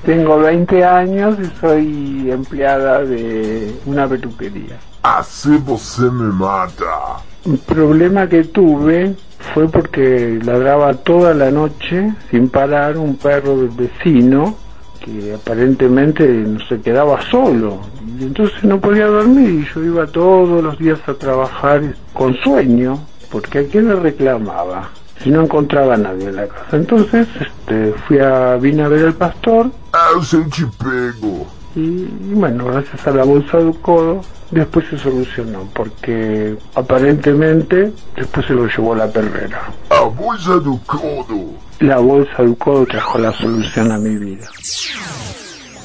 Tengo 0.04 0.38
20 0.38 0.84
años 0.84 1.38
y 1.40 1.60
soy 1.60 2.30
empleada 2.30 3.02
de 3.02 3.74
una 3.86 4.06
peluquería. 4.06 4.78
Así 5.02 5.56
você 5.64 6.10
me 6.10 6.30
mata. 6.30 7.22
El 7.46 7.56
problema 7.58 8.28
que 8.28 8.44
tuve 8.44 9.14
fue 9.54 9.66
porque 9.68 10.38
ladraba 10.44 10.92
toda 10.92 11.32
la 11.32 11.50
noche 11.50 12.12
sin 12.30 12.50
parar 12.50 12.98
un 12.98 13.16
perro 13.16 13.56
del 13.56 13.70
vecino 13.70 14.54
que 15.02 15.34
aparentemente 15.34 16.26
no 16.26 16.60
se 16.66 16.80
quedaba 16.80 17.20
solo 17.30 17.80
y 18.18 18.24
entonces 18.24 18.62
no 18.64 18.80
podía 18.80 19.06
dormir 19.06 19.50
y 19.50 19.74
yo 19.74 19.84
iba 19.84 20.06
todos 20.06 20.62
los 20.62 20.78
días 20.78 20.98
a 21.06 21.14
trabajar 21.14 21.82
con 22.14 22.34
sueño 22.36 22.98
porque 23.30 23.58
a 23.58 23.66
quién 23.66 23.88
le 23.88 23.96
reclamaba 23.96 24.90
si 25.24 25.30
no 25.30 25.42
encontraba 25.42 25.94
a 25.94 25.96
nadie 25.96 26.28
en 26.28 26.36
la 26.36 26.46
casa 26.46 26.76
entonces 26.76 27.26
este, 27.40 27.94
fui 28.06 28.18
a 28.18 28.54
vine 28.56 28.82
a 28.84 28.88
ver 28.88 29.06
al 29.06 29.14
pastor 29.14 29.70
Eu 30.14 30.22
senti 30.22 30.62
pego. 30.78 31.46
y, 31.74 31.80
y 31.80 32.32
bueno 32.34 32.66
gracias 32.66 33.04
a 33.06 33.10
la 33.10 33.24
bolsa 33.24 33.56
del 33.58 33.74
codo 33.80 34.20
después 34.50 34.84
se 34.90 34.98
solucionó 34.98 35.66
porque 35.74 36.54
aparentemente 36.74 37.92
después 38.16 38.46
se 38.46 38.52
lo 38.52 38.66
llevó 38.68 38.94
la 38.94 39.08
perrera 39.10 39.72
A 39.90 40.02
bolsa 40.04 40.52
do 40.60 40.78
codo. 40.86 41.56
la 41.80 41.98
bolsa 41.98 42.42
del 42.42 42.56
codo 42.56 42.84
trajo 42.86 43.18
la 43.18 43.32
solución 43.32 43.90
a 43.90 43.98
mi 43.98 44.14
vida 44.16 44.46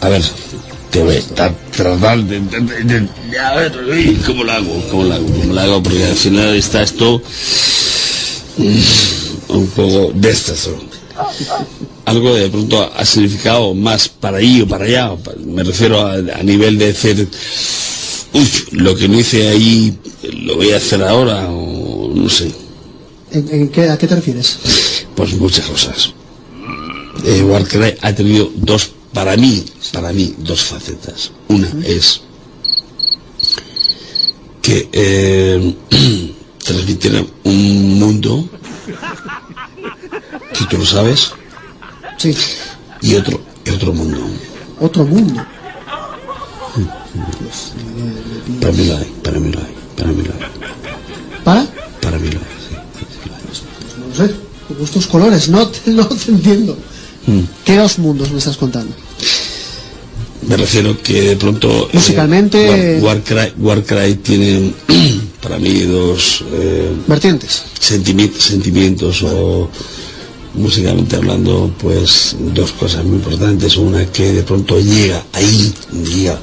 A 0.02 0.10
ver, 0.10 0.22
te 0.92 1.04
voy 1.04 1.16
a 1.16 1.20
estar 1.20 1.52
tratando 1.76 2.32
de, 2.32 2.40
de- 2.40 2.62
de- 2.62 3.00
de- 3.02 3.40
a 3.40 3.56
ver, 3.56 3.72
¿cómo 4.26 4.44
lo 4.44 4.52
hago? 4.52 4.74
¿Cómo 4.90 5.04
lo 5.04 5.14
hago? 5.14 5.26
¿Cómo 5.26 5.54
lo 5.54 5.60
hago? 5.62 5.84
Porque 5.84 6.04
al 6.06 6.16
final 6.16 6.56
está 6.56 6.84
esto 6.84 7.22
mm, 8.58 9.29
un 9.50 9.68
poco 9.68 10.12
de 10.14 10.30
estas. 10.30 10.70
Algo 12.06 12.34
de 12.34 12.50
pronto 12.50 12.92
ha 12.96 13.06
significado 13.06 13.74
más 13.74 14.08
para 14.08 14.38
ahí 14.38 14.62
o 14.62 14.68
para 14.68 14.86
allá. 14.86 15.12
Me 15.46 15.64
refiero 15.64 16.00
a, 16.02 16.14
a 16.14 16.44
nivel 16.44 16.78
de 16.78 16.88
decir, 16.88 17.28
uy, 18.34 18.48
lo 18.72 18.96
que 18.96 19.08
no 19.08 19.20
hice 19.20 19.48
ahí 19.50 19.98
lo 20.44 20.56
voy 20.56 20.72
a 20.72 20.78
hacer 20.78 21.04
ahora 21.04 21.50
o 21.50 22.12
no 22.14 22.30
sé. 22.30 22.52
¿En, 23.32 23.48
en 23.50 23.70
qué, 23.70 23.90
¿A 23.90 23.98
qué 23.98 24.08
te 24.08 24.16
refieres? 24.16 24.58
Pues 25.16 25.34
muchas 25.34 25.66
cosas. 25.68 26.14
Eh, 27.26 27.44
Warcry 27.44 27.96
ha 28.02 28.16
tenido 28.16 28.50
dos, 28.56 28.92
para 29.14 29.36
mí, 29.36 29.64
para 29.92 30.14
mí, 30.14 30.34
dos 30.38 30.62
facetas. 30.62 31.32
Una 31.50 31.70
es 31.86 32.22
que 34.62 34.88
eh, 34.92 35.74
transmitieran 36.64 37.28
un 37.44 38.00
mundo, 38.00 38.48
que 40.58 40.66
tú 40.70 40.78
lo 40.78 40.86
sabes, 40.86 41.32
Sí, 42.18 42.36
y 43.02 43.16
otro, 43.16 43.40
otro 43.74 43.94
mundo. 43.94 44.18
otro 44.80 45.06
mundo. 45.06 45.42
Para 48.62 48.74
mí 48.74 48.86
lo 48.86 48.98
hay, 48.98 49.06
para 49.24 49.40
mí 49.40 49.52
lo 49.52 49.60
hay, 49.60 49.76
para 49.96 50.10
mí 50.12 50.24
lo 50.24 50.34
hay, 50.34 50.40
¿Para? 51.44 51.66
para 52.02 52.20
mí 52.20 52.30
lo 52.30 52.40
hay. 52.40 52.46
No 54.10 54.16
sé, 54.16 54.34
gustos 54.78 55.08
colores, 55.08 55.48
no 55.50 55.68
te, 55.68 55.92
no 55.92 56.06
te 56.08 56.32
entiendo. 56.32 56.78
Mm. 57.28 57.40
¿Qué 57.66 57.78
dos 57.78 58.00
mundos 58.00 58.32
me 58.32 58.40
estás 58.40 58.58
contando? 58.58 58.94
Me 60.48 60.58
refiero 60.58 60.98
que 61.02 61.22
de 61.22 61.36
pronto... 61.36 61.90
eh, 61.92 61.98
Musicalmente- 61.98 63.00
War- 63.02 63.18
Warcry, 63.28 63.54
Warcry 63.58 64.16
tiene 64.16 64.74
para 65.42 65.58
mí 65.60 65.82
dos... 65.82 66.44
eh, 66.52 66.92
Vertientes. 67.08 67.64
sentimientos, 67.80 68.44
sentimientos 68.44 69.24
o 69.24 69.70
musicalmente 70.56 71.16
hablando, 71.16 71.72
pues 71.80 72.36
dos 72.54 72.72
cosas 72.74 73.06
muy 73.06 73.18
importantes. 73.18 73.78
Una 73.78 74.06
que 74.12 74.32
de 74.34 74.44
pronto 74.44 74.80
llega 74.80 75.24
ahí, 75.34 75.74
llega, 76.04 76.40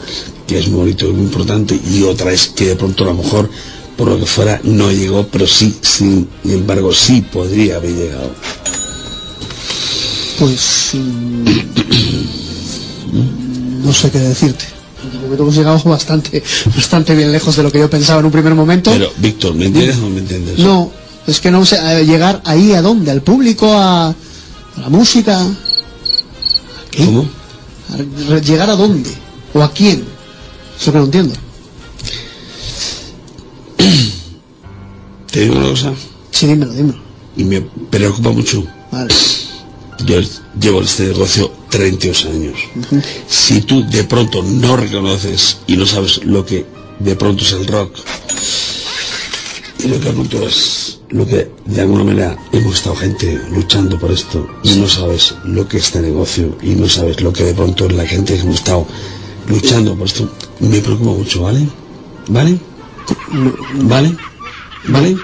que 0.47 0.59
es 0.59 0.69
muy 0.69 0.81
bonito 0.81 1.07
y 1.09 1.13
muy 1.13 1.25
importante, 1.25 1.79
y 1.91 2.03
otra 2.03 2.33
es 2.33 2.49
que 2.49 2.67
de 2.69 2.77
pronto 2.77 3.05
a 3.05 3.09
lo 3.09 3.15
mejor, 3.15 3.51
por 3.97 4.09
lo 4.09 4.19
que 4.19 4.27
fuera, 4.27 4.61
no 4.63 4.91
llegó, 4.91 5.27
pero 5.29 5.47
sí, 5.47 5.75
sin 5.83 6.29
embargo, 6.45 6.93
sí 6.93 7.21
podría 7.23 7.77
haber 7.77 7.93
llegado. 7.95 8.31
Pues. 10.39 10.91
mm, 10.95 11.45
no 13.85 13.93
sé 13.93 14.11
qué 14.11 14.19
decirte. 14.19 14.76
De 15.13 15.19
momento 15.19 15.43
hemos 15.43 15.55
llegado 15.55 15.81
bastante, 15.85 16.43
bastante 16.75 17.15
bien 17.15 17.33
lejos 17.33 17.57
de 17.57 17.63
lo 17.63 17.71
que 17.71 17.79
yo 17.79 17.89
pensaba 17.91 18.21
en 18.21 18.27
un 18.27 18.33
primer 18.33 18.55
momento. 18.55 18.91
Pero, 18.91 19.13
Víctor, 19.19 19.55
¿me 19.55 19.67
entiendes 19.67 19.97
o 19.97 20.01
no 20.03 20.11
me 20.11 20.21
entiendes? 20.21 20.59
No, 20.59 20.91
es 21.27 21.41
que 21.41 21.51
no 21.51 21.65
sé, 21.65 21.79
eh, 21.83 22.05
llegar 22.05 22.41
ahí 22.45 22.73
a 22.73 22.83
dónde, 22.83 23.11
al 23.11 23.23
público, 23.23 23.73
a, 23.73 24.09
a 24.09 24.15
la 24.81 24.89
música. 24.89 25.41
¿A 25.41 25.49
qué? 26.91 27.05
¿Cómo? 27.05 27.29
A 28.35 28.39
¿Llegar 28.41 28.71
a 28.71 28.77
dónde? 28.77 29.11
¿O 29.55 29.63
a 29.63 29.73
quién? 29.73 30.05
Eso 30.81 30.93
que 30.93 30.99
no 30.99 31.05
entiendo. 31.05 31.35
¿Te 35.31 35.41
digo 35.41 35.57
una 35.57 35.69
cosa? 35.71 35.93
Sí, 36.31 36.47
dímelo, 36.47 36.73
dímelo. 36.73 36.99
Y 37.37 37.45
me 37.45 37.61
preocupa 37.91 38.31
mucho. 38.31 38.65
Vale. 38.91 39.15
Yo 40.05 40.21
llevo 40.61 40.83
este 40.83 41.05
negocio 41.05 41.51
32 41.71 42.25
años. 42.27 42.55
Si 43.29 43.61
tú 43.63 43.89
de 43.89 44.05
pronto 44.05 44.43
no 44.43 44.77
reconoces 44.77 45.59
y 45.67 45.77
no 45.77 45.87
sabes 45.87 46.25
lo 46.25 46.45
que 46.45 46.65
de 46.99 47.17
pronto 47.17 47.45
es 47.45 47.53
el 47.53 47.67
rock 47.67 47.99
y 49.79 49.89
lo 49.89 50.01
que 50.01 50.07
de 50.07 50.13
pronto 50.13 50.49
es 50.49 51.01
lo 51.11 51.27
que 51.27 51.51
de 51.65 51.81
alguna 51.81 52.05
manera 52.05 52.37
hemos 52.53 52.77
estado 52.77 52.97
gente 52.97 53.41
luchando 53.51 53.99
por 53.99 54.11
esto 54.11 54.49
y 54.63 54.71
no 54.77 54.89
sabes 54.89 55.35
lo 55.45 55.69
que 55.69 55.77
es 55.77 55.85
este 55.85 56.01
negocio 56.01 56.57
y 56.63 56.71
no 56.71 56.89
sabes 56.89 57.21
lo 57.21 57.33
que 57.33 57.45
de 57.45 57.55
pronto 57.55 57.87
es 57.87 57.93
la 57.93 58.07
gente 58.07 58.35
que 58.35 58.41
hemos 58.41 58.57
estado 58.57 58.87
luchando 59.49 59.95
por 59.95 60.07
esto, 60.07 60.29
me 60.61 60.81
preocupa 60.81 61.11
mucho, 61.13 61.43
¿vale? 61.43 61.69
¿Vale? 62.29 62.59
¿Vale? 63.75 64.17
¿Vale? 64.89 65.17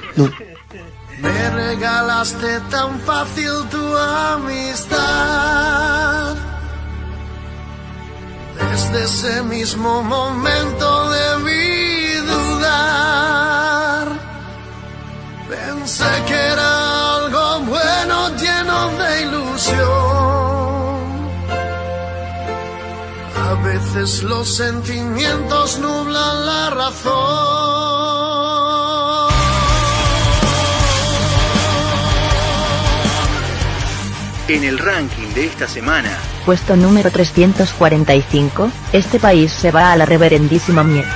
Me 1.23 1.51
regalaste 1.51 2.61
tan 2.69 3.01
fácil 3.01 3.53
tu 3.71 3.97
amistad. 4.35 5.03
Desde 8.59 9.05
ese 9.05 9.43
mismo 9.45 10.03
momento 10.03 11.11
debí 11.11 12.17
dudar. 12.33 14.07
Pensé 15.49 16.11
que 16.27 16.35
era 16.55 16.71
algo 17.17 17.61
bueno, 17.73 18.17
lleno 18.43 18.79
de 18.99 19.23
ilusión. 19.23 19.93
A 23.49 23.51
veces 23.63 24.23
los 24.25 24.47
sentimientos 24.57 25.79
nublan 25.79 26.47
la 26.47 26.71
razón. 26.71 28.42
En 34.53 34.65
el 34.65 34.79
ranking 34.79 35.29
de 35.35 35.47
esta 35.47 35.67
semana, 35.67 36.11
Puesto 36.45 36.77
número 36.77 37.11
345, 37.11 38.71
este 38.93 39.19
país 39.19 39.51
se 39.51 39.71
va 39.71 39.93
a 39.93 39.97
la 39.97 40.05
reverendísima 40.05 40.85
miel. 40.85 41.07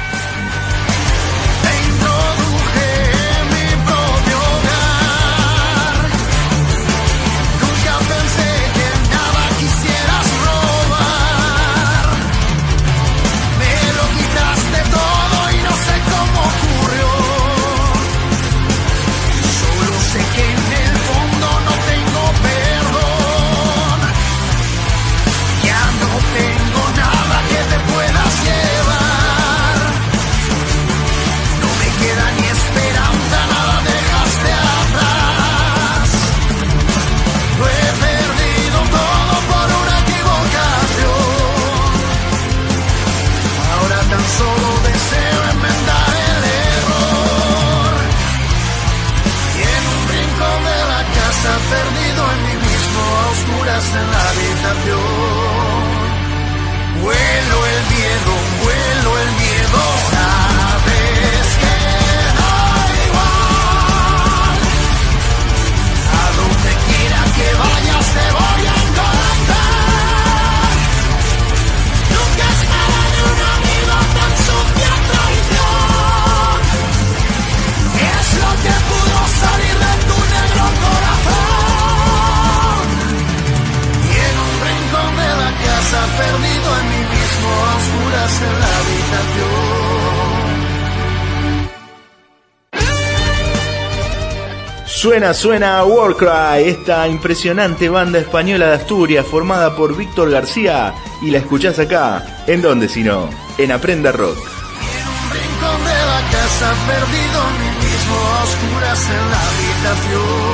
Suena, 95.17 95.33
suena 95.33 95.83
Warcry, 95.83 96.69
esta 96.69 97.09
impresionante 97.09 97.89
banda 97.89 98.19
española 98.19 98.67
de 98.67 98.75
Asturias 98.75 99.25
formada 99.25 99.75
por 99.75 99.97
Víctor 99.97 100.31
García 100.31 100.93
y 101.23 101.31
la 101.31 101.39
escuchás 101.39 101.79
acá, 101.79 102.45
¿en 102.47 102.61
dónde 102.61 102.87
si 102.87 103.03
no? 103.03 103.31
En 103.57 103.73
Aprenda 103.73 104.12
Rock. 104.12 104.37
rincón 104.37 105.85
de 105.87 105.95
la 105.95 106.21
casa, 106.31 106.75
perdido 106.87 107.49
en 107.49 107.79
mismo, 107.79 108.14
a 108.14 108.43
oscuras 108.45 109.09
en 109.09 109.31
la 109.31 109.41
habitación. 109.41 110.45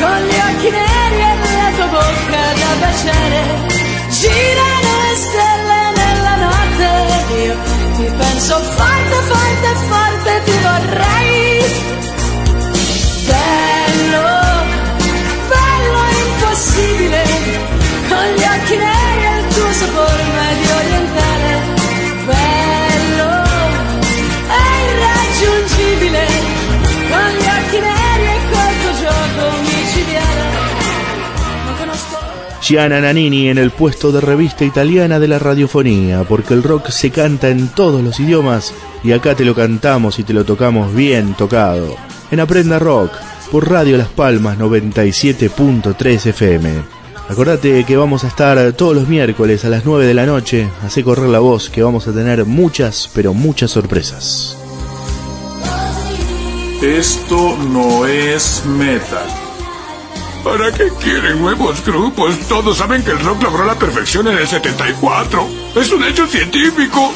con 0.00 0.18
gli 0.28 0.38
occhi 0.48 0.70
neri 0.70 1.20
e 1.20 1.32
la 1.56 1.70
tua 1.76 1.86
bocca 1.86 2.44
da 2.60 2.70
baciare. 2.80 3.40
Girano 4.08 4.92
le 5.04 5.14
stelle 5.24 5.80
nella 6.00 6.34
notte, 6.44 6.88
io 7.44 7.56
ti 7.96 8.06
penso 8.16 8.54
forte, 8.60 9.16
forte, 9.30 9.68
forte, 9.88 10.05
Gianna 32.66 33.00
Nannini 33.00 33.48
en 33.48 33.58
el 33.58 33.70
puesto 33.70 34.10
de 34.10 34.20
revista 34.20 34.64
italiana 34.64 35.20
de 35.20 35.28
la 35.28 35.38
radiofonía, 35.38 36.24
porque 36.24 36.52
el 36.52 36.64
rock 36.64 36.88
se 36.88 37.12
canta 37.12 37.48
en 37.48 37.68
todos 37.68 38.02
los 38.02 38.18
idiomas 38.18 38.74
y 39.04 39.12
acá 39.12 39.36
te 39.36 39.44
lo 39.44 39.54
cantamos 39.54 40.18
y 40.18 40.24
te 40.24 40.32
lo 40.32 40.44
tocamos 40.44 40.92
bien 40.92 41.34
tocado. 41.34 41.94
En 42.32 42.40
Aprenda 42.40 42.80
Rock, 42.80 43.12
por 43.52 43.70
Radio 43.70 43.96
Las 43.96 44.08
Palmas 44.08 44.58
97.3 44.58 46.26
FM. 46.26 46.72
Acordate 47.28 47.84
que 47.84 47.96
vamos 47.96 48.24
a 48.24 48.28
estar 48.28 48.72
todos 48.72 48.96
los 48.96 49.06
miércoles 49.06 49.64
a 49.64 49.68
las 49.68 49.84
9 49.84 50.04
de 50.04 50.14
la 50.14 50.26
noche, 50.26 50.68
hace 50.84 51.04
correr 51.04 51.28
la 51.28 51.38
voz 51.38 51.70
que 51.70 51.84
vamos 51.84 52.08
a 52.08 52.12
tener 52.12 52.44
muchas, 52.46 53.08
pero 53.14 53.32
muchas 53.32 53.70
sorpresas. 53.70 54.58
Esto 56.82 57.56
no 57.58 58.06
es 58.06 58.64
metal. 58.66 59.45
¿Para 60.46 60.70
qué 60.70 60.88
quieren 61.02 61.42
nuevos 61.42 61.84
grupos? 61.84 62.38
Todos 62.48 62.78
saben 62.78 63.02
que 63.02 63.10
el 63.10 63.18
rock 63.18 63.42
logró 63.42 63.64
la 63.64 63.74
perfección 63.74 64.28
en 64.28 64.38
el 64.38 64.46
74. 64.46 65.44
Es 65.74 65.90
un 65.90 66.04
hecho 66.04 66.24
científico. 66.28 67.12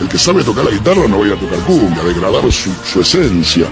El 0.00 0.08
que 0.08 0.18
sabe 0.18 0.42
tocar 0.42 0.64
la 0.64 0.70
guitarra 0.70 1.06
no 1.06 1.18
vaya 1.18 1.34
a 1.34 1.36
tocar 1.36 1.58
cumbia, 1.66 2.02
degradar 2.04 2.50
su, 2.50 2.72
su 2.90 3.02
esencia. 3.02 3.66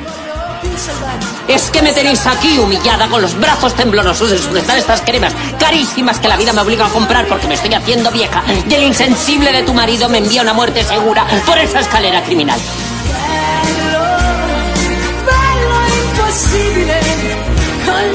Es 1.48 1.70
que 1.70 1.80
me 1.80 1.94
tenéis 1.94 2.26
aquí 2.26 2.58
humillada 2.58 3.08
con 3.08 3.22
los 3.22 3.34
brazos 3.40 3.74
temblorosos 3.74 4.30
de 4.30 4.38
sujetar 4.40 4.76
estas 4.76 5.00
cremas 5.00 5.32
carísimas 5.58 6.20
que 6.20 6.28
la 6.28 6.36
vida 6.36 6.52
me 6.52 6.60
obliga 6.60 6.84
a 6.84 6.90
comprar 6.90 7.26
porque 7.26 7.46
me 7.46 7.54
estoy 7.54 7.72
haciendo 7.72 8.10
vieja 8.10 8.42
y 8.68 8.74
el 8.74 8.82
insensible 8.82 9.52
de 9.52 9.62
tu 9.62 9.72
marido 9.72 10.10
me 10.10 10.18
envía 10.18 10.42
una 10.42 10.52
muerte 10.52 10.84
segura 10.84 11.26
por 11.46 11.56
esa 11.56 11.80
escalera 11.80 12.22
criminal. 12.24 12.60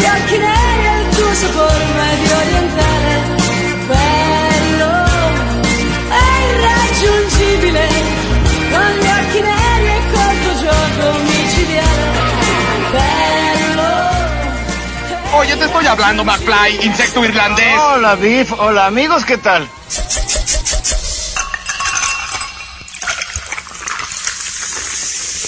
Gli 0.02 0.06
occhi 0.06 0.38
neri 0.38 0.86
e 0.86 1.02
il 1.02 1.16
tuo 1.16 1.34
sapore 1.36 1.86
medio 1.86 2.36
orientale. 2.38 3.12
Bello 3.86 4.93
e 6.10 6.24
irraggiungibile, 6.49 7.88
con 8.72 8.89
gli 8.99 9.10
occhi 9.20 9.41
neri 9.41 9.88
e 9.88 10.02
col 10.12 10.36
tuo 10.41 10.54
gioco 10.64 11.06
micidiale. 11.20 12.20
Bello. 12.91 13.89
Oye, 15.34 15.56
te 15.56 15.66
estoy 15.66 15.86
hablando, 15.86 16.24
McFly, 16.24 16.84
insecto 16.86 17.24
irlandés. 17.24 17.78
Hola, 17.78 18.16
Biff. 18.16 18.52
Hola, 18.58 18.88
amigos, 18.88 19.24
¿qué 19.24 19.38
tal? 19.38 19.70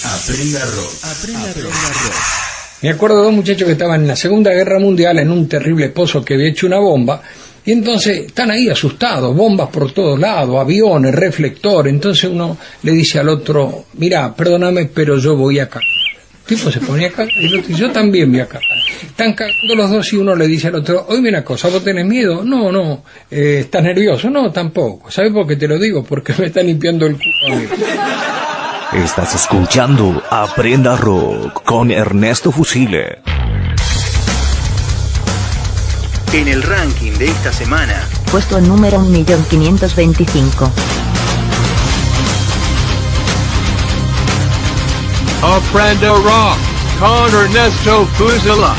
Aprenda 0.04 0.64
rock. 0.66 0.94
Aprenda 1.04 1.54
rock. 1.54 2.53
Me 2.84 2.90
acuerdo 2.90 3.20
de 3.20 3.24
dos 3.24 3.34
muchachos 3.34 3.66
que 3.66 3.72
estaban 3.72 4.02
en 4.02 4.10
la 4.10 4.16
Segunda 4.18 4.52
Guerra 4.52 4.78
Mundial 4.78 5.18
en 5.18 5.32
un 5.32 5.48
terrible 5.48 5.88
pozo 5.88 6.24
que 6.24 6.34
había 6.34 6.50
hecho 6.50 6.68
una 6.68 6.80
bomba. 6.80 7.22
Y 7.64 7.72
entonces 7.72 8.26
están 8.26 8.52
ahí 8.52 8.68
asustados, 8.68 9.34
bombas 9.34 9.70
por 9.70 9.94
todos 9.94 10.20
lados, 10.20 10.60
aviones, 10.60 11.16
reflectores. 11.16 11.94
Entonces 11.94 12.30
uno 12.30 12.58
le 12.82 12.92
dice 12.92 13.20
al 13.20 13.30
otro, 13.30 13.86
mira, 13.94 14.36
perdóname, 14.36 14.90
pero 14.94 15.18
yo 15.18 15.38
voy 15.38 15.60
acá. 15.60 15.80
El 15.80 16.58
tipo 16.58 16.70
se 16.70 16.82
ponía 16.82 17.08
acá 17.08 17.26
y 17.40 17.46
el 17.46 17.60
otro 17.60 17.74
yo 17.74 17.90
también 17.90 18.30
voy 18.30 18.42
acá. 18.42 18.60
Están 19.02 19.32
cagando 19.32 19.76
los 19.76 19.90
dos 19.90 20.12
y 20.12 20.18
uno 20.18 20.36
le 20.36 20.46
dice 20.46 20.68
al 20.68 20.76
otro, 20.76 21.06
oye, 21.08 21.30
una 21.30 21.42
cosa, 21.42 21.70
¿vos 21.70 21.86
tenés 21.86 22.06
miedo? 22.06 22.44
No, 22.44 22.70
no. 22.70 23.06
Eh, 23.32 23.60
¿Estás 23.62 23.82
nervioso? 23.82 24.30
No, 24.30 24.52
tampoco. 24.52 25.10
¿Sabes 25.10 25.32
por 25.32 25.48
qué 25.48 25.56
te 25.56 25.70
lo 25.70 25.80
digo? 25.80 26.04
Porque 26.04 26.34
me 26.38 26.48
están 26.48 26.68
limpiando 26.68 27.06
el 27.06 27.16
culo. 27.16 28.33
Estás 28.96 29.34
escuchando 29.34 30.22
Aprenda 30.30 30.96
Rock 30.96 31.64
con 31.64 31.90
Ernesto 31.90 32.52
Fusile. 32.52 33.24
En 36.32 36.48
el 36.48 36.62
ranking 36.62 37.14
de 37.14 37.26
esta 37.26 37.52
semana, 37.52 38.08
Puesto 38.32 38.62
número 38.62 39.00
1.525. 39.00 40.70
Aprenda 45.42 46.10
Rock 46.10 46.58
con 47.00 47.34
Ernesto 47.46 48.06
Fusila. 48.16 48.76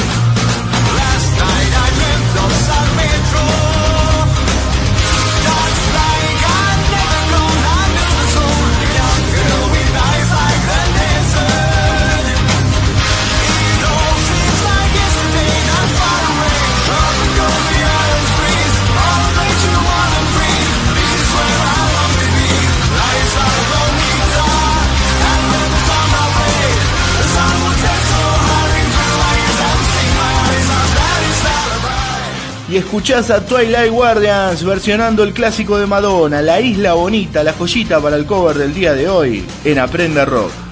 Escuchás 32.96 33.28
a 33.30 33.44
Twilight 33.44 33.90
Guardians 33.90 34.62
versionando 34.62 35.24
el 35.24 35.32
clásico 35.32 35.78
de 35.78 35.84
Madonna, 35.84 36.40
La 36.40 36.60
Isla 36.60 36.92
Bonita, 36.92 37.42
la 37.42 37.52
joyita 37.52 38.00
para 38.00 38.14
el 38.14 38.24
cover 38.24 38.56
del 38.56 38.72
día 38.72 38.94
de 38.94 39.08
hoy, 39.08 39.44
en 39.64 39.80
Aprenda 39.80 40.24
Rock. 40.24 40.63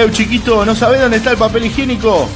Eh, 0.00 0.08
chiquito, 0.12 0.64
¿no 0.64 0.76
sabés 0.76 1.00
dónde 1.00 1.16
está 1.16 1.32
el 1.32 1.38
papel 1.38 1.64
higiénico? 1.64 2.28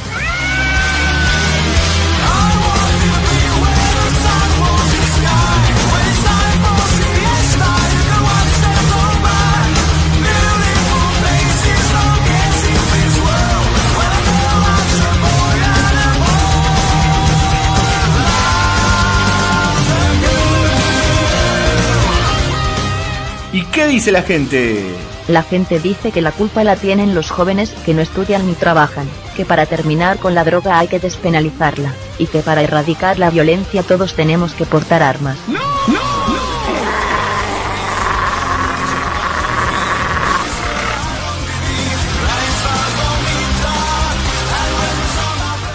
¿Y 23.53 23.63
qué 23.67 23.87
dice 23.87 24.11
la 24.11 24.23
gente? 24.23 25.12
La 25.29 25.43
gente 25.43 25.79
dice 25.79 26.11
que 26.11 26.21
la 26.21 26.33
culpa 26.33 26.65
la 26.65 26.77
tienen 26.77 27.15
los 27.15 27.31
jóvenes 27.31 27.71
que 27.85 27.95
no 27.95 28.03
estudian 28.03 28.47
ni 28.47 28.55
trabajan, 28.55 29.09
que 29.37 29.45
para 29.45 29.67
terminar 29.67 30.19
con 30.19 30.35
la 30.35 30.45
droga 30.45 30.79
hay 30.79 30.89
que 30.89 30.99
despenalizarla, 30.99 31.93
y 32.19 32.27
que 32.27 32.41
para 32.41 32.63
erradicar 32.63 33.19
la 33.19 33.31
violencia 33.31 33.83
todos 33.83 34.15
tenemos 34.15 34.53
que 34.55 34.67
portar 34.67 35.03
armas. 35.03 35.39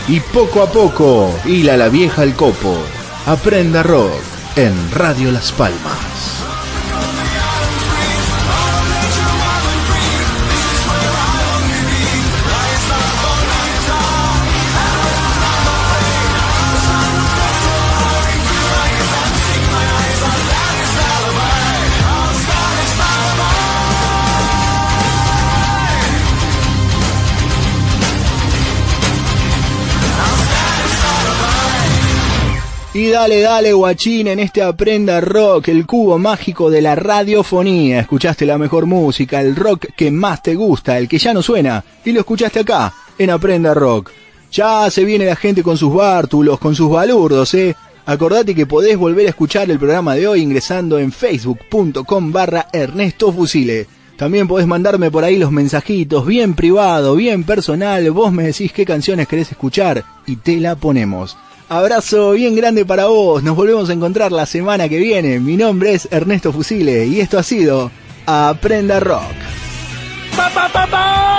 Y 0.09 0.21
poco 0.21 0.61
a 0.61 0.71
poco, 0.71 1.37
hila 1.45 1.75
la 1.75 1.89
vieja 1.89 2.21
al 2.21 2.33
copo. 2.33 2.77
Aprenda 3.25 3.83
rock 3.83 4.13
en 4.55 4.73
Radio 4.91 5.33
Las 5.33 5.51
Palmas. 5.51 6.06
Y 32.97 33.09
dale, 33.09 33.41
dale, 33.41 33.73
guachín, 33.73 34.25
en 34.25 34.39
este 34.39 34.63
Aprenda 34.63 35.21
Rock, 35.21 35.67
el 35.67 35.85
cubo 35.85 36.17
mágico 36.17 36.71
de 36.71 36.81
la 36.81 36.95
radiofonía. 36.95 37.99
Escuchaste 37.99 38.43
la 38.43 38.57
mejor 38.57 38.87
música, 38.87 39.39
el 39.39 39.55
rock 39.55 39.85
que 39.95 40.09
más 40.09 40.41
te 40.41 40.55
gusta, 40.55 40.97
el 40.97 41.07
que 41.07 41.19
ya 41.19 41.31
no 41.31 41.43
suena, 41.43 41.83
y 42.03 42.11
lo 42.11 42.21
escuchaste 42.21 42.61
acá, 42.61 42.91
en 43.19 43.29
Aprenda 43.29 43.75
Rock. 43.75 44.09
Ya 44.51 44.89
se 44.89 45.05
viene 45.05 45.27
la 45.27 45.35
gente 45.35 45.61
con 45.61 45.77
sus 45.77 45.93
bártulos, 45.93 46.57
con 46.57 46.73
sus 46.73 46.89
balurdos, 46.89 47.53
eh. 47.53 47.75
Acordate 48.07 48.55
que 48.55 48.65
podés 48.65 48.97
volver 48.97 49.27
a 49.27 49.29
escuchar 49.29 49.69
el 49.69 49.77
programa 49.77 50.15
de 50.15 50.27
hoy 50.27 50.41
ingresando 50.41 50.97
en 50.97 51.11
facebook.com 51.11 52.31
barra 52.31 52.65
Ernesto 52.73 53.31
Fusile. 53.31 53.85
También 54.15 54.47
podés 54.47 54.65
mandarme 54.65 55.11
por 55.11 55.23
ahí 55.23 55.37
los 55.37 55.51
mensajitos, 55.51 56.25
bien 56.25 56.55
privado, 56.55 57.15
bien 57.15 57.43
personal, 57.43 58.09
vos 58.09 58.33
me 58.33 58.45
decís 58.45 58.71
qué 58.71 58.87
canciones 58.87 59.27
querés 59.27 59.51
escuchar 59.51 60.03
y 60.25 60.37
te 60.37 60.57
la 60.57 60.75
ponemos. 60.75 61.37
Abrazo 61.69 62.31
bien 62.31 62.55
grande 62.55 62.85
para 62.85 63.07
vos, 63.07 63.43
nos 63.43 63.55
volvemos 63.55 63.89
a 63.89 63.93
encontrar 63.93 64.31
la 64.31 64.45
semana 64.45 64.87
que 64.87 64.99
viene. 64.99 65.39
Mi 65.39 65.57
nombre 65.57 65.93
es 65.93 66.07
Ernesto 66.11 66.53
Fusile 66.53 67.05
y 67.05 67.19
esto 67.19 67.37
ha 67.37 67.43
sido 67.43 67.91
Aprenda 68.25 69.01
Rock. 69.01 69.35
Pa. 70.35 71.36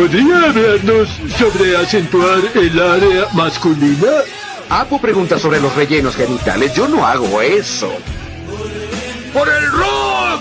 ¿Podría 0.00 0.46
hablarnos 0.46 1.10
sobre 1.36 1.76
acentuar 1.76 2.40
el 2.54 2.80
área 2.80 3.26
masculina? 3.34 4.08
Apu 4.70 4.98
pregunta 4.98 5.38
sobre 5.38 5.60
los 5.60 5.76
rellenos 5.76 6.16
genitales. 6.16 6.72
Yo 6.72 6.88
no 6.88 7.06
hago 7.06 7.42
eso. 7.42 7.92
¡Por 9.34 9.46
el 9.46 9.70
rock! 9.72 10.40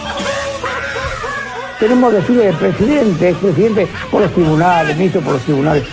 Tenemos 1.77 2.13
desfile 2.13 2.45
de 2.45 2.53
presidente, 2.53 3.29
expresidente 3.31 3.87
por 4.09 4.21
los 4.21 4.33
tribunales, 4.33 4.95
ministro 4.95 5.19
por 5.19 5.33
los 5.33 5.41
tribunales. 5.41 5.83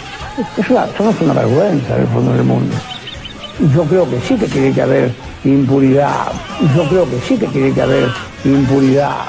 Es 0.57 0.71
una, 0.71 0.85
eso 0.85 1.03
no 1.03 1.11
es 1.11 1.21
una 1.21 1.33
vergüenza 1.33 1.97
en 1.97 2.03
el 2.03 2.07
fondo 2.07 2.35
del 2.35 2.45
mundo. 2.45 2.77
Yo 3.75 3.83
creo 3.83 4.09
que 4.09 4.21
sí 4.21 4.37
que 4.37 4.47
tiene 4.47 4.73
que 4.73 4.83
haber 4.83 5.13
impunidad. 5.43 6.31
Yo 6.77 6.89
creo 6.89 7.11
que 7.11 7.21
sí 7.21 7.37
que 7.37 7.49
tiene 7.49 7.75
que 7.75 7.83
haber 7.83 8.09
impunidad. 8.45 9.27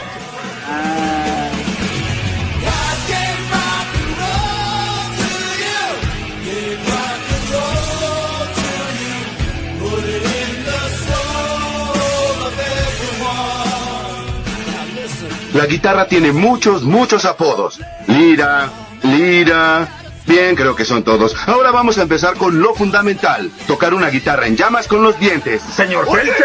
La 15.57 15.65
guitarra 15.65 16.07
tiene 16.07 16.31
muchos, 16.31 16.83
muchos 16.83 17.25
apodos. 17.25 17.79
Lira, 18.05 18.69
lira. 19.01 19.87
Bien, 20.27 20.55
creo 20.55 20.75
que 20.75 20.85
son 20.85 21.01
todos. 21.01 21.35
Ahora 21.47 21.71
vamos 21.71 21.97
a 21.97 22.03
empezar 22.03 22.35
con 22.35 22.61
lo 22.61 22.75
fundamental. 22.75 23.49
Tocar 23.65 23.95
una 23.95 24.11
guitarra 24.11 24.45
en 24.45 24.55
llamas 24.55 24.87
con 24.87 25.01
los 25.01 25.19
dientes. 25.19 25.63
Señor 25.75 26.05
Felcher. 26.11 26.35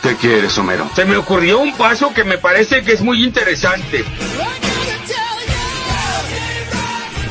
¿Qué 0.00 0.16
quieres, 0.16 0.56
Homero? 0.56 0.88
Se 0.96 1.04
me 1.04 1.18
ocurrió 1.18 1.58
un 1.58 1.76
paso 1.76 2.14
que 2.14 2.24
me 2.24 2.38
parece 2.38 2.82
que 2.82 2.92
es 2.94 3.02
muy 3.02 3.22
interesante. 3.22 4.06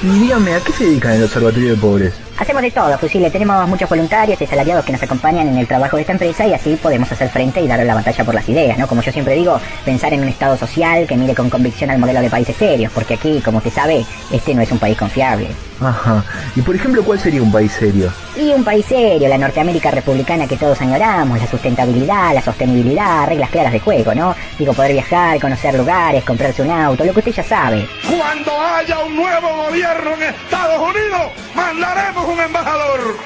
Dígame, 0.04 0.54
¿a 0.54 0.60
qué 0.60 0.74
se 0.74 0.84
dedican 0.86 1.14
en 1.14 1.18
el 1.18 1.24
Observatorio 1.24 1.72
de 1.72 1.78
Pobres? 1.78 2.14
Hacemos 2.42 2.64
de 2.64 2.72
todo, 2.72 2.98
Fusile. 2.98 3.30
Tenemos 3.30 3.68
muchos 3.68 3.88
voluntarios 3.88 4.42
y 4.42 4.46
asalariados 4.46 4.84
que 4.84 4.92
nos 4.92 5.04
acompañan 5.04 5.48
en 5.48 5.58
el 5.58 5.68
trabajo 5.68 5.96
de 5.96 6.02
esta 6.02 6.14
empresa 6.14 6.44
y 6.48 6.56
así 6.56 6.76
podemos 6.76 7.12
hacer 7.12 7.30
frente 7.30 7.62
y 7.62 7.68
dar 7.68 7.86
la 7.86 7.94
batalla 7.94 8.24
por 8.26 8.34
las 8.34 8.50
ideas, 8.50 8.80
¿no? 8.80 8.88
Como 8.88 9.04
yo 9.04 9.12
siempre 9.12 9.36
digo, 9.36 9.62
pensar 9.86 10.12
en 10.12 10.22
un 10.22 10.28
Estado 10.28 10.58
social 10.58 11.06
que 11.06 11.16
mire 11.16 11.36
con 11.36 11.52
convicción 11.52 11.92
al 11.92 12.00
modelo 12.00 12.20
de 12.20 12.32
países 12.32 12.56
serios, 12.56 12.92
porque 12.94 13.14
aquí, 13.14 13.42
como 13.46 13.60
usted 13.60 13.70
sabe, 13.70 14.04
este 14.32 14.56
no 14.56 14.64
es 14.64 14.72
un 14.72 14.80
país 14.80 14.98
confiable. 14.98 15.50
Ajá. 15.80 16.24
Y 16.56 16.62
por 16.62 16.76
ejemplo, 16.76 17.04
¿cuál 17.04 17.20
sería 17.20 17.44
un 17.44 17.52
país 17.52 17.72
serio? 17.72 18.12
Y 18.36 18.54
un 18.54 18.64
país 18.64 18.86
serio, 18.86 19.28
la 19.28 19.38
Norteamérica 19.38 19.92
republicana 19.92 20.48
que 20.48 20.58
todos 20.58 20.80
añoramos, 20.82 21.40
la 21.40 21.48
sustentabilidad, 21.48 22.34
la 22.34 22.42
sostenibilidad, 22.42 23.28
reglas 23.28 23.50
claras 23.50 23.74
de 23.74 23.80
juego, 23.80 24.16
¿no? 24.16 24.36
Digo, 24.58 24.74
poder 24.74 24.94
viajar, 24.94 25.40
conocer 25.40 25.76
lugares, 25.76 26.24
comprarse 26.24 26.62
un 26.62 26.72
auto, 26.72 27.04
lo 27.04 27.14
que 27.14 27.20
usted 27.20 27.34
ya 27.34 27.44
sabe. 27.44 27.88
Cuando 28.08 28.52
haya 28.60 29.00
un 29.00 29.16
nuevo 29.16 29.66
gobierno 29.68 30.14
en 30.16 30.24
Estados 30.24 30.80
Unidos, 30.80 31.32
mandaremos 31.56 32.31
un 32.32 32.40
embajador. 32.40 33.18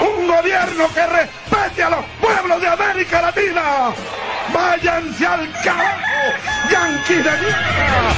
Un 0.00 0.28
gobierno 0.28 0.88
que 0.94 1.06
respete 1.06 1.82
a 1.82 1.90
los 1.90 2.04
pueblos 2.20 2.60
de 2.60 2.68
América 2.68 3.22
Latina. 3.22 3.92
Váyanse 4.52 5.26
al 5.26 5.52
carajo, 5.62 6.00
yanquis 6.70 7.24
de 7.24 7.30
mierda. 7.30 8.14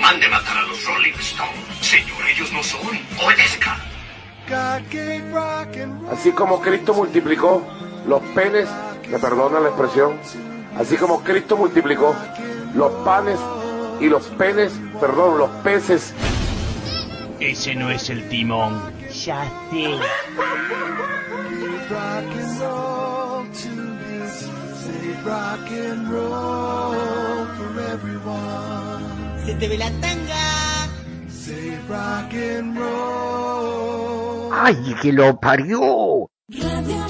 Mande 0.00 0.28
matar 0.28 0.58
a 0.58 0.62
los 0.62 0.84
Rolling 0.84 1.14
Stones. 1.20 1.54
Señor, 1.80 2.26
ellos 2.28 2.52
no 2.52 2.62
son. 2.62 2.80
Obedezca. 3.24 3.78
Así 6.12 6.32
como 6.32 6.60
Cristo 6.60 6.92
multiplicó 6.92 7.66
los 8.06 8.20
penes, 8.34 8.68
me 9.08 9.18
perdona 9.18 9.58
la 9.58 9.68
expresión, 9.68 10.18
así 10.78 10.96
como 10.96 11.24
Cristo 11.24 11.56
multiplicó 11.56 12.14
los 12.74 12.92
panes 13.04 13.38
y 14.00 14.08
los 14.08 14.24
penes, 14.38 14.72
perdón, 15.00 15.38
los 15.38 15.50
peces. 15.62 16.12
Ese 17.40 17.74
no 17.74 17.90
es 17.90 18.10
el 18.10 18.28
timón. 18.28 18.80
Ya 19.24 19.44
sé. 19.70 19.98
Se 29.44 29.54
te 29.54 29.68
ve 29.68 29.78
la 29.78 29.90
tanga. 30.00 30.64
¡Ay, 34.52 34.94
que 35.02 35.12
lo 35.12 35.38
parió! 35.38 36.30
Radio 36.48 37.06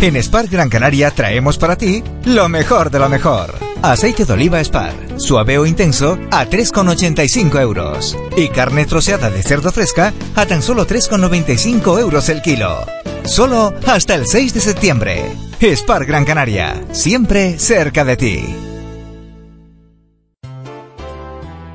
En 0.00 0.22
Spar 0.22 0.46
Gran 0.46 0.68
Canaria 0.68 1.10
traemos 1.10 1.56
para 1.56 1.76
ti 1.76 2.04
lo 2.26 2.50
mejor 2.50 2.90
de 2.90 2.98
lo 2.98 3.08
mejor. 3.08 3.54
Aceite 3.80 4.26
de 4.26 4.32
oliva 4.34 4.62
Spar, 4.62 4.92
suave 5.16 5.58
o 5.58 5.64
intenso 5.64 6.18
a 6.30 6.46
3,85 6.46 7.60
euros. 7.60 8.16
Y 8.36 8.48
carne 8.48 8.84
troceada 8.84 9.30
de 9.30 9.42
cerdo 9.42 9.72
fresca 9.72 10.12
a 10.34 10.44
tan 10.44 10.60
solo 10.60 10.86
3,95 10.86 11.98
euros 11.98 12.28
el 12.28 12.42
kilo. 12.42 12.84
Solo 13.24 13.72
hasta 13.86 14.14
el 14.14 14.26
6 14.26 14.54
de 14.54 14.60
septiembre. 14.60 15.32
Spar 15.60 16.04
Gran 16.04 16.26
Canaria, 16.26 16.84
siempre 16.92 17.58
cerca 17.58 18.04
de 18.04 18.16
ti. 18.18 18.56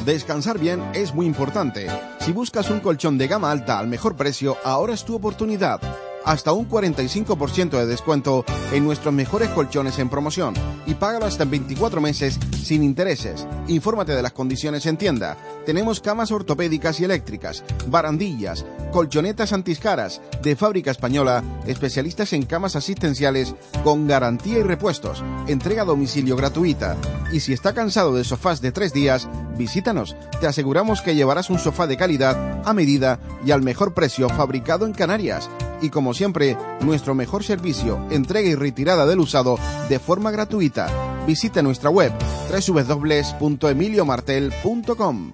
Descansar 0.06 0.60
bien 0.60 0.84
es 0.94 1.14
muy 1.14 1.26
importante. 1.26 1.88
Si 2.20 2.32
buscas 2.32 2.70
un 2.70 2.82
colchón 2.82 3.18
de 3.18 3.28
gama 3.28 3.52
alta 3.52 3.80
al 3.80 3.88
mejor 3.88 4.16
precio, 4.16 4.58
ahora 4.64 4.94
es 4.94 5.06
tu 5.06 5.16
oportunidad. 5.16 5.82
Hasta 6.24 6.54
un 6.54 6.70
45% 6.70 7.72
de 7.72 7.86
descuento 7.86 8.46
en 8.72 8.84
nuestros 8.84 9.14
mejores 9.14 9.50
colchones 9.50 9.98
en 10.00 10.10
promoción 10.10 10.54
y 10.86 10.94
págalo 10.94 11.26
hasta 11.26 11.44
en 11.44 11.52
24 11.52 12.00
meses 12.00 12.40
sin 12.64 12.84
intereses. 12.84 13.48
Infórmate 13.68 14.14
de 14.14 14.22
las 14.22 14.32
condiciones 14.32 14.86
en 14.86 14.98
tienda. 14.98 15.38
Tenemos 15.66 16.00
camas 16.00 16.32
ortopédicas 16.32 17.00
y 17.00 17.06
eléctricas, 17.06 17.64
barandillas, 17.88 18.66
colchonetas 18.92 19.54
antiscaras 19.54 20.22
de 20.44 20.56
fábrica 20.56 20.92
española, 20.92 21.44
especialistas 21.66 22.34
en 22.34 22.44
camas 22.44 22.76
asistenciales 22.76 23.56
con 23.84 24.08
garantía 24.08 24.60
y 24.60 24.64
repuestos, 24.64 25.24
entrega 25.48 25.84
a 25.84 25.86
domicilio 25.86 26.36
gratuita. 26.36 26.98
Y 27.32 27.40
si 27.40 27.54
está 27.54 27.74
cansado 27.74 28.14
de 28.14 28.24
sofás 28.24 28.62
de 28.62 28.72
tres 28.72 28.94
días, 28.94 29.28
visítanos. 29.62 30.18
Te 30.39 30.47
aseguramos 30.47 31.01
que 31.01 31.14
llevarás 31.14 31.51
un 31.51 31.59
sofá 31.59 31.86
de 31.86 31.95
calidad, 31.95 32.64
a 32.66 32.74
medida 32.74 33.20
y 33.45 33.51
al 33.51 33.62
mejor 33.62 33.93
precio 33.93 34.28
fabricado 34.28 34.88
en 34.88 34.93
Canarias. 34.93 35.51
Y 35.82 35.89
como 35.89 36.16
siempre, 36.16 36.57
nuestro 36.82 37.14
mejor 37.14 37.43
servicio, 37.43 38.03
entrega 38.09 38.49
y 38.49 38.55
retirada 38.55 39.05
del 39.05 39.20
usado 39.20 39.59
de 39.88 39.99
forma 39.99 40.32
gratuita. 40.32 40.88
Visita 41.28 41.62
nuestra 41.62 41.91
web 41.91 42.12
www.emiliomartel.com. 42.49 45.34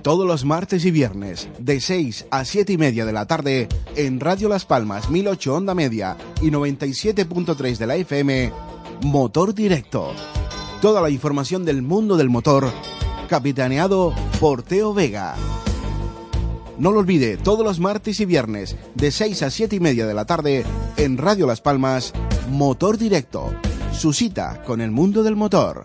Todos 0.00 0.26
los 0.26 0.46
martes 0.46 0.86
y 0.86 0.90
viernes, 0.90 1.50
de 1.58 1.80
6 1.80 2.28
a 2.30 2.46
7 2.46 2.72
y 2.72 2.78
media 2.78 3.04
de 3.04 3.12
la 3.12 3.26
tarde, 3.26 3.68
en 3.94 4.20
Radio 4.20 4.48
Las 4.48 4.64
Palmas 4.64 5.10
1008 5.10 5.54
Onda 5.54 5.74
Media 5.74 6.16
y 6.40 6.50
97.3 6.50 7.76
de 7.76 7.86
la 7.86 7.96
FM, 7.96 8.50
Motor 9.02 9.54
Directo. 9.54 10.14
Toda 10.82 11.00
la 11.00 11.10
información 11.10 11.64
del 11.64 11.80
mundo 11.80 12.16
del 12.16 12.28
motor, 12.28 12.68
capitaneado 13.28 14.12
por 14.40 14.64
Teo 14.64 14.92
Vega. 14.92 15.36
No 16.76 16.90
lo 16.90 16.98
olvide, 16.98 17.36
todos 17.36 17.64
los 17.64 17.78
martes 17.78 18.18
y 18.18 18.24
viernes, 18.24 18.76
de 18.96 19.12
6 19.12 19.44
a 19.44 19.50
7 19.50 19.76
y 19.76 19.78
media 19.78 20.06
de 20.08 20.14
la 20.14 20.24
tarde, 20.24 20.64
en 20.96 21.18
Radio 21.18 21.46
Las 21.46 21.60
Palmas, 21.60 22.12
Motor 22.50 22.98
Directo. 22.98 23.54
Su 23.92 24.12
cita 24.12 24.60
con 24.64 24.80
el 24.80 24.90
mundo 24.90 25.22
del 25.22 25.36
motor. 25.36 25.84